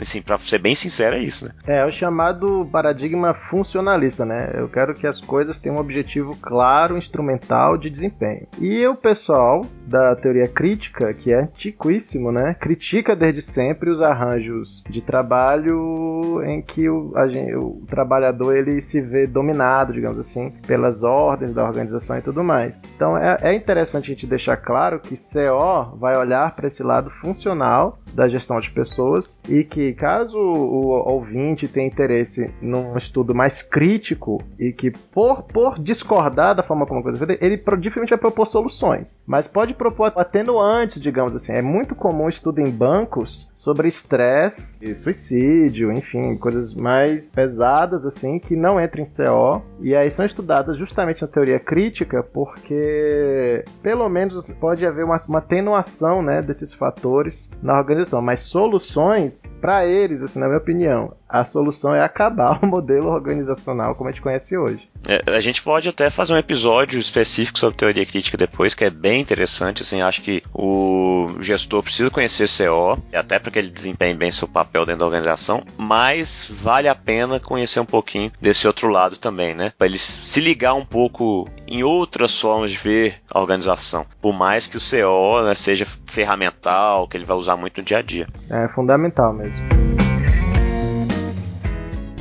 assim, 0.00 0.22
para 0.22 0.38
ser 0.38 0.58
bem 0.58 0.74
sincero, 0.74 1.16
é 1.16 1.20
isso, 1.20 1.44
né? 1.44 1.52
É 1.66 1.84
o 1.84 1.92
chamado 1.92 2.49
paradigma 2.70 3.34
funcionalista, 3.34 4.24
né? 4.24 4.50
Eu 4.54 4.68
quero 4.68 4.94
que 4.94 5.06
as 5.06 5.20
coisas 5.20 5.58
tenham 5.58 5.76
um 5.76 5.80
objetivo 5.80 6.36
claro, 6.36 6.96
instrumental 6.96 7.76
de 7.76 7.90
desempenho. 7.90 8.46
E 8.58 8.86
o 8.86 8.94
pessoal 8.94 9.66
da 9.86 10.14
teoria 10.14 10.46
crítica, 10.46 11.12
que 11.12 11.32
é 11.32 11.40
antiquíssimo, 11.40 12.30
né? 12.30 12.54
Critica 12.54 13.16
desde 13.16 13.42
sempre 13.42 13.90
os 13.90 14.00
arranjos 14.00 14.84
de 14.88 15.00
trabalho 15.00 16.42
em 16.44 16.62
que 16.62 16.88
o, 16.88 17.12
a, 17.16 17.24
o 17.58 17.82
trabalhador 17.88 18.54
ele 18.54 18.80
se 18.80 19.00
vê 19.00 19.26
dominado, 19.26 19.92
digamos 19.92 20.18
assim, 20.18 20.52
pelas 20.66 21.02
ordens 21.02 21.52
da 21.52 21.64
organização 21.64 22.18
e 22.18 22.22
tudo 22.22 22.44
mais. 22.44 22.80
Então 22.94 23.16
é, 23.16 23.36
é 23.42 23.54
interessante 23.54 24.04
a 24.10 24.14
gente 24.14 24.26
deixar 24.26 24.56
claro 24.56 25.00
que 25.00 25.16
CO 25.16 25.96
vai 25.96 26.16
olhar 26.16 26.54
para 26.54 26.66
esse 26.66 26.82
lado 26.82 27.10
funcional 27.10 27.98
da 28.14 28.28
gestão 28.28 28.60
de 28.60 28.70
pessoas 28.70 29.38
e 29.48 29.64
que 29.64 29.92
caso 29.94 30.38
o 30.38 30.88
ouvinte 31.08 31.68
tenha 31.68 31.86
interesse 31.86 32.39
num 32.60 32.96
estudo 32.96 33.34
mais 33.34 33.62
crítico 33.62 34.42
e 34.58 34.72
que, 34.72 34.90
por, 34.90 35.42
por 35.42 35.78
discordar 35.78 36.54
da 36.54 36.62
forma 36.62 36.86
como 36.86 37.00
a 37.00 37.02
coisa 37.02 37.22
é 37.22 37.26
feita, 37.26 37.44
ele 37.44 37.56
dificilmente 37.78 38.10
vai 38.10 38.18
propor 38.18 38.46
soluções. 38.46 39.20
Mas 39.26 39.46
pode 39.46 39.74
propor 39.74 40.12
atenuantes, 40.16 41.00
digamos 41.00 41.34
assim. 41.34 41.52
É 41.52 41.62
muito 41.62 41.94
comum 41.94 42.28
estudo 42.28 42.60
em 42.60 42.70
bancos 42.70 43.50
sobre 43.54 43.88
estresse 43.88 44.94
suicídio, 44.94 45.92
enfim, 45.92 46.36
coisas 46.36 46.74
mais 46.74 47.30
pesadas 47.30 48.06
assim 48.06 48.38
que 48.38 48.56
não 48.56 48.80
entram 48.80 49.02
em 49.02 49.06
CO 49.06 49.62
e 49.80 49.94
aí 49.94 50.10
são 50.10 50.24
estudadas 50.24 50.76
justamente 50.76 51.22
na 51.22 51.28
teoria 51.28 51.60
crítica 51.60 52.22
porque 52.22 53.64
pelo 53.82 54.08
menos 54.08 54.50
pode 54.54 54.86
haver 54.86 55.04
uma, 55.04 55.22
uma 55.28 55.38
atenuação, 55.38 56.22
né, 56.22 56.40
desses 56.40 56.72
fatores 56.72 57.50
na 57.62 57.78
organização, 57.78 58.22
mas 58.22 58.40
soluções 58.40 59.42
para 59.60 59.86
eles, 59.86 60.22
assim, 60.22 60.38
na 60.38 60.46
minha 60.46 60.58
opinião, 60.58 61.12
a 61.28 61.44
solução 61.44 61.94
é 61.94 62.02
acabar 62.02 62.29
o 62.62 62.66
modelo 62.66 63.08
organizacional 63.08 63.94
como 63.94 64.08
a 64.08 64.12
gente 64.12 64.22
conhece 64.22 64.56
hoje. 64.56 64.88
É, 65.06 65.22
a 65.34 65.40
gente 65.40 65.62
pode 65.62 65.88
até 65.88 66.10
fazer 66.10 66.34
um 66.34 66.38
episódio 66.38 66.98
específico 66.98 67.58
sobre 67.58 67.76
teoria 67.76 68.04
crítica 68.04 68.36
depois, 68.36 68.74
que 68.74 68.84
é 68.84 68.90
bem 68.90 69.20
interessante. 69.20 69.82
Assim, 69.82 70.02
acho 70.02 70.22
que 70.22 70.42
o 70.52 71.28
gestor 71.40 71.82
precisa 71.82 72.10
conhecer 72.10 72.48
CO, 72.48 72.98
até 73.12 73.38
para 73.38 73.50
que 73.50 73.58
ele 73.58 73.70
desempenhe 73.70 74.14
bem 74.14 74.30
seu 74.30 74.46
papel 74.46 74.84
dentro 74.84 75.00
da 75.00 75.06
organização, 75.06 75.62
mas 75.76 76.52
vale 76.62 76.88
a 76.88 76.94
pena 76.94 77.40
conhecer 77.40 77.80
um 77.80 77.86
pouquinho 77.86 78.30
desse 78.40 78.66
outro 78.66 78.88
lado 78.88 79.16
também, 79.16 79.54
né? 79.54 79.72
Para 79.76 79.86
ele 79.86 79.98
se 79.98 80.40
ligar 80.40 80.74
um 80.74 80.84
pouco 80.84 81.48
em 81.66 81.82
outras 81.82 82.38
formas 82.38 82.70
de 82.70 82.78
ver 82.78 83.16
a 83.30 83.40
organização, 83.40 84.04
por 84.20 84.32
mais 84.32 84.66
que 84.66 84.76
o 84.76 84.80
CO 84.80 85.42
né, 85.42 85.54
seja 85.54 85.86
ferramental, 86.06 87.08
que 87.08 87.16
ele 87.16 87.24
vai 87.24 87.36
usar 87.36 87.56
muito 87.56 87.78
no 87.78 87.84
dia 87.84 87.98
a 87.98 88.02
dia. 88.02 88.26
É 88.50 88.68
fundamental 88.68 89.32
mesmo. 89.32 89.99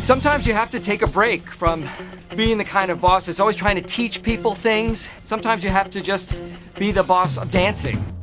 Sometimes 0.10 0.48
you 0.48 0.54
have 0.54 0.72
to 0.72 0.80
take 0.80 1.04
a 1.04 1.08
break 1.08 1.52
from 1.52 1.88
being 2.36 2.58
the 2.58 2.64
kind 2.64 2.90
of 2.90 3.00
boss 3.00 3.28
that's 3.28 3.40
always 3.40 3.56
trying 3.56 3.76
to 3.76 3.84
teach 3.84 4.24
people 4.24 4.56
things. 4.56 5.08
Sometimes 5.26 5.64
you 5.64 5.70
have 5.70 5.92
to 5.92 6.02
just 6.02 6.36
be 6.80 6.92
the 6.92 7.04
boss 7.04 7.38
of 7.38 7.52
dancing. 7.52 8.19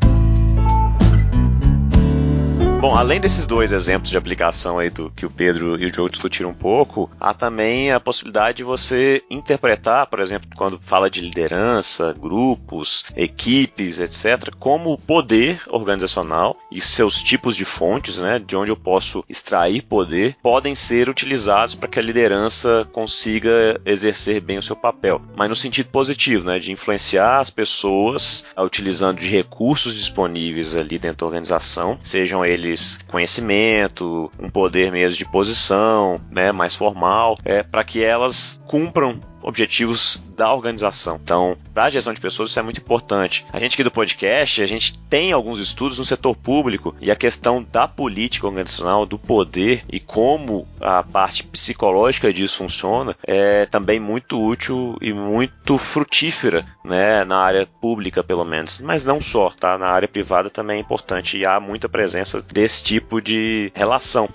Bom, 2.78 2.94
além 2.94 3.18
desses 3.18 3.46
dois 3.46 3.72
exemplos 3.72 4.10
de 4.10 4.18
aplicação 4.18 4.78
aí 4.78 4.90
do 4.90 5.10
que 5.10 5.24
o 5.24 5.30
Pedro 5.30 5.80
e 5.80 5.86
o 5.86 5.92
Joe 5.92 6.10
discutiram 6.10 6.50
um 6.50 6.54
pouco, 6.54 7.10
há 7.18 7.32
também 7.32 7.90
a 7.90 7.98
possibilidade 7.98 8.58
de 8.58 8.64
você 8.64 9.22
interpretar, 9.30 10.06
por 10.08 10.20
exemplo, 10.20 10.46
quando 10.54 10.78
fala 10.78 11.08
de 11.08 11.22
liderança, 11.22 12.14
grupos, 12.20 13.06
equipes, 13.16 13.98
etc., 13.98 14.54
como 14.60 14.98
poder 14.98 15.62
organizacional 15.68 16.54
e 16.70 16.78
seus 16.78 17.22
tipos 17.22 17.56
de 17.56 17.64
fontes, 17.64 18.18
né, 18.18 18.38
de 18.38 18.54
onde 18.54 18.70
eu 18.70 18.76
posso 18.76 19.24
extrair 19.26 19.80
poder, 19.82 20.36
podem 20.42 20.74
ser 20.74 21.08
utilizados 21.08 21.74
para 21.74 21.88
que 21.88 21.98
a 21.98 22.02
liderança 22.02 22.86
consiga 22.92 23.80
exercer 23.86 24.38
bem 24.40 24.58
o 24.58 24.62
seu 24.62 24.76
papel, 24.76 25.22
mas 25.34 25.48
no 25.48 25.56
sentido 25.56 25.88
positivo, 25.88 26.44
né, 26.44 26.58
de 26.58 26.72
influenciar 26.72 27.40
as 27.40 27.48
pessoas 27.48 28.44
utilizando 28.58 29.18
de 29.18 29.30
recursos 29.30 29.96
disponíveis 29.96 30.76
ali 30.76 30.98
dentro 30.98 31.20
da 31.20 31.26
organização, 31.26 31.98
sejam 32.02 32.44
eles 32.44 32.65
eles 32.66 32.98
conhecimento, 33.08 34.30
um 34.38 34.48
poder 34.48 34.90
mesmo 34.90 35.16
de 35.16 35.24
posição, 35.24 36.20
né, 36.30 36.52
mais 36.52 36.74
formal, 36.74 37.38
é, 37.44 37.62
para 37.62 37.84
que 37.84 38.02
elas 38.02 38.60
cumpram 38.66 39.20
objetivos 39.42 40.22
da 40.36 40.52
organização. 40.52 41.20
Então, 41.22 41.56
para 41.72 41.84
a 41.84 41.90
gestão 41.90 42.12
de 42.12 42.20
pessoas 42.20 42.50
isso 42.50 42.58
é 42.58 42.62
muito 42.62 42.80
importante. 42.80 43.44
A 43.52 43.58
gente 43.58 43.74
aqui 43.74 43.84
do 43.84 43.90
podcast, 43.90 44.62
a 44.62 44.66
gente 44.66 44.98
tem 44.98 45.32
alguns 45.32 45.58
estudos 45.58 45.98
no 45.98 46.04
setor 46.04 46.36
público 46.36 46.94
e 47.00 47.10
a 47.10 47.16
questão 47.16 47.64
da 47.72 47.88
política 47.88 48.46
organizacional, 48.46 49.06
do 49.06 49.18
poder 49.18 49.84
e 49.90 50.00
como 50.00 50.66
a 50.80 51.02
parte 51.02 51.44
psicológica 51.44 52.32
disso 52.32 52.58
funciona 52.58 53.16
é 53.26 53.66
também 53.66 53.98
muito 53.98 54.42
útil 54.42 54.96
e 55.00 55.12
muito 55.12 55.78
frutífera, 55.78 56.64
né, 56.84 57.24
na 57.24 57.38
área 57.38 57.66
pública 57.80 58.22
pelo 58.22 58.44
menos, 58.44 58.80
mas 58.80 59.04
não 59.04 59.20
só, 59.20 59.50
tá? 59.50 59.78
Na 59.78 59.88
área 59.88 60.08
privada 60.08 60.50
também 60.50 60.78
é 60.78 60.80
importante 60.80 61.36
e 61.38 61.46
há 61.46 61.58
muita 61.58 61.88
presença 61.88 62.42
desse 62.42 62.82
tipo 62.82 63.20
de 63.20 63.72
relação. 63.74 64.28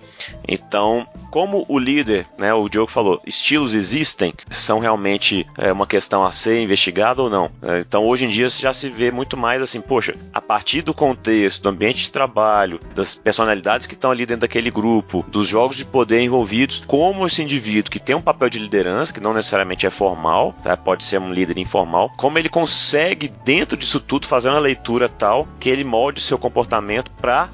Então, 0.48 1.08
como 1.30 1.66
o 1.68 1.80
líder, 1.80 2.28
né, 2.38 2.54
o 2.54 2.68
Diogo 2.68 2.92
falou, 2.92 3.22
estilos 3.26 3.74
existem, 3.74 4.34
são 4.50 4.80
realmente 4.92 5.48
é, 5.58 5.72
uma 5.72 5.88
questão 5.88 6.24
a 6.24 6.32
ser 6.32 6.62
investigada 6.62 7.22
ou 7.22 7.30
não. 7.30 7.50
É, 7.62 7.80
então, 7.80 8.06
hoje 8.06 8.26
em 8.26 8.30
dia 8.30 8.50
já 8.50 8.74
se 8.74 8.90
vê 8.90 9.12
muito 9.12 9.38
mais 9.38 9.62
assim, 9.62 9.80
poxa, 9.80 10.16
a 10.34 10.42
partir 10.42 10.82
do 10.82 10.94
contexto, 10.94 11.64
do 11.64 11.70
ambiente 11.70 12.04
de 12.04 12.12
trabalho, 12.12 12.80
das 12.94 13.16
personalidades 13.16 13.88
que 13.88 13.94
estão 13.94 14.12
ali 14.12 14.26
dentro 14.26 14.42
daquele 14.42 14.70
grupo, 14.70 15.26
dos 15.30 15.48
jogos 15.48 15.78
de 15.78 15.86
poder 15.86 16.22
envolvidos, 16.22 16.84
como 16.86 17.26
esse 17.26 17.42
indivíduo 17.42 17.92
que 17.92 18.00
tem 18.00 18.16
um 18.16 18.22
papel 18.22 18.50
de 18.50 18.60
liderança, 18.60 19.14
que 19.14 19.22
não 19.22 19.34
necessariamente 19.34 19.86
é 19.86 19.90
formal, 19.90 20.54
tá? 20.62 20.76
pode 20.76 21.04
ser 21.04 21.20
um 21.20 21.32
líder 21.32 21.58
informal, 21.58 22.12
como 22.18 22.38
ele 22.38 22.50
consegue, 22.50 23.32
dentro 23.46 23.78
disso 23.78 24.00
tudo, 24.00 24.28
fazer 24.28 24.50
uma 24.50 24.60
leitura 24.60 25.08
tal 25.08 25.48
que 25.60 25.70
ele 25.70 25.84
molde 25.84 26.20
seu 26.22 26.38
comportamento 26.38 27.12
para 27.12 27.50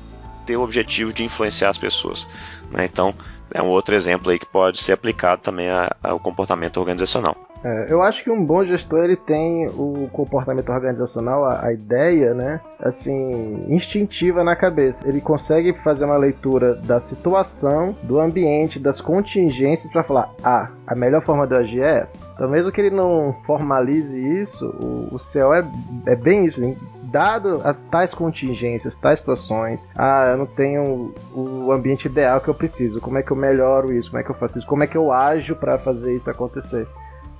ter 0.45 0.57
o 0.57 0.63
objetivo 0.63 1.13
de 1.13 1.25
influenciar 1.25 1.69
as 1.69 1.77
pessoas. 1.77 2.27
Né? 2.71 2.85
Então, 2.85 3.13
é 3.53 3.61
um 3.61 3.67
outro 3.67 3.95
exemplo 3.95 4.29
aí 4.29 4.39
que 4.39 4.45
pode 4.45 4.79
ser 4.79 4.93
aplicado 4.93 5.41
também 5.41 5.67
ao 6.03 6.19
comportamento 6.19 6.77
organizacional. 6.77 7.46
É, 7.63 7.91
eu 7.91 8.01
acho 8.01 8.23
que 8.23 8.29
um 8.29 8.43
bom 8.43 8.65
gestor 8.65 9.03
ele 9.03 9.15
tem 9.15 9.67
o 9.67 10.09
comportamento 10.11 10.69
organizacional, 10.71 11.43
a, 11.45 11.65
a, 11.65 11.73
ideia, 11.73 12.33
né, 12.33 12.61
assim, 12.79 13.65
instintiva 13.67 14.43
na 14.43 14.55
cabeça. 14.55 15.07
Ele 15.07 15.19
consegue 15.19 15.73
fazer 15.73 16.05
uma 16.05 16.17
leitura 16.17 16.75
da 16.75 16.99
situação, 16.99 17.95
do 18.03 18.19
ambiente, 18.19 18.79
das 18.79 19.01
contingências 19.01 19.91
para 19.91 20.03
falar, 20.03 20.31
ah, 20.43 20.69
a 20.85 20.95
melhor 20.95 21.21
forma 21.21 21.47
de 21.47 21.55
agir 21.55 21.81
é 21.81 21.99
essa. 21.99 22.29
Então, 22.35 22.49
mesmo 22.49 22.71
que 22.71 22.79
ele 22.79 22.95
não 22.95 23.35
formalize 23.45 24.15
isso, 24.41 24.65
o, 24.67 25.15
o 25.15 25.53
é, 25.53 25.67
é 26.13 26.15
bem 26.15 26.45
isso. 26.45 26.61
Dado 27.03 27.61
as 27.63 27.81
tais 27.83 28.13
contingências, 28.13 28.95
tais 28.97 29.19
situações, 29.19 29.87
ah, 29.97 30.27
eu 30.31 30.37
não 30.37 30.45
tenho 30.45 31.13
o 31.33 31.71
ambiente 31.71 32.05
ideal 32.05 32.41
que 32.41 32.49
eu 32.49 32.53
preciso. 32.53 32.99
Como 32.99 33.17
é 33.17 33.23
que 33.23 33.31
eu 33.31 33.37
melhoro 33.37 33.93
isso? 33.93 34.09
Como 34.09 34.19
é 34.19 34.23
que 34.23 34.29
eu 34.29 34.35
faço 34.35 34.57
isso? 34.57 34.67
Como 34.67 34.83
é 34.83 34.87
que 34.87 34.97
eu 34.97 35.11
ajo 35.11 35.55
para 35.55 35.77
fazer 35.77 36.13
isso 36.13 36.29
acontecer? 36.29 36.85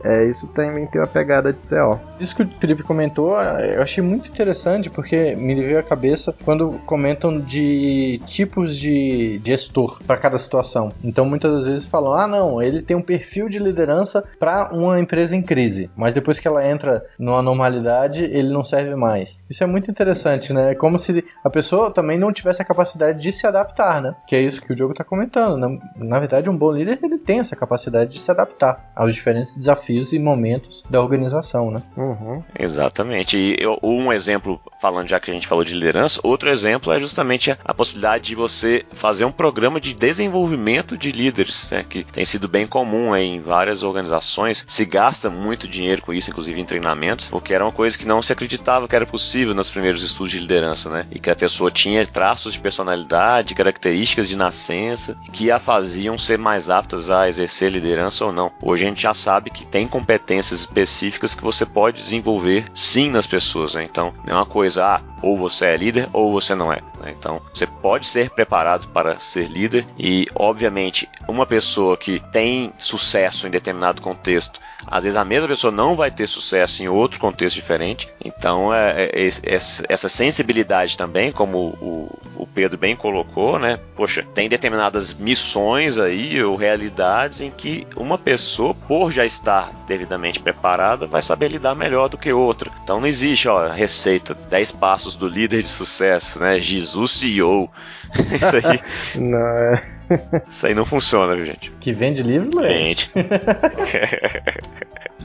É, 0.04 0.26
isso 0.26 0.48
também 0.48 0.86
tem 0.86 1.02
uma 1.02 1.08
pegada 1.08 1.52
de 1.52 1.60
CO. 1.60 2.00
Isso 2.20 2.36
que 2.36 2.44
o 2.44 2.50
Felipe 2.60 2.84
comentou, 2.84 3.40
eu 3.40 3.82
achei 3.82 4.04
muito 4.04 4.30
interessante 4.30 4.90
porque 4.90 5.36
me 5.36 5.56
veio 5.56 5.80
à 5.80 5.84
cabeça 5.84 6.34
quando 6.46 6.80
comentam 6.86 7.40
de 7.40 8.22
tipos 8.26 8.76
de 8.76 9.42
gestor 9.44 10.02
para 10.06 10.18
cada 10.18 10.38
situação. 10.38 10.92
Então 11.04 11.26
muitas 11.26 11.52
das 11.52 11.66
vezes 11.66 11.86
falam: 11.86 12.14
ah, 12.14 12.28
não, 12.28 12.62
ele 12.62 12.82
tem 12.82 12.96
um 12.96 13.02
perfil 13.02 13.50
de 13.50 13.60
liderança 13.60 14.24
para 14.40 14.70
uma 14.74 15.00
empresa 15.00 15.36
em 15.36 15.42
crise, 15.42 15.90
mas 15.96 16.14
depois 16.14 16.40
que 16.40 16.48
ela 16.48 16.68
entra 16.68 17.06
numa 17.18 17.42
normalidade, 17.42 18.24
ele 18.24 18.50
não 18.50 18.64
serve 18.64 18.96
mais. 18.96 19.38
Isso 19.50 19.64
é 19.64 19.68
muito 19.68 19.90
interessante, 19.90 20.54
né? 20.54 20.72
É 20.72 20.76
como 20.76 21.00
se 21.00 21.24
a 21.44 21.50
pessoa 21.50 21.92
também 21.92 22.18
não 22.18 22.32
tivesse 22.32 22.62
a 22.62 22.66
capacidade 22.66 23.20
de 23.20 23.32
se 23.32 23.48
adaptar, 23.48 24.02
né? 24.02 24.16
Que 24.28 24.36
é 24.36 24.42
isso 24.42 24.62
que 24.62 24.72
o 24.72 24.76
Diogo 24.76 24.92
está 24.92 25.04
comentando. 25.04 25.58
Na, 25.58 25.70
na 25.96 26.20
verdade, 26.20 26.50
um 26.50 26.58
bom 26.58 26.72
líder 26.72 27.00
ele 27.02 27.18
tem 27.18 27.40
essa 27.40 27.56
capacidade 27.56 28.12
de 28.12 28.20
se 28.20 28.30
adaptar 28.30 28.88
aos 28.96 29.14
diferentes 29.14 29.56
desafios 29.56 29.87
desafios 29.88 30.14
e 30.14 30.20
momentos 30.20 30.84
da 30.90 31.02
organização, 31.02 31.72
né? 31.72 31.82
Uhum. 31.96 32.44
Exatamente. 32.58 33.38
E 33.38 33.56
eu, 33.60 33.80
um 33.82 34.12
exemplo, 34.12 34.60
falando 34.82 35.08
já 35.08 35.20
que 35.20 35.32
a 35.32 35.34
gente 35.34 35.48
falou 35.48 35.64
de 35.64 35.74
liderança, 35.74 36.20
outro 36.24 36.50
exemplo 36.50 36.92
é 36.92 37.00
justamente 37.00 37.52
a, 37.52 37.58
a 37.64 37.74
possibilidade 37.74 38.26
de 38.26 38.36
você 38.36 38.86
fazer 38.92 39.26
um 39.26 39.32
programa 39.32 39.80
de 39.80 39.94
desenvolvimento 39.94 40.98
de 40.98 41.12
líderes, 41.12 41.72
né, 41.72 41.86
que 41.88 42.04
tem 42.04 42.26
sido 42.26 42.48
bem 42.48 42.68
comum 42.68 43.16
em 43.16 43.40
várias 43.40 43.84
organizações. 43.84 44.66
Se 44.68 44.86
gasta 44.86 45.30
muito 45.30 45.68
dinheiro 45.68 46.02
com 46.02 46.14
isso, 46.14 46.30
inclusive 46.30 46.60
em 46.60 46.66
treinamentos, 46.66 47.30
porque 47.30 47.54
era 47.54 47.64
uma 47.64 47.72
coisa 47.72 47.98
que 47.98 48.06
não 48.06 48.22
se 48.22 48.34
acreditava 48.34 48.88
que 48.88 48.96
era 48.96 49.06
possível 49.06 49.54
nos 49.54 49.70
primeiros 49.70 50.04
estudos 50.04 50.32
de 50.32 50.40
liderança, 50.40 50.90
né? 50.90 51.06
E 51.12 51.20
que 51.20 51.30
a 51.30 51.36
pessoa 51.36 51.72
tinha 51.72 52.06
traços 52.06 52.54
de 52.54 52.60
personalidade, 52.60 53.56
características 53.56 54.28
de 54.28 54.36
nascença, 54.36 55.18
que 55.32 55.52
a 55.52 55.60
faziam 55.60 56.18
ser 56.18 56.38
mais 56.38 56.70
aptas 56.70 57.10
a 57.10 57.28
exercer 57.28 57.72
liderança 57.72 58.26
ou 58.26 58.32
não. 58.32 58.52
Hoje 58.62 58.86
a 58.86 58.90
gente 58.90 59.02
já 59.02 59.14
sabe 59.14 59.50
que 59.50 59.66
tem 59.66 59.77
tem 59.78 59.88
competências 59.88 60.62
específicas 60.62 61.36
que 61.36 61.44
você 61.44 61.64
pode 61.64 62.02
desenvolver 62.02 62.66
sim 62.74 63.12
nas 63.12 63.28
pessoas. 63.28 63.76
Né? 63.76 63.84
Então, 63.84 64.12
não 64.26 64.34
é 64.34 64.38
uma 64.38 64.46
coisa, 64.46 64.84
ah, 64.84 65.02
ou 65.22 65.38
você 65.38 65.66
é 65.66 65.78
líder 65.78 66.10
ou 66.12 66.32
você 66.32 66.56
não 66.56 66.74
é. 66.74 66.82
Né? 67.00 67.14
Então, 67.16 67.40
você 67.54 67.68
pode 67.68 68.08
ser 68.08 68.32
preparado 68.32 68.88
para 68.88 69.20
ser 69.20 69.48
líder 69.48 69.86
e, 69.96 70.28
obviamente, 70.34 71.08
uma 71.28 71.46
pessoa 71.46 71.96
que 71.96 72.20
tem 72.32 72.72
sucesso 72.80 73.46
em 73.46 73.52
determinado 73.52 74.02
contexto, 74.02 74.60
às 74.88 75.04
vezes 75.04 75.18
a 75.18 75.26
mesma 75.26 75.48
pessoa 75.48 75.72
não 75.72 75.96
vai 75.96 76.10
ter 76.10 76.26
sucesso 76.28 76.82
em 76.82 76.88
outro 76.88 77.20
contexto 77.20 77.56
diferente. 77.56 78.08
Então, 78.24 78.74
é, 78.74 79.10
é, 79.14 79.28
é 79.28 79.56
essa 79.90 80.10
sensibilidade 80.10 80.98
também, 80.98 81.32
como 81.32 81.58
o, 81.80 82.20
o 82.36 82.48
Pedro 82.48 82.78
bem 82.78 82.96
colocou, 82.96 83.60
né? 83.60 83.80
Poxa, 83.96 84.26
tem 84.34 84.50
determinadas 84.50 85.14
missões 85.14 85.98
aí 85.98 86.42
ou 86.42 86.56
realidades 86.56 87.42
em 87.42 87.52
que 87.52 87.86
uma 87.96 88.18
pessoa, 88.18 88.74
por 88.74 89.12
já 89.12 89.26
estar 89.26 89.67
devidamente 89.88 90.40
preparada 90.40 91.08
vai 91.08 91.22
saber 91.22 91.50
lidar 91.50 91.76
melhor 91.76 92.10
do 92.10 92.18
que 92.18 92.32
outra. 92.32 92.72
Então 92.84 93.00
não 93.00 93.08
existe, 93.08 93.48
ó, 93.48 93.68
receita 93.68 94.34
10 94.34 94.72
passos 94.72 95.16
do 95.16 95.28
líder 95.28 95.64
de 95.64 95.70
sucesso, 95.70 96.40
né? 96.40 96.60
Jesus 96.60 97.12
CEO. 97.12 97.70
Isso 98.34 98.68
aí. 98.68 98.82
não, 99.20 99.38
é 99.40 99.97
Isso 100.48 100.68
aí 100.68 100.74
não 100.74 100.86
funciona, 100.86 101.36
viu, 101.36 101.46
gente? 101.46 101.72
Que 101.80 101.92
vende 101.92 102.24
livro, 102.24 102.62
Vende. 102.62 103.12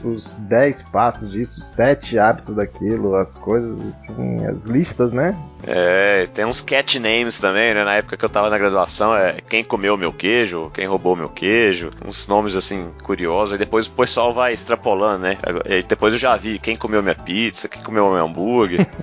Os 0.03 0.35
10 0.35 0.81
passos 0.83 1.31
disso, 1.31 1.61
7 1.61 2.19
hábitos 2.19 2.55
daquilo, 2.55 3.15
as 3.15 3.37
coisas, 3.37 3.79
assim, 3.93 4.45
as 4.45 4.65
listas, 4.65 5.13
né? 5.13 5.33
É, 5.65 6.27
tem 6.33 6.43
uns 6.43 6.59
cat 6.59 6.99
names 6.99 7.39
também, 7.39 7.73
né? 7.73 7.85
Na 7.85 7.95
época 7.95 8.17
que 8.17 8.25
eu 8.25 8.29
tava 8.29 8.49
na 8.49 8.57
graduação, 8.57 9.15
é 9.15 9.39
quem 9.39 9.63
comeu 9.63 9.95
meu 9.95 10.11
queijo, 10.11 10.69
quem 10.73 10.85
roubou 10.85 11.15
meu 11.15 11.29
queijo, 11.29 11.89
uns 12.05 12.27
nomes 12.27 12.53
assim 12.55 12.89
curiosos, 13.01 13.55
e 13.55 13.57
depois 13.57 13.87
o 13.87 13.91
pessoal 13.91 14.33
vai 14.33 14.51
extrapolando, 14.51 15.19
né? 15.19 15.37
E 15.65 15.83
depois 15.83 16.13
eu 16.13 16.19
já 16.19 16.35
vi 16.35 16.59
quem 16.59 16.75
comeu 16.75 17.01
minha 17.01 17.15
pizza, 17.15 17.69
quem 17.69 17.81
comeu 17.81 18.11
meu 18.11 18.25
hambúrguer. 18.25 18.85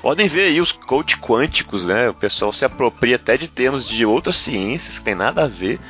Podem 0.00 0.28
ver 0.28 0.42
aí 0.42 0.60
os 0.60 0.72
coach 0.72 1.18
quânticos, 1.18 1.86
né? 1.86 2.08
O 2.08 2.14
pessoal 2.14 2.52
se 2.52 2.64
apropria 2.64 3.16
até 3.16 3.36
de 3.36 3.48
termos 3.48 3.86
de 3.86 4.06
outras 4.06 4.36
ciências 4.36 4.98
que 4.98 5.04
tem 5.04 5.14
nada 5.14 5.44
a 5.44 5.48
ver 5.48 5.80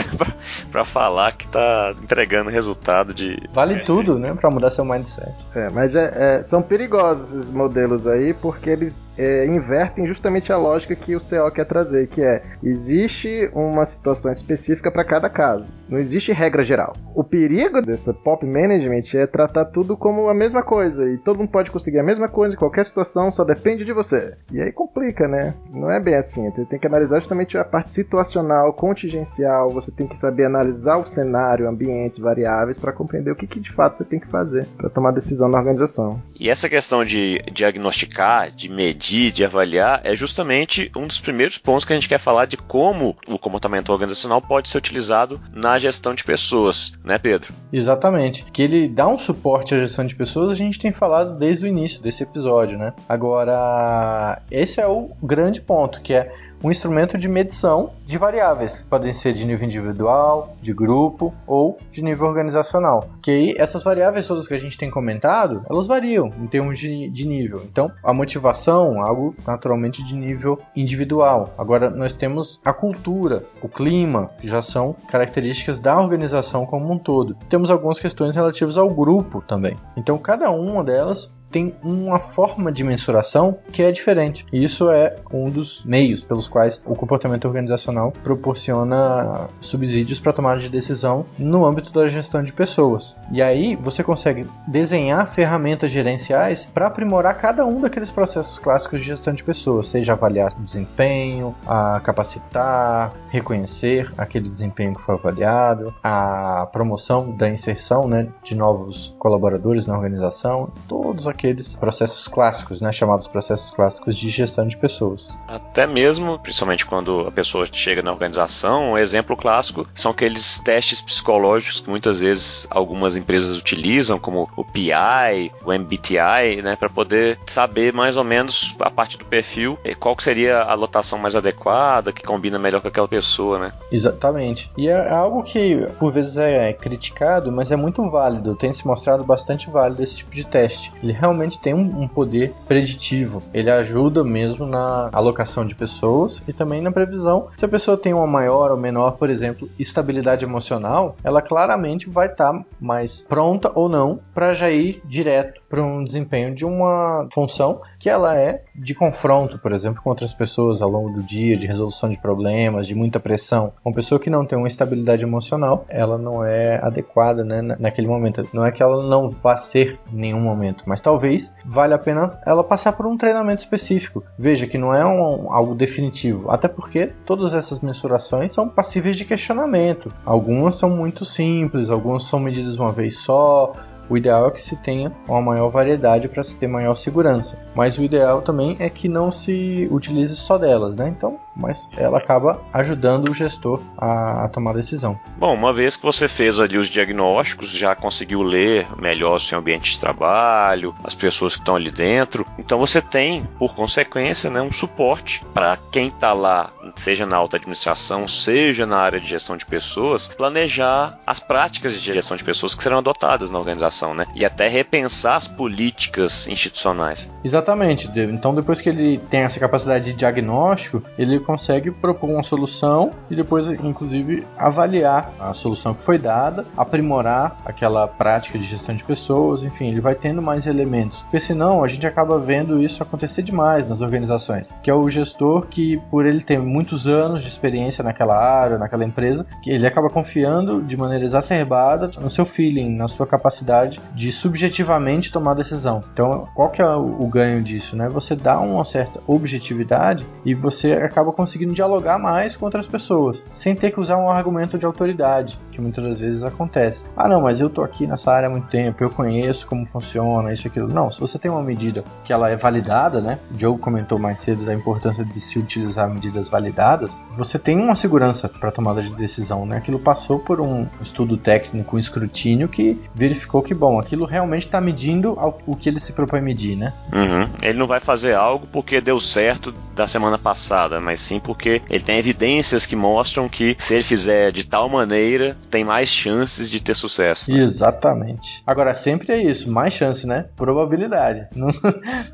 para 0.70 0.84
falar 0.84 1.32
que 1.32 1.48
tá 1.48 1.94
entregando 2.02 2.50
resultado 2.50 3.14
de. 3.14 3.38
Vale 3.52 3.82
tudo, 3.84 4.18
né? 4.18 4.34
Para 4.34 4.50
mudar 4.50 4.70
seu 4.70 4.84
mindset. 4.84 5.34
É, 5.54 5.70
mas 5.70 5.94
é, 5.94 6.38
é, 6.40 6.44
são 6.44 6.60
perigosos 6.60 7.32
esses 7.32 7.50
modelos 7.50 8.06
aí 8.06 8.34
porque 8.34 8.68
eles 8.68 9.08
é, 9.16 9.46
invertem 9.46 10.06
justamente 10.06 10.52
a 10.52 10.56
lógica 10.56 10.94
que 10.94 11.16
o 11.16 11.20
CO 11.20 11.50
quer 11.50 11.64
trazer, 11.64 12.08
que 12.08 12.20
é 12.20 12.42
existe 12.62 13.50
uma 13.54 13.84
situação 13.84 14.30
específica 14.30 14.90
para 14.90 15.04
cada 15.04 15.30
caso. 15.30 15.72
Não 15.88 15.98
existe 15.98 16.32
regra 16.32 16.62
geral. 16.62 16.94
O 17.14 17.24
perigo 17.24 17.80
dessa 17.80 18.12
pop 18.12 18.44
management 18.44 19.04
é 19.14 19.26
tratar 19.26 19.66
tudo 19.66 19.96
como 19.96 20.28
a 20.28 20.34
mesma 20.34 20.62
coisa 20.62 21.08
e 21.08 21.16
todo 21.16 21.38
mundo 21.38 21.50
pode 21.50 21.70
conseguir 21.70 21.98
a 21.98 22.04
mesma 22.04 22.28
coisa 22.28 22.54
em 22.54 22.58
qualquer 22.58 22.84
situação 22.84 23.30
só 23.30 23.44
depende 23.48 23.84
de 23.84 23.92
você. 23.92 24.34
E 24.52 24.60
aí 24.60 24.70
complica, 24.70 25.26
né? 25.26 25.54
Não 25.72 25.90
é 25.90 25.98
bem 25.98 26.14
assim. 26.14 26.50
Você 26.50 26.66
tem 26.66 26.78
que 26.78 26.86
analisar 26.86 27.20
justamente 27.20 27.56
a 27.56 27.64
parte 27.64 27.90
situacional, 27.90 28.72
contingencial. 28.74 29.70
Você 29.70 29.90
tem 29.90 30.06
que 30.06 30.18
saber 30.18 30.44
analisar 30.44 30.98
o 30.98 31.06
cenário, 31.06 31.66
ambientes, 31.66 32.18
variáveis 32.18 32.76
para 32.76 32.92
compreender 32.92 33.30
o 33.30 33.36
que, 33.36 33.46
que, 33.46 33.58
de 33.58 33.72
fato 33.72 33.96
você 33.96 34.04
tem 34.04 34.20
que 34.20 34.26
fazer 34.26 34.66
para 34.76 34.90
tomar 34.90 35.12
decisão 35.12 35.48
na 35.48 35.58
organização. 35.58 36.20
E 36.38 36.50
essa 36.50 36.68
questão 36.68 37.04
de 37.04 37.42
diagnosticar, 37.50 38.50
de 38.50 38.68
medir, 38.68 39.32
de 39.32 39.44
avaliar 39.44 40.02
é 40.04 40.14
justamente 40.14 40.90
um 40.94 41.06
dos 41.06 41.20
primeiros 41.20 41.56
pontos 41.56 41.86
que 41.86 41.92
a 41.92 41.96
gente 41.96 42.08
quer 42.08 42.18
falar 42.18 42.44
de 42.44 42.56
como 42.56 43.16
o 43.26 43.38
comportamento 43.38 43.88
organizacional 43.90 44.42
pode 44.42 44.68
ser 44.68 44.76
utilizado 44.76 45.40
na 45.52 45.78
gestão 45.78 46.14
de 46.14 46.22
pessoas, 46.22 46.92
né, 47.02 47.18
Pedro? 47.18 47.52
Exatamente. 47.72 48.44
Que 48.52 48.62
ele 48.62 48.88
dá 48.88 49.08
um 49.08 49.18
suporte 49.18 49.74
à 49.74 49.78
gestão 49.78 50.04
de 50.04 50.14
pessoas, 50.14 50.50
a 50.50 50.54
gente 50.54 50.78
tem 50.78 50.92
falado 50.92 51.38
desde 51.38 51.64
o 51.64 51.68
início 51.68 52.02
desse 52.02 52.22
episódio, 52.22 52.76
né? 52.76 52.92
Agora 53.08 53.27
Agora, 53.28 54.40
esse 54.50 54.80
é 54.80 54.86
o 54.86 55.10
grande 55.22 55.60
ponto, 55.60 56.00
que 56.00 56.14
é 56.14 56.32
um 56.64 56.70
instrumento 56.70 57.18
de 57.18 57.28
medição 57.28 57.92
de 58.04 58.16
variáveis. 58.16 58.86
Podem 58.88 59.12
ser 59.12 59.34
de 59.34 59.46
nível 59.46 59.66
individual, 59.66 60.56
de 60.62 60.72
grupo 60.72 61.34
ou 61.46 61.78
de 61.90 62.02
nível 62.02 62.26
organizacional. 62.26 63.10
Que 63.22 63.30
aí, 63.30 63.54
essas 63.58 63.84
variáveis 63.84 64.26
todas 64.26 64.48
que 64.48 64.54
a 64.54 64.58
gente 64.58 64.78
tem 64.78 64.90
comentado, 64.90 65.62
elas 65.70 65.86
variam 65.86 66.32
em 66.40 66.46
termos 66.46 66.78
de, 66.78 67.10
de 67.10 67.28
nível. 67.28 67.62
Então, 67.70 67.92
a 68.02 68.12
motivação, 68.14 69.02
algo 69.04 69.36
naturalmente 69.46 70.02
de 70.02 70.16
nível 70.16 70.58
individual. 70.74 71.54
Agora, 71.58 71.90
nós 71.90 72.14
temos 72.14 72.58
a 72.64 72.72
cultura, 72.72 73.44
o 73.62 73.68
clima, 73.68 74.30
que 74.40 74.48
já 74.48 74.62
são 74.62 74.96
características 75.08 75.78
da 75.78 76.00
organização 76.00 76.64
como 76.64 76.90
um 76.92 76.98
todo. 76.98 77.36
Temos 77.48 77.70
algumas 77.70 78.00
questões 78.00 78.34
relativas 78.34 78.78
ao 78.78 78.88
grupo 78.88 79.42
também. 79.42 79.76
Então, 79.96 80.16
cada 80.16 80.50
uma 80.50 80.82
delas 80.82 81.28
tem 81.50 81.74
uma 81.82 82.18
forma 82.18 82.70
de 82.70 82.84
mensuração 82.84 83.58
que 83.72 83.82
é 83.82 83.90
diferente. 83.90 84.46
E 84.52 84.62
isso 84.62 84.88
é 84.90 85.16
um 85.32 85.50
dos 85.50 85.84
meios 85.84 86.22
pelos 86.22 86.48
quais 86.48 86.80
o 86.84 86.94
comportamento 86.94 87.46
organizacional 87.46 88.12
proporciona 88.22 89.48
subsídios 89.60 90.20
para 90.20 90.32
tomada 90.32 90.60
de 90.60 90.68
decisão 90.68 91.24
no 91.38 91.64
âmbito 91.64 91.92
da 91.92 92.08
gestão 92.08 92.42
de 92.42 92.52
pessoas. 92.52 93.16
E 93.32 93.42
aí 93.42 93.76
você 93.76 94.02
consegue 94.02 94.46
desenhar 94.66 95.28
ferramentas 95.28 95.90
gerenciais 95.90 96.66
para 96.66 96.86
aprimorar 96.86 97.36
cada 97.36 97.64
um 97.64 97.80
daqueles 97.80 98.10
processos 98.10 98.58
clássicos 98.58 99.00
de 99.00 99.06
gestão 99.06 99.32
de 99.32 99.44
pessoas, 99.44 99.88
seja 99.88 100.12
avaliar 100.12 100.48
desempenho, 100.58 101.54
a 101.66 102.00
capacitar, 102.00 103.12
reconhecer 103.28 104.12
aquele 104.16 104.48
desempenho 104.48 104.94
que 104.94 105.00
foi 105.00 105.14
avaliado, 105.14 105.94
a 106.02 106.68
promoção 106.72 107.30
da 107.30 107.48
inserção 107.48 108.08
né, 108.08 108.28
de 108.42 108.54
novos 108.54 109.14
colaboradores 109.18 109.86
na 109.86 109.94
organização, 109.94 110.70
todos 110.86 111.26
aqueles 111.38 111.76
processos 111.76 112.26
clássicos, 112.26 112.80
né, 112.80 112.90
chamados 112.90 113.28
processos 113.28 113.70
clássicos 113.70 114.16
de 114.16 114.28
gestão 114.28 114.66
de 114.66 114.76
pessoas. 114.76 115.36
Até 115.46 115.86
mesmo, 115.86 116.38
principalmente 116.38 116.84
quando 116.84 117.20
a 117.20 117.30
pessoa 117.30 117.66
chega 117.70 118.02
na 118.02 118.10
organização, 118.10 118.92
um 118.92 118.98
exemplo 118.98 119.36
clássico 119.36 119.86
são 119.94 120.10
aqueles 120.10 120.58
testes 120.58 121.00
psicológicos 121.00 121.80
que 121.80 121.88
muitas 121.88 122.18
vezes 122.18 122.66
algumas 122.70 123.16
empresas 123.16 123.56
utilizam, 123.56 124.18
como 124.18 124.48
o 124.56 124.64
PI, 124.64 125.52
o 125.64 125.72
MBTI, 125.72 126.62
né, 126.62 126.74
para 126.76 126.88
poder 126.88 127.38
saber 127.46 127.92
mais 127.92 128.16
ou 128.16 128.24
menos 128.24 128.74
a 128.80 128.90
parte 128.90 129.16
do 129.16 129.24
perfil, 129.24 129.78
qual 130.00 130.18
seria 130.18 130.62
a 130.62 130.74
lotação 130.74 131.18
mais 131.18 131.36
adequada, 131.36 132.12
que 132.12 132.22
combina 132.22 132.58
melhor 132.58 132.80
com 132.80 132.88
aquela 132.88 133.06
pessoa, 133.06 133.58
né? 133.58 133.72
Exatamente. 133.92 134.70
E 134.76 134.88
é 134.88 135.10
algo 135.10 135.42
que 135.42 135.86
por 135.98 136.10
vezes 136.10 136.36
é 136.36 136.72
criticado, 136.72 137.52
mas 137.52 137.70
é 137.70 137.76
muito 137.76 138.10
válido, 138.10 138.56
tem 138.56 138.72
se 138.72 138.86
mostrado 138.86 139.22
bastante 139.22 139.70
válido 139.70 140.02
esse 140.02 140.16
tipo 140.16 140.32
de 140.32 140.44
teste. 140.44 140.92
Ele 141.02 141.12
realmente 141.12 141.27
tem 141.60 141.74
um, 141.74 142.02
um 142.02 142.08
poder 142.08 142.52
preditivo. 142.66 143.42
Ele 143.52 143.70
ajuda 143.70 144.24
mesmo 144.24 144.66
na 144.66 145.08
alocação 145.12 145.66
de 145.66 145.74
pessoas 145.74 146.42
e 146.46 146.52
também 146.52 146.80
na 146.80 146.92
previsão. 146.92 147.48
Se 147.56 147.64
a 147.64 147.68
pessoa 147.68 147.96
tem 147.96 148.12
uma 148.12 148.26
maior 148.26 148.70
ou 148.70 148.76
menor, 148.76 149.12
por 149.12 149.30
exemplo, 149.30 149.68
estabilidade 149.78 150.44
emocional, 150.44 151.16
ela 151.22 151.42
claramente 151.42 152.08
vai 152.08 152.26
estar 152.26 152.52
tá 152.52 152.64
mais 152.80 153.20
pronta 153.22 153.72
ou 153.74 153.88
não 153.88 154.20
para 154.34 154.52
já 154.52 154.70
ir 154.70 155.00
direto 155.04 155.62
para 155.68 155.82
um 155.82 156.04
desempenho 156.04 156.54
de 156.54 156.64
uma 156.64 157.28
função 157.32 157.80
que 157.98 158.08
ela 158.08 158.36
é 158.36 158.62
de 158.74 158.94
confronto, 158.94 159.58
por 159.58 159.72
exemplo, 159.72 160.02
com 160.02 160.10
outras 160.10 160.32
pessoas 160.32 160.80
ao 160.80 160.88
longo 160.88 161.10
do 161.10 161.22
dia, 161.22 161.56
de 161.56 161.66
resolução 161.66 162.08
de 162.08 162.18
problemas, 162.18 162.86
de 162.86 162.94
muita 162.94 163.18
pressão. 163.18 163.72
Uma 163.84 163.94
pessoa 163.94 164.18
que 164.20 164.30
não 164.30 164.46
tem 164.46 164.58
uma 164.58 164.68
estabilidade 164.68 165.24
emocional, 165.24 165.84
ela 165.88 166.16
não 166.16 166.44
é 166.44 166.78
adequada 166.82 167.44
né, 167.44 167.60
naquele 167.78 168.06
momento. 168.06 168.48
Não 168.52 168.64
é 168.64 168.70
que 168.70 168.82
ela 168.82 169.06
não 169.06 169.28
vá 169.28 169.56
ser 169.56 169.98
em 170.12 170.16
nenhum 170.16 170.40
momento, 170.40 170.84
mas 170.86 171.00
talvez 171.00 171.17
valha 171.64 171.96
a 171.96 171.98
pena 171.98 172.40
ela 172.46 172.64
passar 172.64 172.92
por 172.92 173.06
um 173.06 173.16
treinamento 173.16 173.62
específico. 173.62 174.24
Veja 174.38 174.66
que 174.66 174.78
não 174.78 174.94
é 174.94 175.04
um, 175.04 175.52
algo 175.52 175.74
definitivo, 175.74 176.50
até 176.50 176.68
porque 176.68 177.12
todas 177.24 177.54
essas 177.54 177.80
mensurações 177.80 178.52
são 178.52 178.68
passíveis 178.68 179.16
de 179.16 179.24
questionamento. 179.24 180.12
Algumas 180.24 180.76
são 180.76 180.90
muito 180.90 181.24
simples, 181.24 181.90
algumas 181.90 182.24
são 182.24 182.38
medidas 182.38 182.76
uma 182.76 182.92
vez 182.92 183.18
só, 183.18 183.72
o 184.08 184.16
ideal 184.16 184.48
é 184.48 184.50
que 184.50 184.60
se 184.60 184.74
tenha 184.76 185.12
uma 185.28 185.40
maior 185.40 185.68
variedade 185.68 186.28
para 186.28 186.42
se 186.42 186.58
ter 186.58 186.66
maior 186.66 186.94
segurança, 186.94 187.58
mas 187.74 187.98
o 187.98 188.02
ideal 188.02 188.40
também 188.40 188.76
é 188.78 188.88
que 188.88 189.08
não 189.08 189.30
se 189.30 189.86
utilize 189.90 190.34
só 190.34 190.56
delas, 190.56 190.96
né? 190.96 191.08
Então, 191.08 191.38
mas 191.58 191.88
ela 191.96 192.18
acaba 192.18 192.62
ajudando 192.72 193.28
o 193.28 193.34
gestor 193.34 193.80
a, 193.96 194.44
a, 194.44 194.48
tomar 194.48 194.74
decisão. 194.74 195.18
Bom, 195.36 195.54
uma 195.54 195.72
vez 195.72 195.96
que 195.96 196.02
você 196.04 196.28
fez 196.28 196.60
ali 196.60 196.78
os 196.78 196.88
diagnósticos, 196.88 197.70
já 197.70 197.94
conseguiu 197.94 198.42
ler 198.42 198.86
melhor 198.96 199.36
o 199.36 199.40
seu 199.40 199.58
ambiente 199.58 199.92
de 199.92 200.00
trabalho, 200.00 200.94
as 201.02 201.14
pessoas 201.14 201.54
que 201.54 201.60
estão 201.60 201.74
ali 201.74 201.90
dentro, 201.90 202.46
então 202.58 202.78
você 202.78 203.02
tem, 203.02 203.46
por 203.58 203.74
consequência, 203.74 204.48
né, 204.48 204.62
um 204.62 204.72
suporte 204.72 205.44
para 205.52 205.76
quem 205.90 206.06
está 206.06 206.32
lá, 206.32 206.70
seja 206.96 207.26
na 207.26 207.36
alta 207.36 207.56
administração, 207.56 208.28
seja 208.28 208.86
na 208.86 208.98
área 208.98 209.20
de 209.20 209.26
gestão 209.26 209.56
de 209.56 209.66
pessoas, 209.66 210.28
planejar 210.28 211.18
as 211.26 211.40
práticas 211.40 211.92
de 212.00 212.12
gestão 212.12 212.36
de 212.36 212.44
pessoas 212.44 212.74
que 212.74 212.82
serão 212.82 212.98
adotadas 212.98 213.50
na 213.50 213.58
organização, 213.58 214.14
né? 214.14 214.26
E 214.34 214.44
até 214.44 214.68
repensar 214.68 215.36
as 215.36 215.48
políticas 215.48 216.46
institucionais. 216.48 217.30
Exatamente. 217.42 218.08
Então, 218.16 218.54
depois 218.54 218.80
que 218.80 218.88
ele 218.88 219.18
tem 219.30 219.40
essa 219.40 219.58
capacidade 219.58 220.06
de 220.06 220.12
diagnóstico, 220.12 221.02
ele 221.18 221.40
consegue 221.48 221.90
propor 221.90 222.28
uma 222.28 222.42
solução 222.42 223.10
e 223.30 223.34
depois, 223.34 223.68
inclusive, 223.68 224.46
avaliar 224.58 225.32
a 225.40 225.54
solução 225.54 225.94
que 225.94 226.02
foi 226.02 226.18
dada, 226.18 226.66
aprimorar 226.76 227.56
aquela 227.64 228.06
prática 228.06 228.58
de 228.58 228.66
gestão 228.66 228.94
de 228.94 229.02
pessoas, 229.02 229.62
enfim, 229.62 229.88
ele 229.88 229.98
vai 229.98 230.14
tendo 230.14 230.42
mais 230.42 230.66
elementos. 230.66 231.22
Porque 231.22 231.40
senão 231.40 231.82
a 231.82 231.86
gente 231.86 232.06
acaba 232.06 232.38
vendo 232.38 232.82
isso 232.82 233.02
acontecer 233.02 233.42
demais 233.42 233.88
nas 233.88 234.02
organizações, 234.02 234.70
que 234.82 234.90
é 234.90 234.94
o 234.94 235.08
gestor 235.08 235.68
que, 235.68 235.96
por 236.10 236.26
ele 236.26 236.42
ter 236.42 236.58
muitos 236.58 237.08
anos 237.08 237.40
de 237.40 237.48
experiência 237.48 238.04
naquela 238.04 238.36
área, 238.36 238.76
naquela 238.76 239.04
empresa, 239.04 239.46
que 239.62 239.70
ele 239.70 239.86
acaba 239.86 240.10
confiando 240.10 240.82
de 240.82 240.98
maneira 240.98 241.24
exacerbada 241.24 242.10
no 242.20 242.28
seu 242.28 242.44
feeling, 242.44 242.94
na 242.94 243.08
sua 243.08 243.26
capacidade 243.26 243.98
de 244.14 244.30
subjetivamente 244.30 245.32
tomar 245.32 245.54
decisão. 245.54 246.02
Então, 246.12 246.46
qual 246.54 246.68
que 246.68 246.82
é 246.82 246.94
o 246.94 247.26
ganho 247.26 247.62
disso, 247.62 247.96
né? 247.96 248.06
Você 248.10 248.36
dá 248.36 248.60
uma 248.60 248.84
certa 248.84 249.18
objetividade 249.26 250.26
e 250.44 250.54
você 250.54 250.92
acaba 250.92 251.37
conseguindo 251.38 251.72
dialogar 251.72 252.18
mais 252.18 252.56
com 252.56 252.64
outras 252.64 252.88
pessoas, 252.88 253.40
sem 253.52 253.72
ter 253.72 253.92
que 253.92 254.00
usar 254.00 254.18
um 254.18 254.28
argumento 254.28 254.76
de 254.76 254.84
autoridade, 254.84 255.56
que 255.70 255.80
muitas 255.80 256.02
das 256.02 256.18
vezes 256.18 256.42
acontece. 256.42 257.04
Ah, 257.16 257.28
não, 257.28 257.42
mas 257.42 257.60
eu 257.60 257.70
tô 257.70 257.84
aqui 257.84 258.08
nessa 258.08 258.32
área 258.32 258.48
há 258.48 258.50
muito 258.50 258.68
tempo, 258.68 259.04
eu 259.04 259.08
conheço 259.08 259.64
como 259.64 259.86
funciona, 259.86 260.52
isso 260.52 260.66
aquilo. 260.66 260.88
Não, 260.88 261.12
se 261.12 261.20
você 261.20 261.38
tem 261.38 261.48
uma 261.48 261.62
medida 261.62 262.02
que 262.24 262.32
ela 262.32 262.50
é 262.50 262.56
validada, 262.56 263.20
né? 263.20 263.38
O 263.52 263.54
Diogo 263.54 263.78
comentou 263.78 264.18
mais 264.18 264.40
cedo 264.40 264.64
da 264.64 264.74
importância 264.74 265.24
de 265.24 265.40
se 265.40 265.60
utilizar 265.60 266.10
medidas 266.10 266.48
validadas, 266.48 267.22
você 267.36 267.56
tem 267.56 267.78
uma 267.78 267.94
segurança 267.94 268.48
para 268.48 268.72
tomada 268.72 269.00
de 269.00 269.14
decisão, 269.14 269.64
né? 269.64 269.76
Aquilo 269.76 270.00
passou 270.00 270.40
por 270.40 270.60
um 270.60 270.88
estudo 271.00 271.36
técnico, 271.36 271.94
um 271.94 272.00
escrutínio 272.00 272.68
que 272.68 273.00
verificou 273.14 273.62
que, 273.62 273.74
bom, 273.74 274.00
aquilo 274.00 274.24
realmente 274.24 274.66
está 274.66 274.80
medindo 274.80 275.38
o 275.64 275.76
que 275.76 275.88
ele 275.88 276.00
se 276.00 276.12
propõe 276.12 276.40
medir, 276.40 276.74
né? 276.74 276.92
Uhum. 277.12 277.48
Ele 277.62 277.78
não 277.78 277.86
vai 277.86 278.00
fazer 278.00 278.34
algo 278.34 278.66
porque 278.72 279.00
deu 279.00 279.20
certo 279.20 279.72
da 279.98 280.06
semana 280.06 280.38
passada, 280.38 281.00
mas 281.00 281.20
sim 281.20 281.40
porque 281.40 281.82
ele 281.90 282.04
tem 282.04 282.18
evidências 282.18 282.86
que 282.86 282.94
mostram 282.94 283.48
que 283.48 283.76
se 283.80 283.94
ele 283.94 284.02
fizer 284.04 284.52
de 284.52 284.64
tal 284.64 284.88
maneira, 284.88 285.56
tem 285.70 285.82
mais 285.82 286.08
chances 286.08 286.70
de 286.70 286.80
ter 286.80 286.94
sucesso. 286.94 287.50
Né? 287.50 287.58
Exatamente. 287.58 288.62
Agora, 288.64 288.94
sempre 288.94 289.32
é 289.32 289.42
isso, 289.42 289.68
mais 289.68 289.92
chance, 289.92 290.26
né? 290.26 290.46
Probabilidade. 290.56 291.48
Não, 291.58 291.72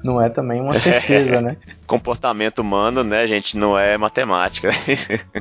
não 0.05 0.21
é 0.21 0.29
também 0.29 0.61
uma 0.61 0.77
certeza, 0.77 1.41
né? 1.41 1.57
Comportamento 1.87 2.59
humano, 2.59 3.03
né, 3.03 3.27
gente, 3.27 3.57
não 3.57 3.79
é 3.79 3.97
matemática. 3.97 4.71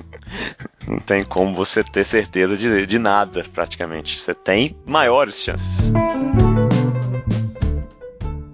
não 0.87 0.99
tem 0.99 1.23
como 1.23 1.53
você 1.53 1.83
ter 1.83 2.05
certeza 2.05 2.55
de, 2.55 2.85
de 2.85 2.99
nada, 2.99 3.43
praticamente. 3.53 4.17
Você 4.17 4.33
tem 4.33 4.75
maiores 4.85 5.43
chances. 5.43 5.91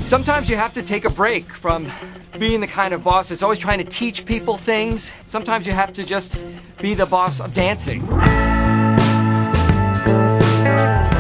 Sometimes 0.10 0.50
you 0.50 0.58
have 0.58 0.74
to 0.74 0.82
take 0.82 1.06
a 1.06 1.10
break 1.12 1.54
from 1.54 1.88
being 2.40 2.62
the 2.62 2.68
kind 2.68 2.96
of 2.96 3.04
boss 3.04 3.30
that's 3.30 3.44
always 3.44 3.60
trying 3.60 3.78
to 3.78 3.84
teach 3.84 4.26
people 4.26 4.58
things. 4.58 5.12
Sometimes 5.28 5.68
you 5.68 5.72
have 5.72 5.94
to 5.94 6.04
just 6.04 6.36
be 6.82 6.96
the 6.96 7.06
boss 7.06 7.40
of 7.40 7.54
dancing. 7.54 8.02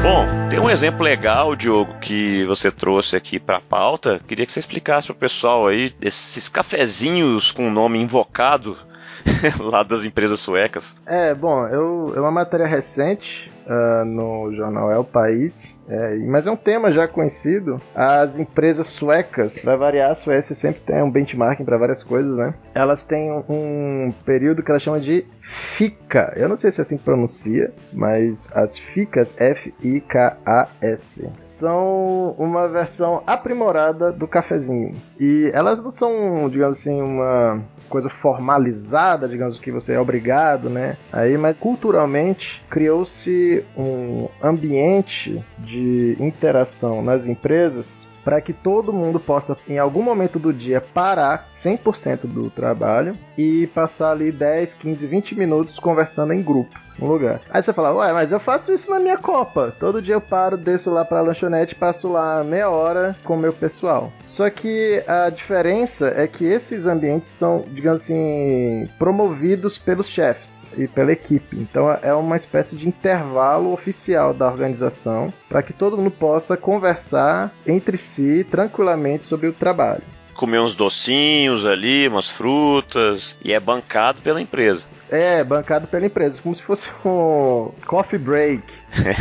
Bom, 0.01 0.25
tem 0.49 0.59
um 0.59 0.67
exemplo 0.71 1.03
legal, 1.03 1.55
Diogo, 1.55 1.99
que 1.99 2.43
você 2.45 2.71
trouxe 2.71 3.15
aqui 3.15 3.39
para 3.39 3.57
a 3.57 3.61
pauta. 3.61 4.19
Queria 4.27 4.43
que 4.43 4.51
você 4.51 4.59
explicasse 4.59 5.05
para 5.05 5.13
o 5.13 5.17
pessoal 5.17 5.67
aí 5.67 5.93
esses 6.01 6.49
cafezinhos 6.49 7.51
com 7.51 7.69
nome 7.69 7.99
invocado 7.99 8.75
lá 9.61 9.83
das 9.83 10.03
empresas 10.03 10.39
suecas. 10.39 10.97
É, 11.05 11.35
bom, 11.35 11.67
eu, 11.67 12.13
é 12.15 12.19
uma 12.19 12.31
matéria 12.31 12.65
recente 12.65 13.51
uh, 13.69 14.03
no 14.03 14.51
jornal 14.53 14.91
É 14.91 14.97
o 14.97 15.03
País, 15.03 15.79
é, 15.87 16.15
mas 16.17 16.47
é 16.47 16.51
um 16.51 16.55
tema 16.55 16.91
já 16.91 17.07
conhecido. 17.07 17.79
As 17.93 18.39
empresas 18.39 18.87
suecas, 18.87 19.57
para 19.57 19.75
variar, 19.75 20.11
a 20.11 20.15
Suécia 20.15 20.55
sempre 20.55 20.81
tem 20.81 21.03
um 21.03 21.11
benchmarking 21.11 21.63
para 21.63 21.77
várias 21.77 22.03
coisas, 22.03 22.35
né? 22.35 22.53
Elas 22.73 23.03
têm 23.03 23.31
um, 23.47 24.11
período 24.25 24.63
que 24.63 24.71
elas 24.71 24.81
chamam 24.81 24.99
de 24.99 25.25
FICA. 25.41 26.33
Eu 26.35 26.49
não 26.49 26.55
sei 26.55 26.71
se 26.71 26.79
é 26.79 26.83
assim 26.83 26.97
que 26.97 27.03
pronuncia, 27.03 27.71
mas 27.93 28.49
as 28.53 28.77
FICAS, 28.77 29.35
F-I-K-A-S, 29.37 31.29
são 31.39 32.35
uma 32.37 32.67
versão 32.67 33.23
aprimorada 33.25 34.11
do 34.11 34.27
cafezinho. 34.27 34.93
E 35.19 35.49
elas 35.53 35.81
não 35.81 35.91
são, 35.91 36.49
digamos 36.49 36.77
assim, 36.77 37.01
uma 37.01 37.61
coisa 37.89 38.09
formalizada, 38.09 39.27
digamos 39.27 39.59
que 39.59 39.71
você 39.71 39.93
é 39.93 39.99
obrigado, 39.99 40.69
né? 40.69 40.97
Aí, 41.11 41.37
mas 41.37 41.57
culturalmente 41.57 42.63
criou-se 42.69 43.58
um 43.77 44.27
ambiente 44.41 45.43
de 45.57 46.15
interação 46.19 47.01
nas 47.01 47.25
empresas 47.25 48.07
para 48.23 48.41
que 48.41 48.53
todo 48.53 48.93
mundo 48.93 49.19
possa, 49.19 49.57
em 49.67 49.79
algum 49.79 50.03
momento 50.03 50.37
do 50.37 50.53
dia, 50.53 50.81
parar 50.81 51.47
100% 51.63 52.21
do 52.21 52.49
trabalho 52.49 53.13
e 53.37 53.67
passar 53.67 54.11
ali 54.11 54.31
10, 54.31 54.73
15, 54.75 55.07
20 55.07 55.35
minutos 55.35 55.79
conversando 55.79 56.33
em 56.33 56.41
grupo 56.41 56.77
um 57.01 57.07
lugar. 57.07 57.41
Aí 57.49 57.61
você 57.61 57.73
fala, 57.73 57.93
ué, 57.93 58.13
mas 58.13 58.31
eu 58.31 58.39
faço 58.39 58.73
isso 58.73 58.89
na 58.91 58.99
minha 58.99 59.17
Copa. 59.17 59.73
Todo 59.79 60.01
dia 60.01 60.15
eu 60.15 60.21
paro, 60.21 60.57
desço 60.57 60.91
lá 60.91 61.05
pra 61.05 61.21
lanchonete, 61.21 61.75
passo 61.75 62.07
lá 62.07 62.43
meia 62.43 62.69
hora 62.69 63.15
com 63.23 63.35
o 63.35 63.39
meu 63.39 63.53
pessoal. 63.53 64.11
Só 64.25 64.49
que 64.49 65.03
a 65.07 65.29
diferença 65.29 66.13
é 66.15 66.27
que 66.27 66.45
esses 66.45 66.85
ambientes 66.85 67.29
são, 67.29 67.63
digamos 67.69 68.01
assim, 68.01 68.87
promovidos 68.97 69.77
pelos 69.77 70.07
chefes 70.07 70.67
e 70.77 70.87
pela 70.87 71.11
equipe. 71.11 71.57
Então 71.57 71.89
é 72.01 72.13
uma 72.13 72.35
espécie 72.35 72.75
de 72.75 72.87
intervalo 72.87 73.71
oficial 73.71 74.33
da 74.33 74.47
organização 74.47 75.31
para 75.47 75.63
que 75.63 75.73
todo 75.73 75.97
mundo 75.97 76.11
possa 76.11 76.57
conversar 76.57 77.53
entre 77.65 77.97
si 77.97 78.45
tranquilamente 78.49 79.25
sobre 79.25 79.47
o 79.47 79.53
trabalho 79.53 80.18
comer 80.39 80.61
uns 80.61 80.73
docinhos 80.73 81.65
ali, 81.65 82.07
umas 82.07 82.29
frutas, 82.29 83.37
e 83.43 83.51
é 83.51 83.59
bancado 83.59 84.21
pela 84.21 84.41
empresa. 84.41 84.85
É, 85.09 85.43
bancado 85.43 85.85
pela 85.85 86.05
empresa, 86.05 86.39
como 86.41 86.55
se 86.55 86.63
fosse 86.63 86.87
um 87.03 87.71
coffee 87.85 88.17
break. 88.17 88.63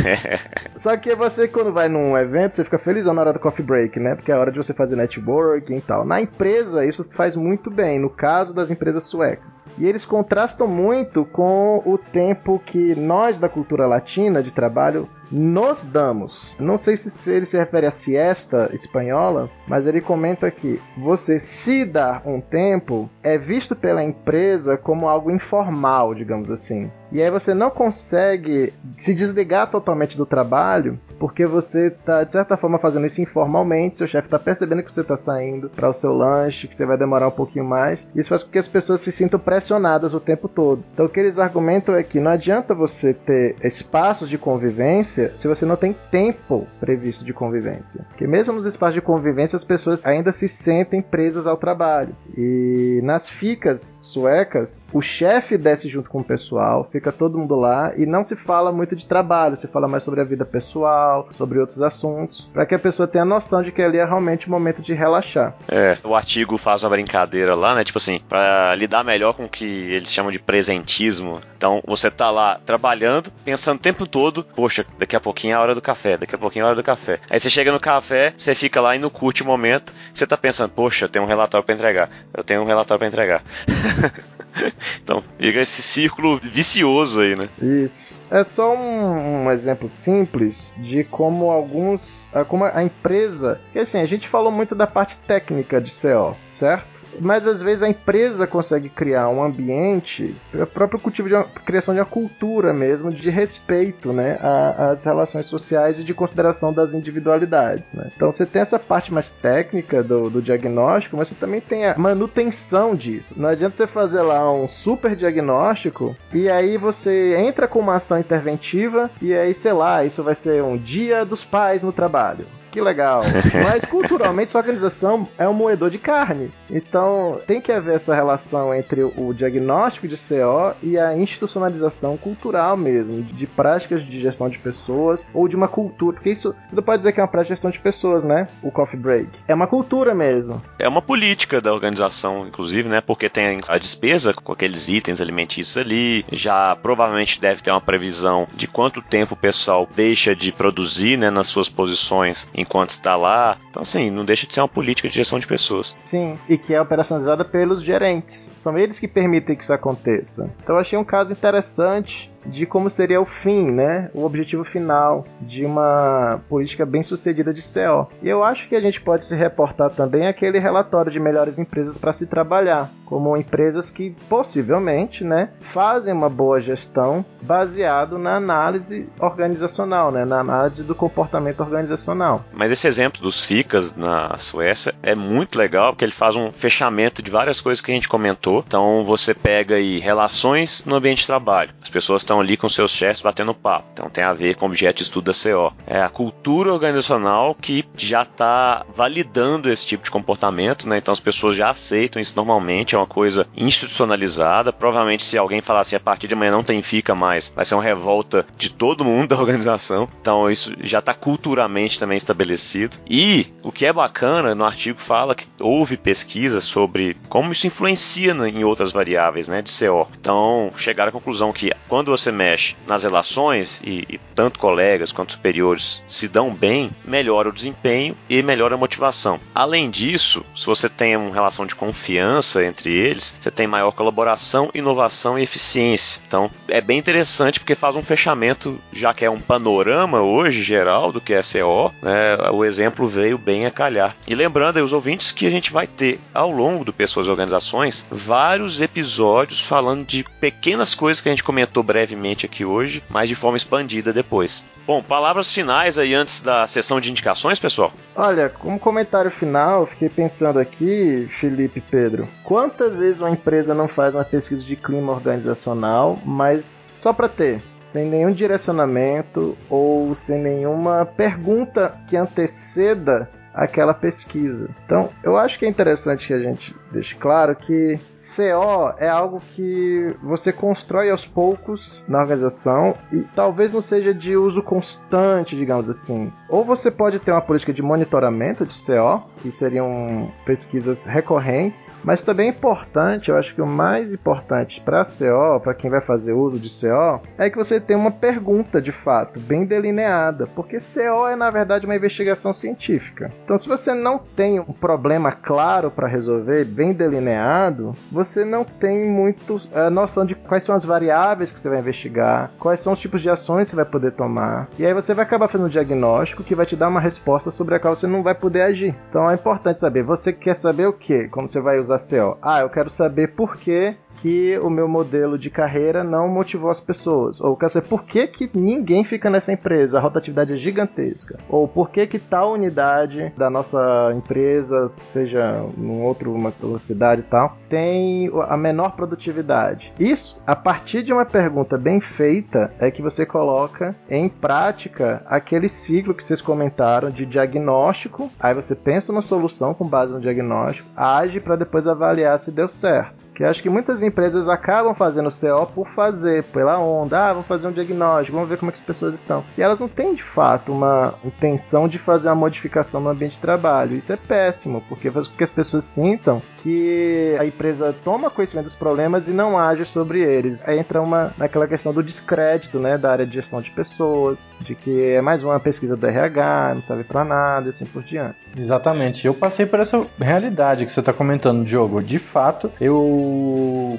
Só 0.77 0.95
que 0.95 1.13
você, 1.15 1.45
quando 1.49 1.73
vai 1.73 1.89
num 1.89 2.17
evento, 2.17 2.55
você 2.55 2.63
fica 2.63 2.79
feliz 2.79 3.05
na 3.05 3.11
hora 3.11 3.33
do 3.33 3.39
coffee 3.39 3.65
break, 3.65 3.99
né? 3.99 4.15
Porque 4.15 4.31
é 4.31 4.35
a 4.35 4.39
hora 4.39 4.49
de 4.49 4.57
você 4.57 4.73
fazer 4.73 4.95
networking 4.95 5.75
e 5.75 5.81
tal. 5.81 6.05
Na 6.05 6.21
empresa, 6.21 6.85
isso 6.85 7.03
faz 7.11 7.35
muito 7.35 7.69
bem, 7.69 7.99
no 7.99 8.09
caso 8.09 8.53
das 8.53 8.71
empresas 8.71 9.03
suecas. 9.03 9.61
E 9.77 9.85
eles 9.85 10.05
contrastam 10.05 10.67
muito 10.67 11.25
com 11.25 11.81
o 11.85 11.97
tempo 11.97 12.61
que 12.65 12.95
nós 12.95 13.39
da 13.39 13.49
cultura 13.49 13.85
latina 13.85 14.41
de 14.41 14.51
trabalho 14.51 15.09
nos 15.31 15.83
damos. 15.83 16.55
Não 16.59 16.77
sei 16.77 16.97
se 16.97 17.31
ele 17.31 17.45
se 17.45 17.57
refere 17.57 17.85
à 17.85 17.91
siesta 17.91 18.69
espanhola, 18.73 19.49
mas 19.67 19.85
ele 19.85 20.01
comenta 20.01 20.49
que 20.51 20.81
você 20.97 21.39
se 21.39 21.85
dar 21.85 22.21
um 22.25 22.41
tempo 22.41 23.09
é 23.23 23.37
visto 23.37 23.75
pela 23.75 24.03
empresa 24.03 24.77
como 24.77 25.07
algo 25.07 25.31
informal, 25.31 26.13
digamos 26.13 26.49
assim. 26.49 26.91
E 27.11 27.21
aí 27.21 27.29
você 27.31 27.53
não 27.53 27.69
consegue 27.69 28.73
se 28.97 29.13
desligar 29.13 29.69
totalmente 29.69 30.17
do 30.17 30.25
trabalho, 30.25 30.99
porque 31.19 31.45
você 31.45 31.87
está 31.87 32.23
de 32.23 32.31
certa 32.31 32.55
forma 32.55 32.77
fazendo 32.77 33.05
isso 33.05 33.21
informalmente, 33.21 33.97
seu 33.97 34.07
chefe 34.07 34.27
está 34.27 34.39
percebendo 34.39 34.83
que 34.83 34.91
você 34.91 35.01
está 35.01 35.17
saindo 35.17 35.69
para 35.69 35.89
o 35.89 35.93
seu 35.93 36.13
lanche, 36.13 36.67
que 36.67 36.75
você 36.75 36.85
vai 36.85 36.97
demorar 36.97 37.27
um 37.27 37.31
pouquinho 37.31 37.65
mais. 37.65 38.09
Isso 38.15 38.29
faz 38.29 38.43
com 38.43 38.51
que 38.51 38.57
as 38.57 38.67
pessoas 38.67 39.01
se 39.01 39.11
sintam 39.11 39.39
pressionadas 39.39 40.13
o 40.13 40.19
tempo 40.19 40.47
todo. 40.47 40.83
Então 40.93 41.05
o 41.05 41.09
que 41.09 41.19
eles 41.19 41.39
argumentam 41.39 41.95
é 41.95 42.03
que 42.03 42.19
não 42.19 42.31
adianta 42.31 42.73
você 42.73 43.13
ter 43.13 43.55
espaços 43.63 44.29
de 44.29 44.37
convivência 44.37 45.31
se 45.35 45.47
você 45.47 45.65
não 45.65 45.75
tem 45.75 45.95
tempo 46.11 46.67
previsto 46.79 47.25
de 47.25 47.33
convivência. 47.33 48.05
Porque 48.09 48.27
mesmo 48.27 48.53
nos 48.53 48.65
espaços 48.65 48.95
de 48.95 49.01
convivência 49.01 49.55
as 49.55 49.63
pessoas 49.63 50.05
ainda 50.05 50.31
se 50.31 50.47
sentem 50.47 51.01
presas 51.01 51.47
ao 51.47 51.57
trabalho. 51.57 52.15
E 52.37 53.01
nas 53.03 53.27
ficas 53.27 53.99
suecas, 54.03 54.81
o 54.93 55.01
chefe 55.01 55.57
desce 55.57 55.89
junto 55.89 56.09
com 56.09 56.19
o 56.19 56.23
pessoal, 56.23 56.87
todo 57.11 57.37
mundo 57.37 57.55
lá 57.55 57.93
e 57.95 58.05
não 58.05 58.23
se 58.23 58.35
fala 58.35 58.71
muito 58.71 58.95
de 58.95 59.05
trabalho, 59.05 59.55
se 59.55 59.67
fala 59.67 59.87
mais 59.87 60.03
sobre 60.03 60.21
a 60.21 60.23
vida 60.23 60.45
pessoal, 60.45 61.27
sobre 61.31 61.59
outros 61.59 61.81
assuntos, 61.81 62.49
para 62.53 62.65
que 62.65 62.75
a 62.75 62.79
pessoa 62.79 63.07
tenha 63.07 63.25
noção 63.25 63.61
de 63.61 63.71
que 63.71 63.81
ali 63.81 63.97
é 63.97 64.05
realmente 64.05 64.47
o 64.47 64.51
momento 64.51 64.81
de 64.81 64.93
relaxar. 64.93 65.53
É, 65.67 65.97
o 66.03 66.15
artigo 66.15 66.57
faz 66.57 66.83
uma 66.83 66.89
brincadeira 66.89 67.55
lá, 67.55 67.75
né? 67.75 67.83
Tipo 67.83 67.97
assim, 67.97 68.19
para 68.27 68.75
lidar 68.75 69.03
melhor 69.03 69.33
com 69.33 69.45
o 69.45 69.49
que 69.49 69.65
eles 69.65 70.11
chamam 70.11 70.31
de 70.31 70.39
presentismo. 70.39 71.39
Então, 71.57 71.81
você 71.85 72.09
tá 72.09 72.29
lá 72.29 72.59
trabalhando, 72.65 73.31
pensando 73.43 73.77
o 73.77 73.81
tempo 73.81 74.07
todo, 74.07 74.43
poxa, 74.43 74.85
daqui 74.97 75.15
a 75.15 75.19
pouquinho 75.19 75.53
é 75.53 75.55
a 75.55 75.61
hora 75.61 75.75
do 75.75 75.81
café, 75.81 76.17
daqui 76.17 76.35
a 76.35 76.37
pouquinho 76.37 76.63
é 76.63 76.65
a 76.65 76.67
hora 76.67 76.75
do 76.75 76.83
café. 76.83 77.19
Aí 77.29 77.39
você 77.39 77.49
chega 77.49 77.71
no 77.71 77.79
café, 77.79 78.33
você 78.35 78.55
fica 78.55 78.81
lá 78.81 78.95
e 78.95 78.99
não 78.99 79.09
curte 79.09 79.43
o 79.43 79.45
momento, 79.45 79.93
você 80.13 80.25
tá 80.25 80.37
pensando, 80.37 80.71
poxa, 80.71 81.05
eu 81.05 81.09
tenho 81.09 81.25
um 81.25 81.27
relatório 81.27 81.65
para 81.65 81.75
entregar, 81.75 82.09
eu 82.33 82.43
tenho 82.43 82.61
um 82.61 82.65
relatório 82.65 82.99
para 82.99 83.07
entregar. 83.07 83.43
então, 85.03 85.23
fica 85.37 85.59
esse 85.59 85.81
círculo 85.81 86.37
vicioso 86.37 87.21
aí, 87.21 87.35
né? 87.35 87.49
Isso. 87.61 88.19
É 88.29 88.43
só 88.43 88.75
um, 88.75 89.45
um, 89.45 89.51
exemplo 89.51 89.87
simples 89.87 90.73
de 90.77 91.03
como 91.03 91.51
alguns. 91.51 92.31
Como 92.47 92.65
a 92.65 92.83
empresa. 92.83 93.59
Que 93.71 93.79
assim, 93.79 93.99
a 93.99 94.05
gente 94.05 94.27
falou 94.27 94.51
muito 94.51 94.75
da 94.75 94.87
parte 94.87 95.17
técnica 95.27 95.79
de 95.79 95.91
CO, 95.91 96.35
certo? 96.51 96.98
Mas 97.19 97.47
às 97.47 97.61
vezes 97.61 97.83
a 97.83 97.89
empresa 97.89 98.45
consegue 98.45 98.89
criar 98.89 99.29
um 99.29 99.43
ambiente, 99.43 100.35
o 100.53 100.65
próprio 100.65 100.99
cultivo 100.99 101.27
de 101.27 101.35
uma, 101.35 101.43
criação 101.43 101.93
de 101.93 101.99
uma 101.99 102.05
cultura 102.05 102.73
mesmo 102.73 103.09
de 103.09 103.29
respeito, 103.29 104.11
né, 104.13 104.37
às 104.41 105.03
relações 105.03 105.45
sociais 105.45 105.99
e 105.99 106.03
de 106.03 106.13
consideração 106.13 106.73
das 106.73 106.93
individualidades, 106.93 107.93
né. 107.93 108.09
Então 108.15 108.31
você 108.31 108.45
tem 108.45 108.61
essa 108.61 108.79
parte 108.79 109.13
mais 109.13 109.29
técnica 109.29 110.03
do, 110.03 110.29
do 110.29 110.41
diagnóstico, 110.41 111.17
mas 111.17 111.29
você 111.29 111.35
também 111.35 111.61
tem 111.61 111.85
a 111.85 111.97
manutenção 111.97 112.95
disso. 112.95 113.33
Não 113.37 113.49
adianta 113.49 113.75
você 113.75 113.87
fazer 113.87 114.21
lá 114.21 114.51
um 114.51 114.67
super 114.67 115.15
diagnóstico 115.15 116.15
e 116.33 116.49
aí 116.49 116.77
você 116.77 117.35
entra 117.37 117.67
com 117.67 117.79
uma 117.79 117.95
ação 117.95 118.19
interventiva 118.19 119.09
e 119.21 119.33
aí, 119.33 119.53
sei 119.53 119.73
lá, 119.73 120.03
isso 120.03 120.23
vai 120.23 120.35
ser 120.35 120.63
um 120.63 120.77
dia 120.77 121.25
dos 121.25 121.43
pais 121.43 121.83
no 121.83 121.91
trabalho. 121.91 122.45
Que 122.71 122.81
legal. 122.81 123.23
Mas 123.63 123.85
culturalmente 123.85 124.51
sua 124.51 124.61
organização 124.61 125.27
é 125.37 125.47
um 125.47 125.53
moedor 125.53 125.89
de 125.89 125.97
carne. 125.97 126.51
Então 126.69 127.39
tem 127.45 127.61
que 127.61 127.71
haver 127.71 127.95
essa 127.95 128.13
relação 128.13 128.73
entre 128.73 129.03
o 129.03 129.33
diagnóstico 129.33 130.07
de 130.07 130.15
CO 130.15 130.75
e 130.81 130.97
a 130.97 131.15
institucionalização 131.17 132.17
cultural 132.17 132.77
mesmo, 132.77 133.21
de 133.21 133.47
práticas 133.47 134.03
de 134.03 134.19
gestão 134.19 134.49
de 134.49 134.57
pessoas 134.57 135.25
ou 135.33 135.47
de 135.47 135.55
uma 135.55 135.67
cultura. 135.67 136.15
Porque 136.15 136.31
isso 136.31 136.55
você 136.65 136.75
não 136.75 136.83
pode 136.83 136.97
dizer 136.97 137.13
que 137.13 137.19
é 137.19 137.23
uma 137.23 137.29
prática 137.29 137.53
de 137.53 137.57
gestão 137.57 137.71
de 137.71 137.79
pessoas, 137.79 138.23
né? 138.23 138.47
O 138.61 138.71
coffee 138.71 138.99
break. 138.99 139.29
É 139.47 139.53
uma 139.53 139.67
cultura 139.67 140.13
mesmo. 140.13 140.61
É 140.77 140.87
uma 140.87 141.01
política 141.01 141.61
da 141.61 141.73
organização, 141.73 142.47
inclusive, 142.47 142.87
né? 142.87 143.01
Porque 143.01 143.29
tem 143.29 143.61
a 143.67 143.77
despesa 143.77 144.33
com 144.33 144.51
aqueles 144.51 144.87
itens 144.89 145.21
alimentícios 145.21 145.77
ali, 145.77 146.25
já 146.31 146.75
provavelmente 146.75 147.39
deve 147.39 147.61
ter 147.61 147.71
uma 147.71 147.81
previsão 147.81 148.47
de 148.55 148.67
quanto 148.67 149.01
tempo 149.01 149.33
o 149.33 149.37
pessoal 149.37 149.87
deixa 149.95 150.35
de 150.35 150.51
produzir, 150.51 151.17
né, 151.17 151.29
nas 151.29 151.47
suas 151.47 151.69
posições 151.69 152.47
enquanto 152.61 152.91
está 152.91 153.15
lá. 153.15 153.57
Então, 153.69 153.81
assim, 153.81 154.09
não 154.09 154.25
deixa 154.25 154.45
de 154.45 154.53
ser 154.53 154.61
uma 154.61 154.67
política 154.67 155.07
de 155.07 155.15
gestão 155.15 155.39
de 155.39 155.47
pessoas. 155.47 155.95
Sim, 156.05 156.37
e 156.47 156.57
que 156.57 156.73
é 156.73 156.81
operacionalizada 156.81 157.45
pelos 157.45 157.81
gerentes. 157.81 158.51
São 158.61 158.77
eles 158.77 158.99
que 158.99 159.07
permitem 159.07 159.55
que 159.55 159.63
isso 159.63 159.73
aconteça. 159.73 160.49
Então, 160.63 160.75
eu 160.75 160.81
achei 160.81 160.97
um 160.97 161.03
caso 161.03 161.31
interessante 161.31 162.29
de 162.45 162.65
como 162.65 162.89
seria 162.89 163.21
o 163.21 163.25
fim, 163.25 163.71
né? 163.71 164.09
O 164.13 164.23
objetivo 164.23 164.63
final 164.63 165.25
de 165.41 165.65
uma 165.65 166.39
política 166.49 166.85
bem 166.85 167.03
sucedida 167.03 167.53
de 167.53 167.61
CO. 167.61 168.07
E 168.21 168.29
eu 168.29 168.43
acho 168.43 168.67
que 168.67 168.75
a 168.75 168.81
gente 168.81 169.01
pode 169.01 169.25
se 169.25 169.35
reportar 169.35 169.89
também 169.91 170.27
aquele 170.27 170.59
relatório 170.59 171.11
de 171.11 171.19
melhores 171.19 171.59
empresas 171.59 171.97
para 171.97 172.13
se 172.13 172.27
trabalhar, 172.27 172.89
como 173.05 173.35
empresas 173.35 173.89
que 173.89 174.15
possivelmente, 174.27 175.23
né, 175.23 175.49
fazem 175.59 176.13
uma 176.13 176.29
boa 176.29 176.61
gestão 176.61 177.25
baseado 177.41 178.17
na 178.17 178.35
análise 178.35 179.07
organizacional, 179.19 180.11
né, 180.11 180.25
na 180.25 180.39
análise 180.39 180.83
do 180.83 180.95
comportamento 180.95 181.61
organizacional. 181.61 182.43
Mas 182.53 182.71
esse 182.71 182.87
exemplo 182.87 183.21
dos 183.21 183.43
FICAS 183.43 183.95
na 183.95 184.37
Suécia 184.37 184.93
é 185.01 185.15
muito 185.15 185.57
legal 185.57 185.93
porque 185.93 186.05
ele 186.05 186.11
faz 186.11 186.35
um 186.35 186.51
fechamento 186.51 187.21
de 187.21 187.31
várias 187.31 187.59
coisas 187.61 187.81
que 187.81 187.91
a 187.91 187.93
gente 187.93 188.09
comentou. 188.09 188.63
Então 188.65 189.03
você 189.03 189.33
pega 189.33 189.75
aí 189.75 189.99
relações 189.99 190.85
no 190.85 190.95
ambiente 190.95 191.21
de 191.21 191.27
trabalho. 191.27 191.71
As 191.81 191.89
pessoas 191.89 192.21
estão 192.29 192.39
ali 192.39 192.55
com 192.55 192.69
seus 192.69 192.91
chefes 192.91 193.21
batendo 193.21 193.55
papo. 193.55 193.87
Então 193.93 194.09
tem 194.09 194.23
a 194.23 194.33
ver 194.33 194.55
com 194.55 194.65
o 194.65 194.69
objeto 194.69 194.97
de 194.97 195.03
estudo 195.03 195.25
da 195.25 195.33
CO. 195.33 195.73
É 195.87 196.01
a 196.01 196.09
cultura 196.09 196.71
organizacional 196.71 197.55
que 197.55 197.83
já 197.97 198.21
está 198.21 198.85
validando 198.95 199.71
esse 199.71 199.85
tipo 199.85 200.03
de 200.03 200.11
comportamento, 200.11 200.87
né? 200.87 200.99
Então 200.99 201.11
as 201.11 201.19
pessoas 201.19 201.55
já 201.55 201.71
aceitam 201.71 202.21
isso 202.21 202.33
normalmente, 202.35 202.93
é 202.93 202.97
uma 202.97 203.07
coisa 203.07 203.47
institucionalizada. 203.57 204.71
Provavelmente 204.71 205.25
se 205.25 205.37
alguém 205.37 205.61
falar 205.61 205.81
assim, 205.81 205.95
a 205.95 205.99
partir 205.99 206.27
de 206.27 206.35
amanhã 206.35 206.51
não 206.51 206.63
tem 206.63 206.81
fica 206.83 207.15
mais, 207.15 207.51
vai 207.55 207.65
ser 207.65 207.73
uma 207.73 207.83
revolta 207.83 208.45
de 208.57 208.71
todo 208.71 209.03
mundo 209.03 209.29
da 209.29 209.39
organização. 209.39 210.07
Então 210.21 210.49
isso 210.49 210.73
já 210.81 210.99
está 210.99 211.13
culturalmente 211.13 211.99
também 211.99 212.17
estabelecido. 212.17 212.97
E 213.09 213.47
o 213.63 213.71
que 213.71 213.85
é 213.85 213.93
bacana, 213.93 214.53
no 214.53 214.65
artigo 214.65 215.01
fala 215.01 215.33
que 215.33 215.47
houve 215.59 215.97
pesquisas 215.97 216.63
sobre 216.63 217.17
como 217.27 217.51
isso 217.51 217.65
influencia 217.65 218.31
em 218.31 218.63
outras 218.63 218.91
variáveis, 218.91 219.47
né, 219.47 219.61
de 219.61 219.71
CO. 219.71 220.07
Então 220.19 220.71
chegaram 220.77 221.09
à 221.09 221.11
conclusão 221.11 221.51
que 221.51 221.71
quando 221.87 222.11
você 222.19 222.31
mexe 222.31 222.75
nas 222.85 223.03
relações 223.03 223.81
e, 223.83 224.05
e, 224.09 224.19
tanto 224.35 224.59
colegas 224.59 225.11
quanto 225.11 225.33
superiores 225.33 226.03
se 226.07 226.27
dão 226.27 226.53
bem, 226.53 226.89
melhora 227.05 227.49
o 227.49 227.53
desempenho 227.53 228.15
e 228.29 228.41
melhora 228.41 228.75
a 228.75 228.77
motivação. 228.77 229.39
Além 229.53 229.89
disso, 229.89 230.45
se 230.55 230.65
você 230.65 230.87
tem 230.87 231.15
uma 231.15 231.33
relação 231.33 231.65
de 231.65 231.75
confiança 231.75 232.63
entre 232.63 232.91
eles, 232.91 233.35
você 233.39 233.51
tem 233.51 233.67
maior 233.67 233.91
colaboração, 233.91 234.69
inovação 234.73 235.37
e 235.37 235.43
eficiência. 235.43 236.21
Então 236.27 236.49
é 236.67 236.81
bem 236.81 236.97
interessante 236.97 237.59
porque 237.59 237.75
faz 237.75 237.95
um 237.95 238.03
fechamento, 238.03 238.79
já 238.93 239.13
que 239.13 239.25
é 239.25 239.29
um 239.29 239.39
panorama 239.39 240.21
hoje 240.21 240.63
geral 240.63 241.11
do 241.11 241.21
que 241.21 241.33
é 241.33 241.41
CO, 241.41 241.93
né, 242.01 242.37
o 242.51 242.63
exemplo 242.63 243.07
veio 243.07 243.37
bem 243.37 243.65
a 243.65 243.71
calhar. 243.71 244.15
E 244.27 244.35
lembrando 244.35 244.77
aí 244.77 244.83
os 244.83 244.93
ouvintes 244.93 245.31
que 245.31 245.45
a 245.45 245.51
gente 245.51 245.71
vai 245.71 245.87
ter 245.87 246.19
ao 246.33 246.51
longo 246.51 246.85
do 246.85 246.93
Pessoas 246.93 247.27
e 247.27 247.29
Organizações 247.29 248.05
vários 248.09 248.81
episódios 248.81 249.61
falando 249.61 250.05
de 250.05 250.23
pequenas 250.39 250.95
coisas 250.95 251.21
que 251.21 251.29
a 251.29 251.31
gente 251.31 251.43
comentou 251.43 251.83
brevemente 251.83 252.08
brevemente 252.09 252.45
aqui 252.45 252.65
hoje, 252.65 253.03
mas 253.07 253.29
de 253.29 253.35
forma 253.35 253.57
expandida 253.57 254.11
depois. 254.11 254.65
Bom, 254.87 255.03
palavras 255.03 255.51
finais 255.51 255.97
aí 255.97 256.15
antes 256.15 256.41
da 256.41 256.65
sessão 256.65 256.99
de 256.99 257.11
indicações, 257.11 257.59
pessoal? 257.59 257.93
Olha, 258.15 258.49
como 258.49 258.79
comentário 258.79 259.29
final, 259.29 259.85
fiquei 259.85 260.09
pensando 260.09 260.57
aqui, 260.57 261.27
Felipe 261.39 261.79
Pedro, 261.79 262.27
quantas 262.43 262.97
vezes 262.97 263.21
uma 263.21 263.29
empresa 263.29 263.75
não 263.75 263.87
faz 263.87 264.15
uma 264.15 264.25
pesquisa 264.25 264.63
de 264.63 264.75
clima 264.75 265.13
organizacional, 265.13 266.17
mas 266.25 266.87
só 266.95 267.13
para 267.13 267.29
ter, 267.29 267.61
sem 267.79 268.05
nenhum 268.05 268.31
direcionamento 268.31 269.55
ou 269.69 270.15
sem 270.15 270.39
nenhuma 270.39 271.05
pergunta 271.05 271.95
que 272.07 272.17
anteceda 272.17 273.29
aquela 273.53 273.93
pesquisa. 273.93 274.69
Então, 274.85 275.09
eu 275.23 275.37
acho 275.37 275.59
que 275.59 275.65
é 275.65 275.69
interessante 275.69 276.27
que 276.27 276.33
a 276.33 276.39
gente 276.39 276.75
deixe 276.91 277.15
claro 277.15 277.55
que 277.55 277.99
CO 278.15 278.93
é 278.97 279.07
algo 279.07 279.41
que 279.55 280.15
você 280.21 280.51
constrói 280.51 281.09
aos 281.09 281.25
poucos 281.25 282.03
na 282.07 282.19
organização 282.19 282.95
e 283.11 283.23
talvez 283.35 283.71
não 283.71 283.81
seja 283.81 284.13
de 284.13 284.35
uso 284.35 284.61
constante, 284.61 285.55
digamos 285.55 285.89
assim. 285.89 286.31
Ou 286.47 286.63
você 286.63 286.89
pode 286.89 287.19
ter 287.19 287.31
uma 287.31 287.41
política 287.41 287.73
de 287.73 287.81
monitoramento 287.81 288.65
de 288.65 288.73
CO, 288.73 289.23
que 289.41 289.51
seriam 289.51 290.31
pesquisas 290.45 291.05
recorrentes, 291.05 291.91
mas 292.03 292.23
também 292.23 292.47
é 292.47 292.49
importante, 292.49 293.29
eu 293.29 293.37
acho 293.37 293.53
que 293.53 293.61
o 293.61 293.67
mais 293.67 294.13
importante 294.13 294.81
para 294.81 295.03
CO, 295.03 295.59
para 295.61 295.73
quem 295.73 295.89
vai 295.89 296.01
fazer 296.01 296.33
uso 296.33 296.59
de 296.59 296.69
CO, 296.69 297.21
é 297.37 297.49
que 297.49 297.57
você 297.57 297.79
tenha 297.79 297.99
uma 297.99 298.11
pergunta 298.11 298.81
de 298.81 298.91
fato, 298.91 299.39
bem 299.39 299.65
delineada, 299.65 300.47
porque 300.47 300.77
CO 300.77 301.27
é 301.27 301.35
na 301.35 301.49
verdade 301.49 301.85
uma 301.85 301.95
investigação 301.95 302.53
científica. 302.53 303.31
Então, 303.43 303.57
se 303.57 303.67
você 303.67 303.93
não 303.93 304.17
tem 304.17 304.59
um 304.59 304.73
problema 304.73 305.31
claro 305.31 305.91
para 305.91 306.07
resolver, 306.07 306.65
bem 306.79 306.93
delineado, 306.93 307.93
você 308.09 308.45
não 308.45 308.63
tem 308.63 309.05
muito 309.05 309.61
a 309.73 309.87
eh, 309.87 309.89
noção 309.89 310.25
de 310.25 310.33
quais 310.33 310.63
são 310.63 310.73
as 310.73 310.85
variáveis 310.85 311.51
que 311.51 311.59
você 311.59 311.67
vai 311.67 311.79
investigar, 311.79 312.51
quais 312.57 312.79
são 312.79 312.93
os 312.93 312.99
tipos 313.01 313.21
de 313.21 313.29
ações 313.29 313.67
que 313.67 313.71
você 313.71 313.75
vai 313.75 313.83
poder 313.83 314.11
tomar. 314.11 314.69
E 314.79 314.85
aí 314.85 314.93
você 314.93 315.13
vai 315.13 315.25
acabar 315.25 315.49
fazendo 315.49 315.67
um 315.67 315.69
diagnóstico 315.69 316.41
que 316.41 316.55
vai 316.55 316.65
te 316.65 316.77
dar 316.77 316.87
uma 316.87 317.01
resposta 317.01 317.51
sobre 317.51 317.75
a 317.75 317.81
qual 317.81 317.97
você 317.97 318.07
não 318.07 318.23
vai 318.23 318.33
poder 318.33 318.61
agir. 318.61 318.95
Então 319.09 319.29
é 319.29 319.33
importante 319.33 319.77
saber, 319.77 320.03
você 320.03 320.31
quer 320.31 320.53
saber 320.53 320.87
o 320.87 320.93
que 320.93 321.27
quando 321.27 321.49
você 321.49 321.59
vai 321.59 321.79
usar 321.79 321.97
CO? 321.97 322.37
Ah, 322.41 322.61
eu 322.61 322.69
quero 322.69 322.89
saber 322.89 323.35
por 323.35 323.57
que 323.57 323.97
que 324.21 324.57
o 324.59 324.69
meu 324.69 324.87
modelo 324.87 325.37
de 325.37 325.49
carreira 325.49 326.03
não 326.03 326.27
motivou 326.27 326.69
as 326.69 326.79
pessoas. 326.79 327.39
Ou 327.39 327.55
quer 327.55 327.69
saber 327.69 327.87
por 327.87 328.03
que, 328.03 328.27
que 328.27 328.49
ninguém 328.53 329.03
fica 329.03 329.29
nessa 329.29 329.51
empresa, 329.51 329.97
a 329.97 330.01
rotatividade 330.01 330.53
é 330.53 330.55
gigantesca. 330.55 331.37
Ou 331.47 331.67
por 331.67 331.89
que, 331.89 332.05
que 332.07 332.19
tal 332.19 332.53
unidade 332.53 333.31
da 333.37 333.49
nossa 333.49 334.13
empresa, 334.15 334.87
seja 334.87 335.63
em 335.77 336.01
outro, 336.01 336.33
uma 336.33 336.53
cidade 336.79 337.21
e 337.21 337.25
tal, 337.25 337.57
tem 337.69 338.29
a 338.47 338.57
menor 338.57 338.95
produtividade. 338.95 339.93
Isso, 339.99 340.41
a 340.45 340.55
partir 340.55 341.03
de 341.03 341.13
uma 341.13 341.25
pergunta 341.25 341.77
bem 341.77 342.01
feita, 342.01 342.71
é 342.79 342.91
que 342.91 343.01
você 343.01 343.25
coloca 343.25 343.95
em 344.09 344.27
prática 344.27 345.23
aquele 345.27 345.69
ciclo 345.69 346.13
que 346.13 346.23
vocês 346.23 346.41
comentaram 346.41 347.09
de 347.09 347.25
diagnóstico. 347.25 348.29
Aí 348.39 348.53
você 348.53 348.75
pensa 348.75 349.11
uma 349.11 349.21
solução 349.21 349.73
com 349.73 349.87
base 349.87 350.11
no 350.11 350.19
diagnóstico, 350.19 350.89
age 350.95 351.39
para 351.39 351.55
depois 351.55 351.87
avaliar 351.87 352.37
se 352.39 352.51
deu 352.51 352.67
certo. 352.67 353.18
Que 353.39 353.45
acho 353.45 353.63
que 353.63 353.69
muitas 353.69 354.03
empresas 354.03 354.49
acabam 354.49 354.93
fazendo 354.93 355.29
CO 355.29 355.65
por 355.65 355.87
fazer, 355.91 356.43
pela 356.43 356.77
onda. 356.77 357.29
Ah, 357.29 357.31
vamos 357.31 357.47
fazer 357.47 357.69
um 357.69 357.71
diagnóstico, 357.71 358.35
vamos 358.35 358.49
ver 358.49 358.57
como 358.57 358.69
é 358.69 358.73
que 358.73 358.79
as 358.79 358.85
pessoas 358.85 359.13
estão. 359.13 359.45
E 359.57 359.61
elas 359.61 359.79
não 359.79 359.87
têm 359.87 360.13
de 360.13 360.21
fato 360.21 360.73
uma 360.73 361.13
intenção 361.23 361.87
de 361.87 361.97
fazer 361.97 362.27
uma 362.27 362.35
modificação 362.35 362.99
no 362.99 363.07
ambiente 363.07 363.35
de 363.35 363.39
trabalho. 363.39 363.95
Isso 363.95 364.11
é 364.11 364.17
péssimo, 364.17 364.83
porque 364.89 365.09
faz 365.09 365.25
com 365.25 365.37
que 365.37 365.43
as 365.45 365.49
pessoas 365.49 365.85
sintam 365.85 366.41
que 366.61 367.37
a 367.39 367.45
empresa 367.45 367.95
toma 368.03 368.29
conhecimento 368.29 368.65
dos 368.65 368.75
problemas 368.75 369.29
e 369.29 369.31
não 369.31 369.57
age 369.57 369.85
sobre 369.85 370.21
eles. 370.21 370.67
Aí 370.67 370.77
entra 370.77 371.01
uma 371.01 371.33
naquela 371.37 371.65
questão 371.65 371.93
do 371.93 372.03
descrédito, 372.03 372.77
né, 372.77 372.97
da 372.97 373.09
área 373.09 373.25
de 373.25 373.35
gestão 373.35 373.61
de 373.61 373.71
pessoas, 373.71 374.49
de 374.59 374.75
que 374.75 375.11
é 375.11 375.21
mais 375.21 375.45
uma 375.45 375.61
pesquisa 375.61 375.95
do 375.95 376.05
RH, 376.05 376.73
não 376.75 376.81
serve 376.81 377.05
para 377.05 377.23
nada, 377.23 377.67
e 377.67 377.69
assim 377.69 377.85
por 377.85 378.03
diante. 378.03 378.35
Exatamente. 378.57 379.25
Eu 379.25 379.33
passei 379.33 379.65
por 379.65 379.79
essa 379.79 380.05
realidade 380.19 380.85
que 380.85 380.91
você 380.91 380.99
está 380.99 381.13
comentando, 381.13 381.63
Diogo. 381.63 382.03
De 382.03 382.19
fato, 382.19 382.69
eu 382.81 383.28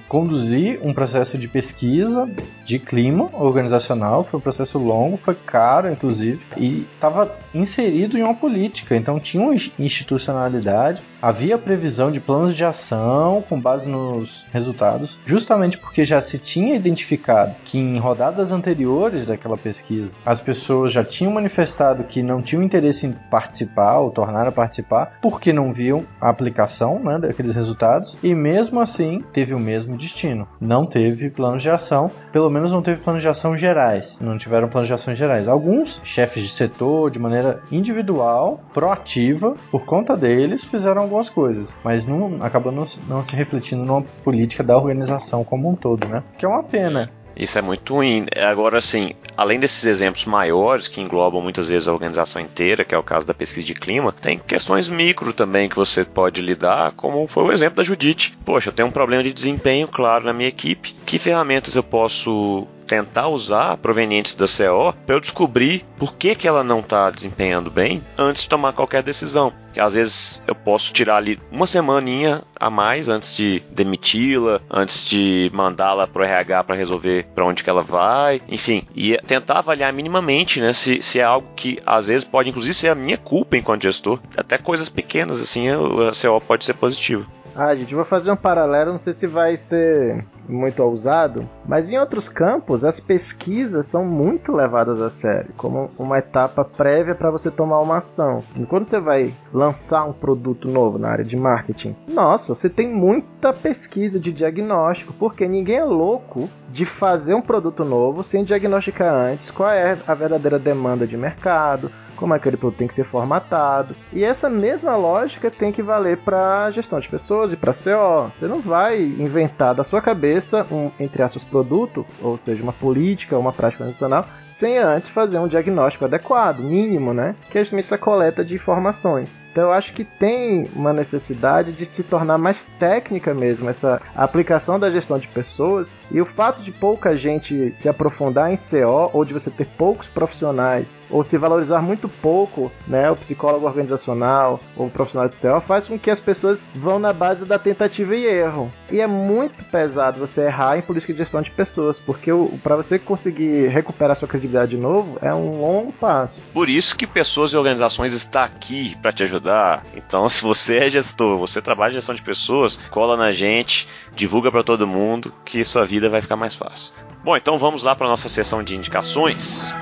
conduzi 0.08 0.78
um 0.82 0.92
processo 0.92 1.38
de 1.38 1.48
pesquisa 1.48 2.28
de 2.64 2.78
clima 2.78 3.30
organizacional. 3.32 4.22
Foi 4.22 4.38
um 4.38 4.42
processo 4.42 4.78
longo, 4.78 5.16
foi 5.16 5.34
caro, 5.34 5.90
inclusive, 5.90 6.40
e 6.56 6.86
estava 6.94 7.34
inserido 7.54 8.18
em 8.18 8.22
uma 8.22 8.34
política. 8.34 8.96
Então 8.96 9.18
tinha 9.18 9.42
uma 9.42 9.54
institucionalidade, 9.78 11.02
havia 11.20 11.58
previsão 11.58 12.10
de 12.10 12.20
planos 12.20 12.54
de 12.54 12.64
ação 12.64 13.42
com 13.48 13.60
base 13.60 13.88
nos 13.88 14.46
resultados, 14.52 15.18
justamente 15.26 15.78
porque 15.78 16.04
já 16.04 16.20
se 16.20 16.38
tinha 16.38 16.74
identificado 16.74 17.54
que 17.64 17.78
em 17.78 17.98
rodadas 17.98 18.52
anteriores 18.52 19.26
daquela 19.26 19.56
pesquisa 19.56 20.12
as 20.24 20.40
pessoas 20.40 20.92
já 20.92 21.04
tinham 21.04 21.32
manifestado 21.32 22.04
que 22.04 22.22
não 22.22 22.42
tinham 22.42 22.62
interesse 22.62 23.06
em 23.06 23.12
participar 23.30 23.98
ou 23.98 24.10
tornar 24.10 24.46
a 24.46 24.52
participar 24.52 25.18
porque 25.20 25.52
não 25.52 25.72
viam 25.72 26.04
a 26.20 26.28
aplicação 26.28 26.98
né, 26.98 27.18
daqueles 27.18 27.54
resultados 27.54 28.16
e 28.22 28.34
mesmo 28.34 28.80
assim 28.80 29.19
teve 29.32 29.54
o 29.54 29.58
mesmo 29.58 29.96
destino. 29.96 30.46
Não 30.60 30.86
teve 30.86 31.30
planos 31.30 31.62
de 31.62 31.70
ação, 31.70 32.10
pelo 32.32 32.50
menos 32.50 32.72
não 32.72 32.82
teve 32.82 33.00
planos 33.00 33.22
de 33.22 33.28
ação 33.28 33.56
gerais. 33.56 34.18
Não 34.20 34.36
tiveram 34.36 34.68
planos 34.68 34.88
de 34.88 34.94
ação 34.94 35.14
gerais. 35.14 35.48
Alguns 35.48 36.00
chefes 36.04 36.42
de 36.42 36.50
setor, 36.50 37.10
de 37.10 37.18
maneira 37.18 37.60
individual, 37.70 38.60
proativa, 38.72 39.54
por 39.70 39.84
conta 39.84 40.16
deles, 40.16 40.64
fizeram 40.64 41.02
algumas 41.02 41.28
coisas, 41.28 41.76
mas 41.84 42.06
não 42.06 42.38
acabou 42.40 42.72
não, 42.72 42.84
não 43.08 43.22
se 43.22 43.36
refletindo 43.36 43.84
numa 43.84 44.02
política 44.24 44.62
da 44.62 44.76
organização 44.76 45.44
como 45.44 45.68
um 45.68 45.74
todo, 45.74 46.06
né? 46.08 46.22
Que 46.36 46.44
é 46.44 46.48
uma 46.48 46.62
pena. 46.62 47.10
Isso 47.40 47.58
é 47.58 47.62
muito 47.62 47.94
ruim. 47.94 48.26
Agora, 48.36 48.76
assim, 48.76 49.14
além 49.34 49.58
desses 49.58 49.86
exemplos 49.86 50.26
maiores 50.26 50.86
que 50.86 51.00
englobam 51.00 51.40
muitas 51.40 51.68
vezes 51.68 51.88
a 51.88 51.92
organização 51.92 52.42
inteira, 52.42 52.84
que 52.84 52.94
é 52.94 52.98
o 52.98 53.02
caso 53.02 53.26
da 53.26 53.32
pesquisa 53.32 53.66
de 53.66 53.72
clima, 53.72 54.12
tem 54.12 54.38
questões 54.38 54.88
micro 54.88 55.32
também 55.32 55.66
que 55.66 55.74
você 55.74 56.04
pode 56.04 56.42
lidar, 56.42 56.92
como 56.92 57.26
foi 57.26 57.44
o 57.44 57.52
exemplo 57.52 57.76
da 57.76 57.82
Judite. 57.82 58.36
Poxa, 58.44 58.68
eu 58.68 58.74
tenho 58.74 58.88
um 58.88 58.92
problema 58.92 59.22
de 59.22 59.32
desempenho 59.32 59.88
claro 59.88 60.26
na 60.26 60.34
minha 60.34 60.50
equipe. 60.50 60.94
Que 61.06 61.18
ferramentas 61.18 61.74
eu 61.74 61.82
posso 61.82 62.68
tentar 62.90 63.28
usar 63.28 63.76
provenientes 63.76 64.34
da 64.34 64.46
CO 64.46 64.92
para 65.06 65.14
eu 65.14 65.20
descobrir 65.20 65.84
por 65.96 66.14
que, 66.14 66.34
que 66.34 66.48
ela 66.48 66.64
não 66.64 66.80
está 66.80 67.08
desempenhando 67.08 67.70
bem 67.70 68.02
antes 68.18 68.42
de 68.42 68.48
tomar 68.48 68.72
qualquer 68.72 69.00
decisão. 69.00 69.52
Que 69.72 69.78
às 69.78 69.94
vezes 69.94 70.42
eu 70.44 70.56
posso 70.56 70.92
tirar 70.92 71.18
ali 71.18 71.38
uma 71.52 71.68
semaninha 71.68 72.42
a 72.58 72.68
mais 72.68 73.08
antes 73.08 73.36
de 73.36 73.62
demiti-la, 73.70 74.60
antes 74.68 75.04
de 75.04 75.48
mandá-la 75.54 76.08
para 76.08 76.22
o 76.22 76.24
RH 76.24 76.64
para 76.64 76.74
resolver 76.74 77.28
para 77.32 77.46
onde 77.46 77.62
que 77.62 77.70
ela 77.70 77.84
vai, 77.84 78.42
enfim, 78.48 78.82
e 78.92 79.16
tentar 79.18 79.60
avaliar 79.60 79.92
minimamente, 79.92 80.60
né, 80.60 80.72
se, 80.72 81.00
se 81.00 81.20
é 81.20 81.22
algo 81.22 81.46
que 81.54 81.78
às 81.86 82.08
vezes 82.08 82.24
pode 82.24 82.50
inclusive 82.50 82.74
ser 82.74 82.88
a 82.88 82.94
minha 82.96 83.16
culpa 83.16 83.56
enquanto 83.56 83.84
gestor, 83.84 84.18
até 84.36 84.58
coisas 84.58 84.88
pequenas 84.88 85.40
assim, 85.40 85.68
a 85.68 86.10
CO 86.10 86.40
pode 86.40 86.64
ser 86.64 86.74
positiva. 86.74 87.24
Ah, 87.54 87.74
gente, 87.74 87.94
vou 87.94 88.04
fazer 88.04 88.32
um 88.32 88.36
paralelo, 88.36 88.92
não 88.92 88.98
sei 88.98 89.12
se 89.12 89.26
vai 89.28 89.56
ser 89.56 90.24
muito 90.50 90.82
ousado, 90.82 91.48
mas 91.66 91.90
em 91.90 91.98
outros 91.98 92.28
campos 92.28 92.84
as 92.84 93.00
pesquisas 93.00 93.86
são 93.86 94.04
muito 94.04 94.52
levadas 94.52 95.00
a 95.00 95.10
sério, 95.10 95.52
como 95.56 95.90
uma 95.98 96.18
etapa 96.18 96.64
prévia 96.64 97.14
para 97.14 97.30
você 97.30 97.50
tomar 97.50 97.80
uma 97.80 97.98
ação. 97.98 98.42
E 98.56 98.64
quando 98.66 98.86
você 98.86 99.00
vai 99.00 99.32
lançar 99.52 100.04
um 100.04 100.12
produto 100.12 100.68
novo 100.68 100.98
na 100.98 101.08
área 101.08 101.24
de 101.24 101.36
marketing, 101.36 101.96
nossa, 102.08 102.54
você 102.54 102.68
tem 102.68 102.88
muita 102.88 103.52
pesquisa 103.52 104.18
de 104.18 104.32
diagnóstico, 104.32 105.12
porque 105.14 105.46
ninguém 105.46 105.76
é 105.76 105.84
louco 105.84 106.48
de 106.72 106.84
fazer 106.84 107.34
um 107.34 107.42
produto 107.42 107.84
novo 107.84 108.22
sem 108.22 108.44
diagnosticar 108.44 109.12
antes 109.12 109.50
qual 109.50 109.70
é 109.70 109.98
a 110.06 110.14
verdadeira 110.14 110.58
demanda 110.58 111.06
de 111.06 111.16
mercado, 111.16 111.90
como 112.20 112.34
aquele 112.34 112.58
produto 112.58 112.78
tem 112.78 112.86
que 112.86 112.94
ser 112.94 113.04
formatado. 113.04 113.96
E 114.12 114.22
essa 114.22 114.48
mesma 114.50 114.94
lógica 114.94 115.50
tem 115.50 115.72
que 115.72 115.82
valer 115.82 116.18
para 116.18 116.70
gestão 116.70 117.00
de 117.00 117.08
pessoas 117.08 117.50
e 117.50 117.56
para 117.56 117.72
CO. 117.72 118.30
Você 118.32 118.46
não 118.46 118.60
vai 118.60 119.00
inventar 119.02 119.74
da 119.74 119.82
sua 119.82 120.02
cabeça 120.02 120.66
um, 120.70 120.90
entre 121.00 121.22
aspas, 121.22 121.42
produto, 121.42 122.06
ou 122.20 122.38
seja, 122.38 122.62
uma 122.62 122.74
política, 122.74 123.38
uma 123.38 123.52
prática 123.52 123.84
nacional, 123.84 124.26
sem 124.50 124.76
antes 124.76 125.08
fazer 125.08 125.38
um 125.38 125.48
diagnóstico 125.48 126.04
adequado, 126.04 126.60
mínimo, 126.60 127.14
né? 127.14 127.34
Que 127.50 127.58
é 127.58 127.62
justamente 127.62 127.86
essa 127.86 127.96
coleta 127.98 128.44
de 128.44 128.54
informações. 128.54 129.30
Então 129.50 129.64
eu 129.64 129.72
acho 129.72 129.92
que 129.92 130.04
tem 130.04 130.68
uma 130.74 130.92
necessidade 130.92 131.72
de 131.72 131.84
se 131.84 132.04
tornar 132.04 132.38
mais 132.38 132.64
técnica 132.78 133.34
mesmo 133.34 133.68
essa 133.68 134.00
aplicação 134.14 134.78
da 134.78 134.90
gestão 134.90 135.18
de 135.18 135.28
pessoas 135.28 135.96
e 136.10 136.20
o 136.20 136.26
fato 136.26 136.62
de 136.62 136.70
pouca 136.70 137.16
gente 137.16 137.72
se 137.72 137.88
aprofundar 137.88 138.52
em 138.52 138.56
CO 138.56 139.10
ou 139.12 139.24
de 139.24 139.32
você 139.32 139.50
ter 139.50 139.66
poucos 139.66 140.08
profissionais 140.08 141.00
ou 141.10 141.24
se 141.24 141.36
valorizar 141.36 141.82
muito 141.82 142.08
pouco, 142.08 142.70
né, 142.86 143.10
o 143.10 143.16
psicólogo 143.16 143.66
organizacional 143.66 144.60
ou 144.76 144.86
o 144.86 144.90
profissional 144.90 145.28
de 145.28 145.36
CO 145.36 145.60
faz 145.60 145.88
com 145.88 145.98
que 145.98 146.10
as 146.10 146.20
pessoas 146.20 146.64
vão 146.74 146.98
na 146.98 147.12
base 147.12 147.44
da 147.44 147.58
tentativa 147.58 148.14
e 148.14 148.24
erro. 148.24 148.72
E 148.90 149.00
é 149.00 149.06
muito 149.06 149.64
pesado 149.64 150.20
você 150.20 150.42
errar 150.42 150.78
em 150.78 150.82
política 150.82 151.12
de 151.12 151.18
gestão 151.18 151.42
de 151.42 151.50
pessoas, 151.50 151.98
porque 151.98 152.30
para 152.62 152.76
você 152.76 152.98
conseguir 152.98 153.68
recuperar 153.68 154.16
sua 154.16 154.28
credibilidade 154.28 154.70
de 154.70 154.76
novo 154.76 155.18
é 155.20 155.34
um 155.34 155.60
longo 155.60 155.92
passo. 155.92 156.40
Por 156.52 156.68
isso 156.68 156.96
que 156.96 157.06
pessoas 157.06 157.52
e 157.52 157.56
organizações 157.56 158.12
estão 158.12 158.42
aqui 158.42 158.96
para 159.00 159.12
te 159.12 159.22
ajudar 159.22 159.39
ajudar. 159.40 159.84
Então, 159.96 160.28
se 160.28 160.42
você 160.42 160.76
é 160.76 160.88
gestor, 160.88 161.38
você 161.38 161.60
trabalha 161.60 161.92
em 161.92 161.94
gestão 161.94 162.14
de 162.14 162.22
pessoas, 162.22 162.78
cola 162.90 163.16
na 163.16 163.32
gente, 163.32 163.88
divulga 164.14 164.50
para 164.52 164.62
todo 164.62 164.86
mundo 164.86 165.32
que 165.44 165.64
sua 165.64 165.84
vida 165.84 166.08
vai 166.08 166.20
ficar 166.20 166.36
mais 166.36 166.54
fácil. 166.54 166.92
Bom, 167.24 167.36
então 167.36 167.58
vamos 167.58 167.82
lá 167.82 167.96
para 167.96 168.06
nossa 168.06 168.28
sessão 168.28 168.62
de 168.62 168.76
indicações. 168.76 169.74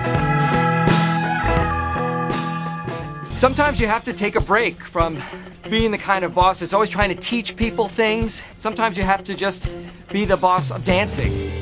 Sometimes 3.37 3.79
you 3.79 3.87
have 3.87 4.03
to 4.03 4.13
take 4.13 4.37
a 4.37 4.41
break 4.41 4.83
from 4.83 5.15
being 5.69 5.91
the 5.91 5.97
kind 5.97 6.25
of 6.25 6.33
boss 6.33 6.59
that's 6.59 6.73
always 6.73 6.89
trying 6.89 7.15
to 7.15 7.21
teach 7.21 7.55
people 7.55 7.87
things. 7.87 8.41
Sometimes 8.59 8.97
you 8.97 9.05
have 9.05 9.23
to 9.23 9.33
just 9.33 9.71
be 10.11 10.25
the 10.25 10.35
boss 10.35 10.71
of 10.71 10.83
dancing. 10.83 11.58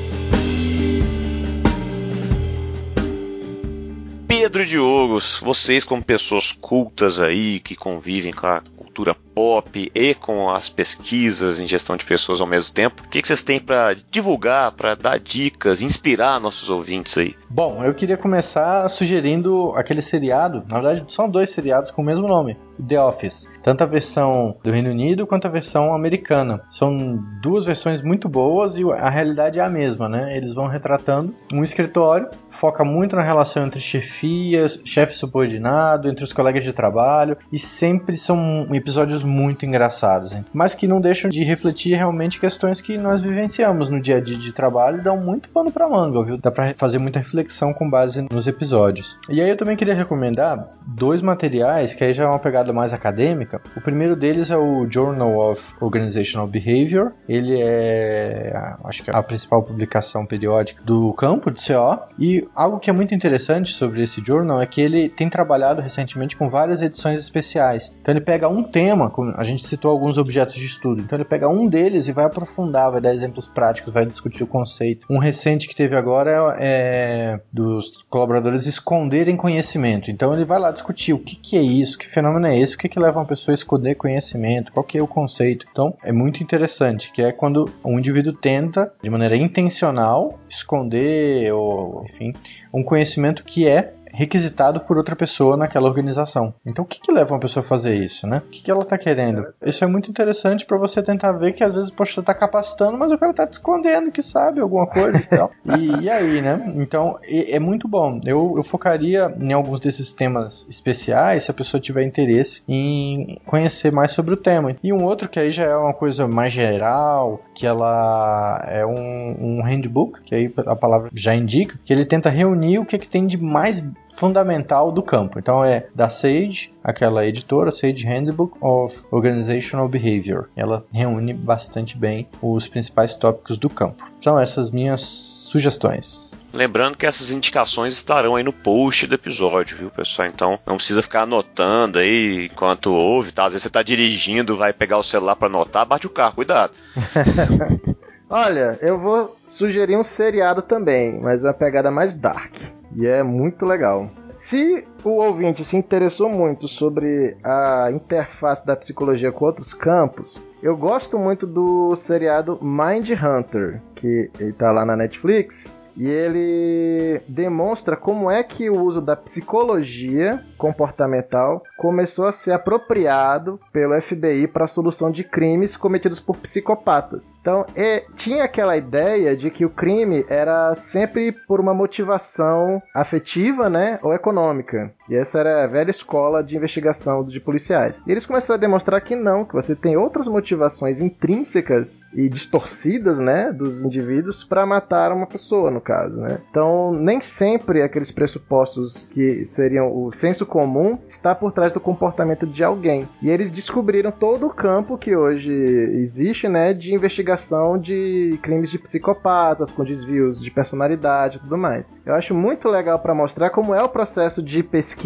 Pedro 4.28 4.62
e 4.62 4.66
Diogo, 4.66 5.18
vocês 5.40 5.84
como 5.84 6.04
pessoas 6.04 6.52
cultas 6.52 7.18
aí, 7.18 7.60
que 7.60 7.74
convivem 7.74 8.30
com 8.30 8.46
a 8.46 8.60
cultura 8.76 9.14
pop 9.38 9.88
e 9.94 10.14
com 10.14 10.50
as 10.50 10.68
pesquisas 10.68 11.60
em 11.60 11.68
gestão 11.68 11.96
de 11.96 12.04
pessoas 12.04 12.40
ao 12.40 12.46
mesmo 12.46 12.74
tempo, 12.74 13.04
o 13.04 13.08
que, 13.08 13.22
que 13.22 13.28
vocês 13.28 13.44
têm 13.44 13.60
para 13.60 13.94
divulgar, 14.10 14.72
para 14.72 14.96
dar 14.96 15.20
dicas, 15.20 15.80
inspirar 15.80 16.40
nossos 16.40 16.68
ouvintes 16.68 17.16
aí? 17.16 17.36
Bom, 17.48 17.84
eu 17.84 17.94
queria 17.94 18.16
começar 18.16 18.88
sugerindo 18.88 19.72
aquele 19.76 20.02
seriado, 20.02 20.64
na 20.68 20.80
verdade 20.80 21.04
são 21.06 21.30
dois 21.30 21.50
seriados 21.50 21.92
com 21.92 22.02
o 22.02 22.04
mesmo 22.04 22.26
nome, 22.26 22.56
The 22.86 23.00
Office. 23.00 23.48
Tanto 23.62 23.82
a 23.82 23.86
versão 23.86 24.56
do 24.62 24.70
Reino 24.70 24.90
Unido 24.90 25.26
quanto 25.26 25.46
a 25.46 25.50
versão 25.50 25.94
americana. 25.94 26.62
São 26.70 27.18
duas 27.42 27.64
versões 27.64 28.00
muito 28.00 28.28
boas 28.28 28.78
e 28.78 28.84
a 28.92 29.10
realidade 29.10 29.58
é 29.58 29.62
a 29.62 29.70
mesma, 29.70 30.08
né? 30.08 30.36
Eles 30.36 30.54
vão 30.54 30.66
retratando 30.66 31.34
um 31.52 31.62
escritório, 31.62 32.28
foca 32.48 32.84
muito 32.84 33.16
na 33.16 33.22
relação 33.22 33.66
entre 33.66 33.80
chefias, 33.80 34.80
chefe 34.84 35.14
subordinado, 35.14 36.08
entre 36.08 36.24
os 36.24 36.32
colegas 36.32 36.64
de 36.64 36.72
trabalho 36.72 37.36
e 37.52 37.58
sempre 37.58 38.16
são 38.16 38.66
episódios 38.72 39.24
muito 39.28 39.66
engraçados, 39.66 40.36
mas 40.52 40.74
que 40.74 40.88
não 40.88 41.00
deixam 41.00 41.30
de 41.30 41.42
refletir 41.42 41.94
realmente 41.94 42.40
questões 42.40 42.80
que 42.80 42.96
nós 42.98 43.20
vivenciamos 43.20 43.88
no 43.88 44.00
dia 44.00 44.16
a 44.16 44.20
dia 44.20 44.36
de 44.36 44.52
trabalho 44.52 44.98
e 44.98 45.02
dão 45.02 45.16
muito 45.16 45.48
pano 45.48 45.70
para 45.70 45.88
manga, 45.88 46.24
viu? 46.24 46.38
Dá 46.38 46.50
para 46.50 46.74
fazer 46.74 46.98
muita 46.98 47.18
reflexão 47.18 47.72
com 47.72 47.88
base 47.88 48.26
nos 48.30 48.46
episódios. 48.46 49.16
E 49.28 49.40
aí 49.40 49.48
eu 49.48 49.56
também 49.56 49.76
queria 49.76 49.94
recomendar 49.94 50.70
dois 50.86 51.20
materiais 51.20 51.94
que 51.94 52.04
aí 52.04 52.12
já 52.12 52.24
é 52.24 52.26
uma 52.26 52.38
pegada 52.38 52.72
mais 52.72 52.92
acadêmica. 52.92 53.60
O 53.76 53.80
primeiro 53.80 54.16
deles 54.16 54.50
é 54.50 54.56
o 54.56 54.86
Journal 54.90 55.36
of 55.50 55.62
Organizational 55.80 56.46
Behavior. 56.46 57.12
Ele 57.28 57.60
é, 57.60 58.52
acho 58.84 59.02
que 59.02 59.10
é 59.10 59.16
a 59.16 59.22
principal 59.22 59.62
publicação 59.62 60.24
periódica 60.24 60.82
do 60.84 61.12
campo 61.14 61.50
de 61.50 61.60
CO. 61.64 61.98
E 62.18 62.48
algo 62.54 62.78
que 62.78 62.90
é 62.90 62.92
muito 62.92 63.14
interessante 63.14 63.72
sobre 63.72 64.02
esse 64.02 64.22
journal 64.24 64.60
é 64.60 64.66
que 64.66 64.80
ele 64.80 65.08
tem 65.08 65.28
trabalhado 65.28 65.80
recentemente 65.80 66.36
com 66.36 66.48
várias 66.48 66.80
edições 66.82 67.20
especiais. 67.20 67.92
Então 68.00 68.12
ele 68.12 68.20
pega 68.20 68.48
um 68.48 68.62
tema, 68.62 69.10
a 69.36 69.44
gente 69.44 69.66
citou 69.66 69.90
alguns 69.90 70.18
objetos 70.18 70.54
de 70.54 70.66
estudo. 70.66 71.00
Então 71.00 71.16
ele 71.16 71.24
pega 71.24 71.48
um 71.48 71.66
deles 71.66 72.08
e 72.08 72.12
vai 72.12 72.24
aprofundar, 72.24 72.90
vai 72.90 73.00
dar 73.00 73.14
exemplos 73.14 73.48
práticos, 73.48 73.92
vai 73.92 74.06
discutir 74.06 74.42
o 74.42 74.46
conceito. 74.46 75.06
Um 75.10 75.18
recente 75.18 75.68
que 75.68 75.74
teve 75.74 75.96
agora 75.96 76.56
é 76.58 77.40
dos 77.52 78.04
colaboradores 78.08 78.66
esconderem 78.66 79.36
conhecimento. 79.36 80.10
Então 80.10 80.32
ele 80.34 80.44
vai 80.44 80.58
lá 80.58 80.70
discutir 80.70 81.12
o 81.12 81.18
que, 81.18 81.36
que 81.36 81.56
é 81.56 81.62
isso, 81.62 81.98
que 81.98 82.06
fenômeno 82.06 82.46
é 82.46 82.58
esse, 82.58 82.74
o 82.74 82.78
que, 82.78 82.88
que 82.88 82.98
leva 82.98 83.18
uma 83.18 83.26
pessoa 83.26 83.52
a 83.52 83.56
esconder 83.56 83.94
conhecimento, 83.94 84.72
qual 84.72 84.84
que 84.84 84.98
é 84.98 85.02
o 85.02 85.06
conceito. 85.06 85.66
Então 85.70 85.96
é 86.02 86.12
muito 86.12 86.42
interessante, 86.42 87.12
que 87.12 87.22
é 87.22 87.32
quando 87.32 87.70
um 87.84 87.98
indivíduo 87.98 88.32
tenta, 88.32 88.92
de 89.02 89.10
maneira 89.10 89.36
intencional, 89.36 90.38
esconder 90.48 91.52
ou, 91.52 92.04
enfim, 92.04 92.32
um 92.72 92.82
conhecimento 92.82 93.44
que 93.44 93.66
é 93.66 93.94
requisitado 94.18 94.80
por 94.80 94.96
outra 94.96 95.14
pessoa 95.14 95.56
naquela 95.56 95.88
organização. 95.88 96.52
Então, 96.66 96.84
o 96.84 96.88
que, 96.88 97.00
que 97.00 97.12
leva 97.12 97.34
uma 97.34 97.40
pessoa 97.40 97.64
a 97.64 97.68
fazer 97.68 97.94
isso, 97.94 98.26
né? 98.26 98.42
O 98.44 98.50
que, 98.50 98.62
que 98.62 98.70
ela 98.70 98.82
está 98.82 98.98
querendo? 98.98 99.46
Isso 99.64 99.84
é 99.84 99.86
muito 99.86 100.10
interessante 100.10 100.66
para 100.66 100.76
você 100.76 101.00
tentar 101.00 101.32
ver 101.34 101.52
que 101.52 101.62
às 101.62 101.72
vezes, 101.72 101.90
poxa, 101.90 102.14
você 102.14 102.22
tá 102.22 102.34
capacitando, 102.34 102.98
mas 102.98 103.12
o 103.12 103.18
cara 103.18 103.32
tá 103.32 103.46
te 103.46 103.52
escondendo 103.52 104.10
que 104.10 104.20
sabe 104.20 104.60
alguma 104.60 104.88
coisa 104.88 105.18
e 105.18 105.26
tal. 105.26 105.50
E, 105.78 106.04
e 106.04 106.10
aí, 106.10 106.40
né? 106.40 106.72
Então, 106.76 107.18
é, 107.22 107.56
é 107.56 107.60
muito 107.60 107.86
bom. 107.86 108.20
Eu, 108.24 108.54
eu 108.56 108.62
focaria 108.62 109.32
em 109.40 109.52
alguns 109.52 109.78
desses 109.78 110.12
temas 110.12 110.66
especiais 110.68 111.44
se 111.44 111.50
a 111.50 111.54
pessoa 111.54 111.80
tiver 111.80 112.02
interesse 112.02 112.62
em 112.66 113.38
conhecer 113.44 113.92
mais 113.92 114.10
sobre 114.12 114.32
o 114.34 114.36
tema. 114.36 114.74
E 114.82 114.92
um 114.92 115.04
outro 115.04 115.28
que 115.28 115.38
aí 115.38 115.50
já 115.50 115.64
é 115.64 115.76
uma 115.76 115.92
coisa 115.92 116.26
mais 116.26 116.52
geral, 116.52 117.42
que 117.54 117.66
ela 117.66 118.64
é 118.66 118.84
um, 118.84 119.36
um 119.38 119.62
handbook, 119.62 120.22
que 120.22 120.34
aí 120.34 120.52
a 120.66 120.74
palavra 120.74 121.10
já 121.14 121.34
indica, 121.34 121.78
que 121.84 121.92
ele 121.92 122.04
tenta 122.04 122.30
reunir 122.30 122.78
o 122.78 122.86
que, 122.86 122.96
é 122.96 122.98
que 122.98 123.08
tem 123.08 123.26
de 123.26 123.36
mais 123.36 123.84
fundamental 124.10 124.90
do 124.90 125.02
campo. 125.02 125.38
Então 125.38 125.64
é 125.64 125.86
da 125.94 126.08
Sage, 126.08 126.72
aquela 126.82 127.26
editora, 127.26 127.72
Sage 127.72 128.06
Handbook 128.06 128.56
of 128.60 128.98
Organizational 129.10 129.88
Behavior. 129.88 130.48
Ela 130.56 130.84
reúne 130.92 131.32
bastante 131.32 131.96
bem 131.96 132.28
os 132.42 132.66
principais 132.66 133.14
tópicos 133.16 133.58
do 133.58 133.68
campo. 133.68 134.04
São 134.20 134.38
essas 134.38 134.70
minhas 134.70 135.00
sugestões. 135.48 136.38
Lembrando 136.52 136.96
que 136.96 137.06
essas 137.06 137.30
indicações 137.30 137.92
estarão 137.92 138.36
aí 138.36 138.42
no 138.42 138.52
post 138.52 139.06
do 139.06 139.14
episódio, 139.14 139.76
viu, 139.76 139.90
pessoal? 139.90 140.28
Então 140.28 140.58
não 140.66 140.76
precisa 140.76 141.02
ficar 141.02 141.22
anotando 141.22 141.98
aí 141.98 142.46
enquanto 142.46 142.92
ouve, 142.92 143.32
tá? 143.32 143.44
Às 143.44 143.52
vezes 143.52 143.64
você 143.64 143.70
tá 143.70 143.82
dirigindo, 143.82 144.56
vai 144.56 144.72
pegar 144.72 144.98
o 144.98 145.02
celular 145.02 145.36
para 145.36 145.48
anotar, 145.48 145.86
bate 145.86 146.06
o 146.06 146.10
carro, 146.10 146.34
cuidado. 146.34 146.72
Olha, 148.30 148.78
eu 148.82 148.98
vou 148.98 149.36
sugerir 149.46 149.96
um 149.96 150.04
seriado 150.04 150.60
também, 150.60 151.18
mas 151.18 151.42
uma 151.42 151.54
pegada 151.54 151.90
mais 151.90 152.14
dark. 152.14 152.54
E 152.98 153.06
é 153.06 153.22
muito 153.22 153.64
legal. 153.64 154.10
Se 154.32 154.84
o 155.04 155.10
ouvinte 155.10 155.64
se 155.64 155.76
interessou 155.76 156.28
muito 156.28 156.66
sobre 156.66 157.36
a 157.44 157.92
interface 157.92 158.66
da 158.66 158.74
psicologia 158.74 159.30
com 159.30 159.44
outros 159.44 159.72
campos, 159.72 160.42
eu 160.60 160.76
gosto 160.76 161.16
muito 161.16 161.46
do 161.46 161.94
seriado 161.94 162.58
Mind 162.60 163.08
Hunter, 163.10 163.80
que 163.94 164.28
está 164.40 164.72
lá 164.72 164.84
na 164.84 164.96
Netflix. 164.96 165.77
E 165.98 166.06
ele 166.06 167.20
demonstra 167.26 167.96
como 167.96 168.30
é 168.30 168.42
que 168.44 168.70
o 168.70 168.80
uso 168.80 169.00
da 169.00 169.16
psicologia 169.16 170.44
comportamental 170.56 171.62
começou 171.76 172.28
a 172.28 172.32
ser 172.32 172.52
apropriado 172.52 173.58
pelo 173.72 174.00
FBI 174.00 174.46
para 174.46 174.64
a 174.64 174.68
solução 174.68 175.10
de 175.10 175.24
crimes 175.24 175.76
cometidos 175.76 176.20
por 176.20 176.36
psicopatas. 176.36 177.26
Então, 177.40 177.66
tinha 178.14 178.44
aquela 178.44 178.76
ideia 178.76 179.36
de 179.36 179.50
que 179.50 179.64
o 179.64 179.70
crime 179.70 180.24
era 180.28 180.74
sempre 180.76 181.32
por 181.32 181.58
uma 181.58 181.74
motivação 181.74 182.80
afetiva, 182.94 183.68
né, 183.68 183.98
ou 184.00 184.14
econômica. 184.14 184.94
E 185.08 185.16
essa 185.16 185.38
era 185.38 185.64
a 185.64 185.66
velha 185.66 185.90
escola 185.90 186.42
de 186.42 186.56
investigação 186.56 187.24
de 187.24 187.40
policiais. 187.40 188.00
E 188.06 188.10
eles 188.10 188.26
começaram 188.26 188.56
a 188.56 188.60
demonstrar 188.60 189.00
que 189.00 189.16
não, 189.16 189.44
que 189.44 189.54
você 189.54 189.74
tem 189.74 189.96
outras 189.96 190.28
motivações 190.28 191.00
intrínsecas 191.00 192.02
e 192.14 192.28
distorcidas, 192.28 193.18
né, 193.18 193.52
dos 193.52 193.82
indivíduos 193.82 194.44
para 194.44 194.66
matar 194.66 195.12
uma 195.12 195.26
pessoa, 195.26 195.70
no 195.70 195.80
caso, 195.80 196.20
né? 196.20 196.38
Então, 196.50 196.92
nem 196.92 197.20
sempre 197.20 197.82
aqueles 197.82 198.10
pressupostos 198.10 199.08
que 199.12 199.46
seriam 199.46 199.88
o 199.88 200.12
senso 200.12 200.44
comum 200.44 200.98
está 201.08 201.34
por 201.34 201.52
trás 201.52 201.72
do 201.72 201.80
comportamento 201.80 202.46
de 202.46 202.62
alguém. 202.62 203.08
E 203.22 203.30
eles 203.30 203.50
descobriram 203.50 204.10
todo 204.10 204.46
o 204.46 204.50
campo 204.50 204.98
que 204.98 205.16
hoje 205.16 205.52
existe, 205.52 206.48
né, 206.48 206.72
de 206.74 206.94
investigação 206.94 207.78
de 207.78 208.38
crimes 208.42 208.70
de 208.70 208.78
psicopatas 208.78 209.70
com 209.70 209.84
desvios 209.84 210.40
de 210.40 210.50
personalidade 210.50 211.36
e 211.36 211.40
tudo 211.40 211.56
mais. 211.56 211.92
Eu 212.04 212.14
acho 212.14 212.34
muito 212.34 212.68
legal 212.68 212.98
para 212.98 213.14
mostrar 213.14 213.50
como 213.50 213.74
é 213.74 213.82
o 213.82 213.88
processo 213.88 214.42
de 214.42 214.62
pesquisa, 214.62 214.97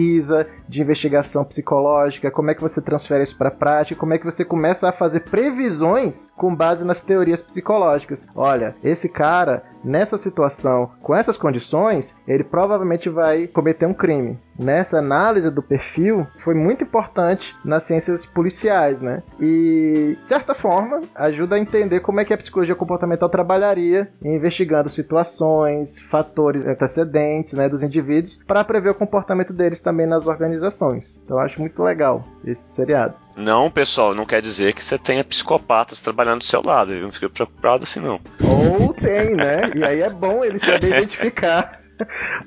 de 0.68 0.80
investigação 0.80 1.44
psicológica, 1.44 2.30
como 2.30 2.50
é 2.50 2.54
que 2.54 2.60
você 2.60 2.80
transfere 2.80 3.22
isso 3.22 3.36
para 3.36 3.48
a 3.48 3.52
prática, 3.52 3.98
como 3.98 4.14
é 4.14 4.18
que 4.18 4.24
você 4.24 4.44
começa 4.44 4.88
a 4.88 4.92
fazer 4.92 5.20
previsões 5.20 6.30
com 6.36 6.54
base 6.54 6.84
nas 6.84 7.00
teorias 7.00 7.42
psicológicas. 7.42 8.28
Olha, 8.34 8.74
esse 8.82 9.08
cara 9.08 9.64
nessa 9.84 10.16
situação, 10.16 10.90
com 11.00 11.14
essas 11.14 11.36
condições, 11.36 12.16
ele 12.26 12.44
provavelmente 12.44 13.08
vai 13.08 13.46
cometer 13.46 13.86
um 13.86 13.94
crime. 13.94 14.38
Nessa 14.58 14.98
análise 14.98 15.50
do 15.50 15.62
perfil 15.62 16.26
foi 16.38 16.54
muito 16.54 16.84
importante 16.84 17.54
nas 17.64 17.84
ciências 17.84 18.26
policiais, 18.26 19.00
né? 19.00 19.22
E, 19.40 20.16
de 20.20 20.28
certa 20.28 20.54
forma, 20.54 21.02
ajuda 21.14 21.56
a 21.56 21.58
entender 21.58 22.00
como 22.00 22.20
é 22.20 22.24
que 22.24 22.34
a 22.34 22.36
psicologia 22.36 22.74
comportamental 22.74 23.28
trabalharia 23.28 24.12
investigando 24.22 24.90
situações, 24.90 25.98
fatores 25.98 26.64
antecedentes, 26.64 27.54
né, 27.54 27.68
dos 27.68 27.82
indivíduos 27.82 28.42
para 28.46 28.64
prever 28.64 28.90
o 28.90 28.94
comportamento 28.94 29.52
deles 29.52 29.80
também 29.80 30.06
nas 30.06 30.26
organizações. 30.26 31.20
Então, 31.24 31.38
eu 31.38 31.42
acho 31.42 31.60
muito 31.60 31.82
legal 31.82 32.24
esse 32.44 32.62
seriado. 32.62 33.14
Não, 33.36 33.70
pessoal, 33.70 34.14
não 34.14 34.26
quer 34.26 34.42
dizer 34.42 34.74
que 34.74 34.84
você 34.84 34.98
tenha 34.98 35.24
psicopatas 35.24 36.00
trabalhando 36.00 36.38
do 36.38 36.44
seu 36.44 36.62
lado, 36.62 36.92
viu? 36.92 37.02
Não 37.02 37.12
fica 37.12 37.30
preocupado 37.30 37.84
assim, 37.84 38.00
não. 38.00 38.20
Ou 38.42 38.92
tem, 38.92 39.34
né? 39.34 39.70
E 39.74 39.82
aí 39.82 40.02
é 40.02 40.10
bom 40.10 40.44
ele 40.44 40.58
saber 40.58 40.88
identificar 40.98 41.81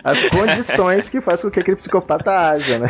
as 0.04 0.24
condições 0.30 1.10
que 1.10 1.22
faz 1.22 1.42
com 1.42 1.50
que 1.50 1.60
aquele 1.60 1.78
psicopata 1.78 2.32
haja, 2.32 2.80
né? 2.80 2.90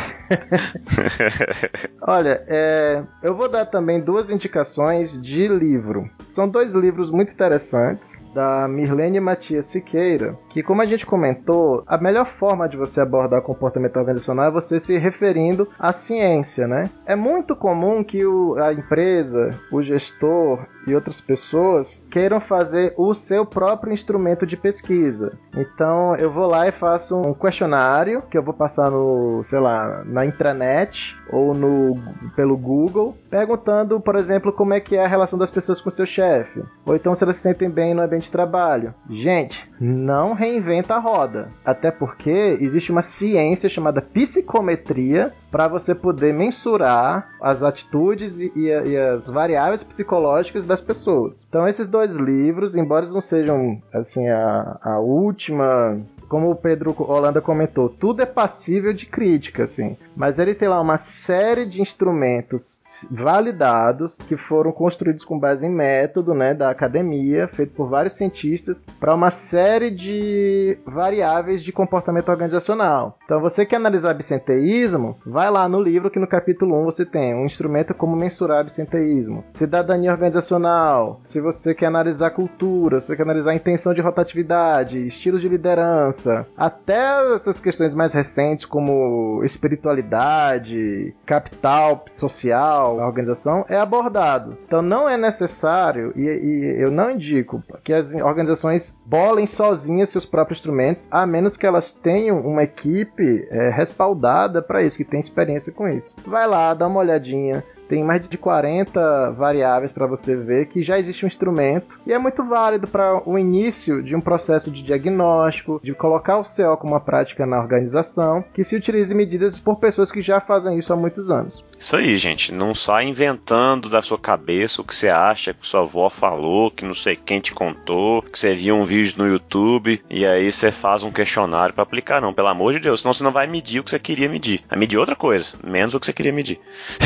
Olha, 2.02 2.44
é, 2.48 3.04
eu 3.24 3.36
vou 3.36 3.50
dar 3.50 3.66
também 3.66 4.00
duas 4.00 4.30
indicações 4.30 5.22
de 5.22 5.48
livro. 5.48 6.10
São 6.30 6.48
dois 6.48 6.74
livros 6.76 7.12
muito 7.12 7.32
interessantes, 7.32 8.22
da 8.34 8.68
Mirlene 8.68 9.20
Matias 9.20 9.66
Siqueira, 9.66 10.38
que, 10.56 10.64
como 10.64 10.82
a 10.82 10.86
gente 10.86 11.06
comentou, 11.06 11.84
a 11.86 11.98
melhor 11.98 12.26
forma 12.26 12.70
de 12.70 12.78
você 12.78 13.02
abordar 13.02 13.42
comportamento 13.42 13.98
organizacional 13.98 14.46
é 14.46 14.52
você 14.52 14.80
se 14.80 14.98
referindo 14.98 15.68
à 15.78 15.92
ciência, 15.92 16.66
né? 16.66 16.90
É 17.06 17.14
muito 17.14 17.58
comum 17.58 18.02
que 18.02 18.26
o, 18.26 18.56
a 18.56 18.72
empresa, 18.72 19.60
o 19.70 19.82
gestor 19.82 20.66
e 20.88 20.96
outras 20.96 21.20
pessoas 21.20 22.06
queiram 22.10 22.40
fazer 22.40 22.94
o 22.96 23.14
seu 23.14 23.46
próprio 23.46 23.92
instrumento 23.92 24.46
de 24.46 24.56
pesquisa. 24.56 25.38
Então, 25.54 26.16
eu 26.16 26.32
vou 26.32 26.48
lá 26.48 26.68
e 26.68 26.72
faço 26.72 27.20
um 27.20 27.34
questionário 27.34 28.22
que 28.30 28.38
eu 28.38 28.44
vou 28.44 28.54
passar 28.54 28.90
no, 28.90 29.44
sei 29.44 29.60
lá, 29.60 30.04
na 30.06 30.26
intranet 30.26 31.18
ou 31.30 31.54
no 31.54 31.98
pelo 32.36 32.56
Google, 32.56 33.18
perguntando, 33.30 34.00
por 34.00 34.16
exemplo, 34.16 34.54
como 34.54 34.74
é 34.74 34.80
que 34.80 34.96
é 34.96 35.04
a 35.04 35.08
relação 35.08 35.38
das 35.38 35.52
pessoas 35.52 35.82
com 35.82 35.90
seu 35.90 36.06
chefe, 36.06 36.64
ou 36.86 36.96
então 36.96 37.14
se 37.14 37.24
elas 37.24 37.38
se 37.38 37.44
sentem 37.44 37.70
bem 37.70 37.94
no 37.94 38.02
ambiente 38.02 38.26
de 38.26 38.32
trabalho. 38.32 38.94
Gente, 39.10 39.70
não 39.80 40.34
reinventa 40.46 40.96
a 40.96 41.00
roda, 41.00 41.50
até 41.66 41.90
porque 41.90 42.58
existe 42.62 42.92
uma 42.92 43.02
ciência 43.02 43.68
chamada 43.68 44.02
psicometria 44.02 45.34
para 45.56 45.70
você 45.70 45.96
poder 45.96 46.34
mensurar 46.34 47.30
as 47.40 47.64
atitudes 47.64 48.42
e, 48.42 48.52
e, 48.54 48.68
e, 48.68 48.98
as 48.98 49.30
variáveis 49.30 49.86
psicológicas 49.86 50.66
das 50.66 50.82
pessoas. 50.82 51.46
Então 51.48 51.66
esses 51.66 51.88
dois 51.88 52.14
livros, 52.14 52.76
embora 52.76 53.06
não 53.06 53.22
sejam 53.22 53.82
assim 53.94 54.28
a, 54.28 54.78
a 54.84 55.00
última 55.00 55.98
como 56.28 56.50
o 56.50 56.56
Pedro 56.56 56.96
Holanda 56.98 57.42
comentou, 57.42 57.90
tudo 57.90 58.22
é 58.22 58.26
passível 58.26 58.94
de 58.94 59.06
crítica, 59.06 59.64
assim. 59.64 59.96
Mas 60.16 60.40
ele 60.40 60.56
tem 60.56 60.68
lá 60.68 60.80
uma 60.82 60.98
série 60.98 61.66
de 61.66 61.82
instrumentos 61.82 63.08
validados 63.12 64.18
que 64.28 64.38
foram 64.38 64.72
construídos 64.72 65.24
com 65.24 65.38
base 65.38 65.66
em 65.66 65.70
método, 65.70 66.34
né, 66.34 66.54
da 66.54 66.70
academia, 66.70 67.48
feito 67.48 67.74
por 67.74 67.90
vários 67.90 68.16
cientistas, 68.16 68.86
para 69.00 69.14
uma 69.14 69.30
série 69.30 69.92
de 69.92 70.78
variáveis 70.86 71.64
de 71.64 71.72
comportamento 71.72 72.30
organizacional. 72.30 73.18
Então, 73.26 73.40
você 73.40 73.66
quer 73.66 73.78
analisar 73.78 74.12
absenteísmo, 74.12 75.18
vai 75.26 75.45
lá 75.50 75.68
no 75.68 75.82
livro 75.82 76.10
que 76.10 76.20
no 76.20 76.28
capítulo 76.28 76.80
1 76.82 76.86
você 76.86 77.06
tem 77.06 77.36
um 77.36 77.46
instrumento 77.46 77.94
como 77.94 78.16
mensurar 78.16 78.60
absenteísmo, 78.60 79.44
cidadania 79.54 80.12
organizacional, 80.12 81.20
se 81.24 81.42
você 81.42 81.74
quer 81.74 81.88
analisar 81.88 82.32
cultura, 82.32 83.00
se 83.00 83.08
você 83.08 83.16
quer 83.16 83.24
analisar 83.24 83.54
intenção 83.54 83.94
de 83.94 84.02
rotatividade, 84.02 85.08
estilos 85.08 85.42
de 85.42 85.50
liderança, 85.50 86.48
até 86.58 87.34
essas 87.36 87.60
questões 87.60 87.94
mais 87.94 88.14
recentes, 88.14 88.66
como 88.66 89.42
espiritualidade, 89.44 91.14
capital 91.26 92.06
social, 92.08 93.00
a 93.00 93.08
organização, 93.08 93.66
é 93.70 93.78
abordado. 93.78 94.58
Então 94.66 94.82
não 94.82 95.08
é 95.08 95.18
necessário, 95.18 96.14
e, 96.16 96.22
e 96.22 96.82
eu 96.82 96.92
não 96.92 97.12
indico, 97.12 97.64
que 97.84 97.94
as 97.94 98.14
organizações 98.16 99.02
bolem 99.06 99.48
sozinhas 99.48 100.10
seus 100.10 100.26
próprios 100.26 100.60
instrumentos, 100.60 101.08
a 101.12 101.26
menos 101.26 101.58
que 101.58 101.66
elas 101.66 101.94
tenham 101.94 102.40
uma 102.42 102.64
equipe 102.64 103.48
é, 103.50 103.70
respaldada 103.70 104.62
para 104.62 104.84
isso, 104.84 104.98
que 104.98 105.04
tem 105.04 105.20
experiência 105.36 105.72
com 105.72 105.88
isso. 105.88 106.16
Vai 106.26 106.48
lá, 106.48 106.74
dá 106.74 106.88
uma 106.88 107.02
olhadinha, 107.02 107.64
tem 107.90 108.04
mais 108.04 108.28
de 108.28 108.38
40 108.38 109.32
variáveis 109.32 109.92
para 109.92 110.08
você 110.08 110.36
ver 110.36 110.68
que 110.68 110.82
já 110.82 110.98
existe 110.98 111.26
um 111.26 111.28
instrumento 111.28 112.00
e 112.08 112.14
é 112.14 112.18
muito 112.18 112.44
válido 112.44 112.88
para 112.88 113.22
o 113.30 113.38
início 113.38 114.02
de 114.02 114.16
um 114.16 114.22
processo 114.22 114.72
de 114.72 114.82
diagnóstico, 114.82 115.80
de 115.84 115.94
colocar 115.94 116.38
o 116.38 116.44
CO 116.44 116.78
como 116.78 116.94
uma 116.94 117.00
prática 117.00 117.46
na 117.46 117.60
organização, 117.60 118.44
que 118.54 118.64
se 118.64 118.76
utilize 118.76 119.14
medidas 119.14 119.60
por 119.60 119.76
pessoas 119.76 120.12
que 120.12 120.22
já 120.22 120.40
fazem 120.40 120.78
isso 120.80 120.94
há 120.94 120.96
muitos 120.96 121.30
anos. 121.30 121.64
Isso 121.80 121.96
aí, 121.96 122.18
gente. 122.18 122.52
Não 122.52 122.74
sai 122.74 123.06
inventando 123.06 123.90
da 123.90 124.02
sua 124.02 124.18
cabeça 124.18 124.82
o 124.82 124.84
que 124.84 124.96
você 124.96 125.10
acha 125.10 125.54
que 125.54 125.68
sua 125.68 125.82
avó 125.82 126.10
falou, 126.10 126.72
que 126.72 126.86
não 126.86 126.94
sei 126.94 127.16
quem 127.16 127.40
te 127.40 127.54
contou, 127.54 128.22
que 128.22 128.40
você 128.40 128.56
viu 128.56 128.76
um 128.76 128.86
vídeo 128.86 129.16
no 129.18 129.28
YouTube 129.28 130.02
e 130.10 130.26
aí 130.26 130.52
você 130.52 130.72
faz 130.72 131.04
um 131.04 131.12
questionário 131.12 131.74
para 131.74 131.84
aplicar, 131.84 132.22
não. 132.22 132.34
Pelo 132.34 132.48
amor 132.48 132.74
de 132.74 132.80
Deus, 132.80 133.02
senão 133.02 133.14
você 133.14 133.24
não 133.24 133.32
vai 133.32 133.48
medir 133.48 133.80
o 133.80 133.84
que 133.84 133.90
você 133.90 134.00
queria 134.00 134.30
medir. 134.30 134.64
Vai 134.70 134.80
medir 134.80 134.98
outra 134.98 135.16
coisa, 135.16 135.54
menos 135.64 135.94
o 135.94 136.00
que 136.00 136.06
você 136.06 136.14
queria 136.14 136.34
medir. 136.34 136.60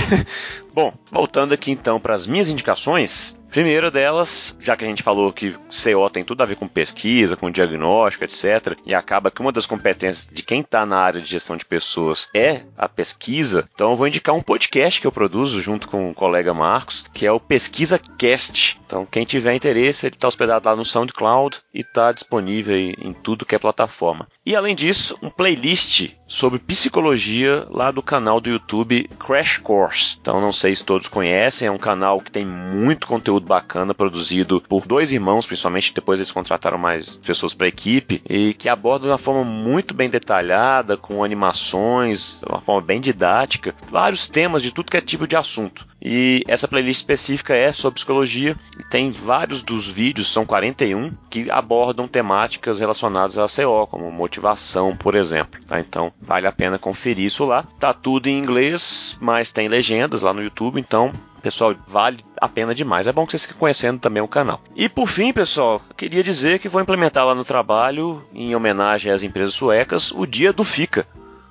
Bom, 0.74 0.94
voltando 1.12 1.54
aqui 1.54 1.72
então 1.72 2.00
para 2.00 2.14
as 2.14 2.28
minhas 2.28 2.50
indicações, 2.50 3.40
Primeira 3.50 3.90
delas, 3.90 4.58
já 4.60 4.78
que 4.78 4.86
a 4.86 4.88
gente 4.88 5.04
falou 5.04 5.34
que 5.34 5.56
CO 5.70 6.10
tem 6.10 6.24
tudo 6.24 6.42
a 6.42 6.46
ver 6.46 6.56
com 6.56 6.68
pesquisa, 6.68 7.36
com 7.36 7.50
diagnóstico, 7.50 8.24
etc., 8.24 8.78
e 8.86 8.94
acaba 8.94 9.32
que 9.32 9.42
uma 9.42 9.52
das 9.52 9.66
competências 9.66 10.30
de 10.32 10.44
quem 10.44 10.62
está 10.62 10.86
na 10.86 10.98
área 10.98 11.20
de 11.20 11.28
gestão 11.28 11.58
de 11.58 11.66
pessoas 11.66 12.30
é 12.34 12.64
a 12.78 12.88
pesquisa, 12.88 13.68
então 13.74 13.92
eu 13.92 13.98
vou 13.98 14.08
indicar 14.08 14.36
um 14.36 14.42
podcast 14.42 15.02
que 15.02 15.08
eu 15.08 15.12
produzo 15.12 15.60
junto 15.62 15.88
com 15.88 16.12
o 16.12 16.14
colega 16.14 16.54
Marcos, 16.54 17.06
que 17.14 17.26
é 17.26 17.32
o 17.32 17.40
Pesquisa 17.40 18.00
Cast. 18.18 18.80
Então, 18.86 19.06
quem 19.06 19.26
tiver 19.26 19.54
interesse, 19.54 20.06
ele 20.06 20.16
está 20.16 20.28
hospedado 20.28 20.68
lá 20.68 20.76
no 20.76 20.86
SoundCloud 20.86 21.60
e 21.74 21.80
está 21.80 22.12
disponível 22.12 22.76
em 22.76 23.14
tudo 23.14 23.46
que 23.46 23.56
é 23.56 23.60
plataforma. 23.60 24.28
E 24.46 24.56
além 24.56 24.76
disso, 24.76 25.18
um 25.22 25.30
playlist 25.30 26.12
sobre 26.28 26.60
psicologia 26.60 27.66
lá 27.70 27.92
do 27.92 28.02
canal 28.02 28.40
do 28.40 28.50
YouTube 28.50 29.10
Crash 29.20 29.58
Course. 29.58 30.18
Então, 30.22 30.40
não 30.40 30.52
sei 30.52 30.76
se 30.76 30.84
todos 30.84 31.08
conhecem, 31.08 31.68
é 31.68 31.72
um 31.72 31.78
canal 31.78 32.20
que 32.20 32.32
tem 32.32 32.46
muito 32.46 33.08
conteúdo 33.08 33.39
conteúdo 33.40 33.48
bacana 33.48 33.94
produzido 33.94 34.62
por 34.62 34.86
dois 34.86 35.12
irmãos, 35.12 35.48
principalmente 35.48 35.94
depois 35.94 36.20
eles 36.20 36.32
contrataram 36.32 36.78
mais 36.78 37.16
pessoas 37.16 37.54
para 37.54 37.66
a 37.66 37.70
equipe, 37.70 38.22
e 38.30 38.54
que 38.54 38.70
aborda 38.70 39.06
de 39.06 39.12
uma 39.12 39.18
forma 39.18 39.44
muito 39.44 39.94
bem 39.94 40.10
detalhada, 40.10 40.98
com 40.98 41.24
animações, 41.24 42.40
de 42.40 42.52
uma 42.52 42.62
forma 42.62 42.82
bem 42.82 43.02
didática, 43.02 43.74
vários 43.90 44.30
temas 44.30 44.62
de 44.62 44.72
tudo 44.72 44.92
que 44.92 44.98
é 44.98 45.02
tipo 45.02 45.28
de 45.28 45.36
assunto. 45.36 45.88
E 46.02 46.44
essa 46.48 46.68
playlist 46.68 47.00
específica 47.02 47.54
é 47.54 47.72
sobre 47.72 47.96
psicologia 47.96 48.56
e 48.80 48.84
tem 48.84 49.12
vários 49.12 49.62
dos 49.62 49.88
vídeos, 49.88 50.32
são 50.32 50.46
41, 50.46 51.12
que 51.30 51.52
abordam 51.52 52.08
temáticas 52.08 52.80
relacionadas 52.80 53.38
à 53.38 53.48
CO, 53.48 53.86
como 53.88 54.10
motivação, 54.12 54.96
por 54.96 55.16
exemplo. 55.16 55.60
Tá? 55.68 55.80
Então 55.80 56.12
vale 56.22 56.48
a 56.48 56.52
pena 56.52 56.80
conferir 56.80 57.26
isso 57.26 57.44
lá. 57.44 57.66
Tá 57.80 57.94
tudo 57.94 58.28
em 58.28 58.38
inglês, 58.38 59.18
mas 59.20 59.52
tem 59.52 59.68
legendas 59.68 60.22
lá 60.22 60.34
no 60.34 60.42
YouTube, 60.42 60.80
então 60.80 61.12
Pessoal, 61.42 61.76
vale 61.88 62.24
a 62.40 62.48
pena 62.48 62.76
demais. 62.76 63.08
É 63.08 63.12
bom 63.12 63.26
que 63.26 63.32
vocês 63.32 63.44
fiquem 63.44 63.58
conhecendo 63.58 64.00
também 64.00 64.22
o 64.22 64.28
canal. 64.28 64.62
E 64.76 64.88
por 64.90 65.08
fim, 65.08 65.34
pessoal, 65.34 65.82
queria 65.96 66.24
dizer 66.24 66.60
que 66.60 66.70
vou 66.70 66.82
implementar 66.82 67.26
lá 67.26 67.34
no 67.34 67.46
trabalho, 67.46 68.24
em 68.34 68.56
homenagem 68.56 69.12
às 69.12 69.24
empresas 69.24 69.54
suecas, 69.54 70.12
o 70.12 70.26
dia 70.26 70.54
do 70.54 70.64
Fica. 70.64 71.06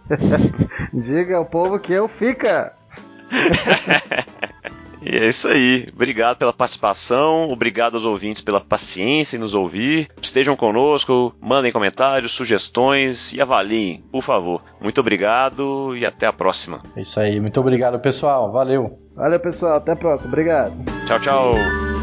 Diga 0.92 1.36
ao 1.36 1.44
povo 1.44 1.78
que 1.78 1.92
eu 1.92 2.08
fica. 2.08 2.72
E 5.02 5.16
é 5.16 5.28
isso 5.28 5.48
aí. 5.48 5.86
Obrigado 5.94 6.36
pela 6.36 6.52
participação, 6.52 7.50
obrigado 7.50 7.94
aos 7.94 8.04
ouvintes 8.04 8.42
pela 8.42 8.60
paciência 8.60 9.36
em 9.36 9.40
nos 9.40 9.54
ouvir. 9.54 10.08
Estejam 10.20 10.56
conosco, 10.56 11.34
mandem 11.40 11.72
comentários, 11.72 12.32
sugestões 12.32 13.32
e 13.32 13.40
avaliem, 13.40 14.02
por 14.10 14.22
favor. 14.22 14.62
Muito 14.80 15.00
obrigado 15.00 15.96
e 15.96 16.04
até 16.04 16.26
a 16.26 16.32
próxima. 16.32 16.82
É 16.96 17.00
isso 17.00 17.18
aí, 17.20 17.40
muito 17.40 17.60
obrigado, 17.60 18.00
pessoal. 18.00 18.50
Valeu. 18.52 18.98
Valeu, 19.14 19.40
pessoal. 19.40 19.76
Até 19.76 19.92
a 19.92 19.96
próxima. 19.96 20.28
Obrigado. 20.28 20.74
Tchau, 21.06 21.18
tchau. 21.18 21.97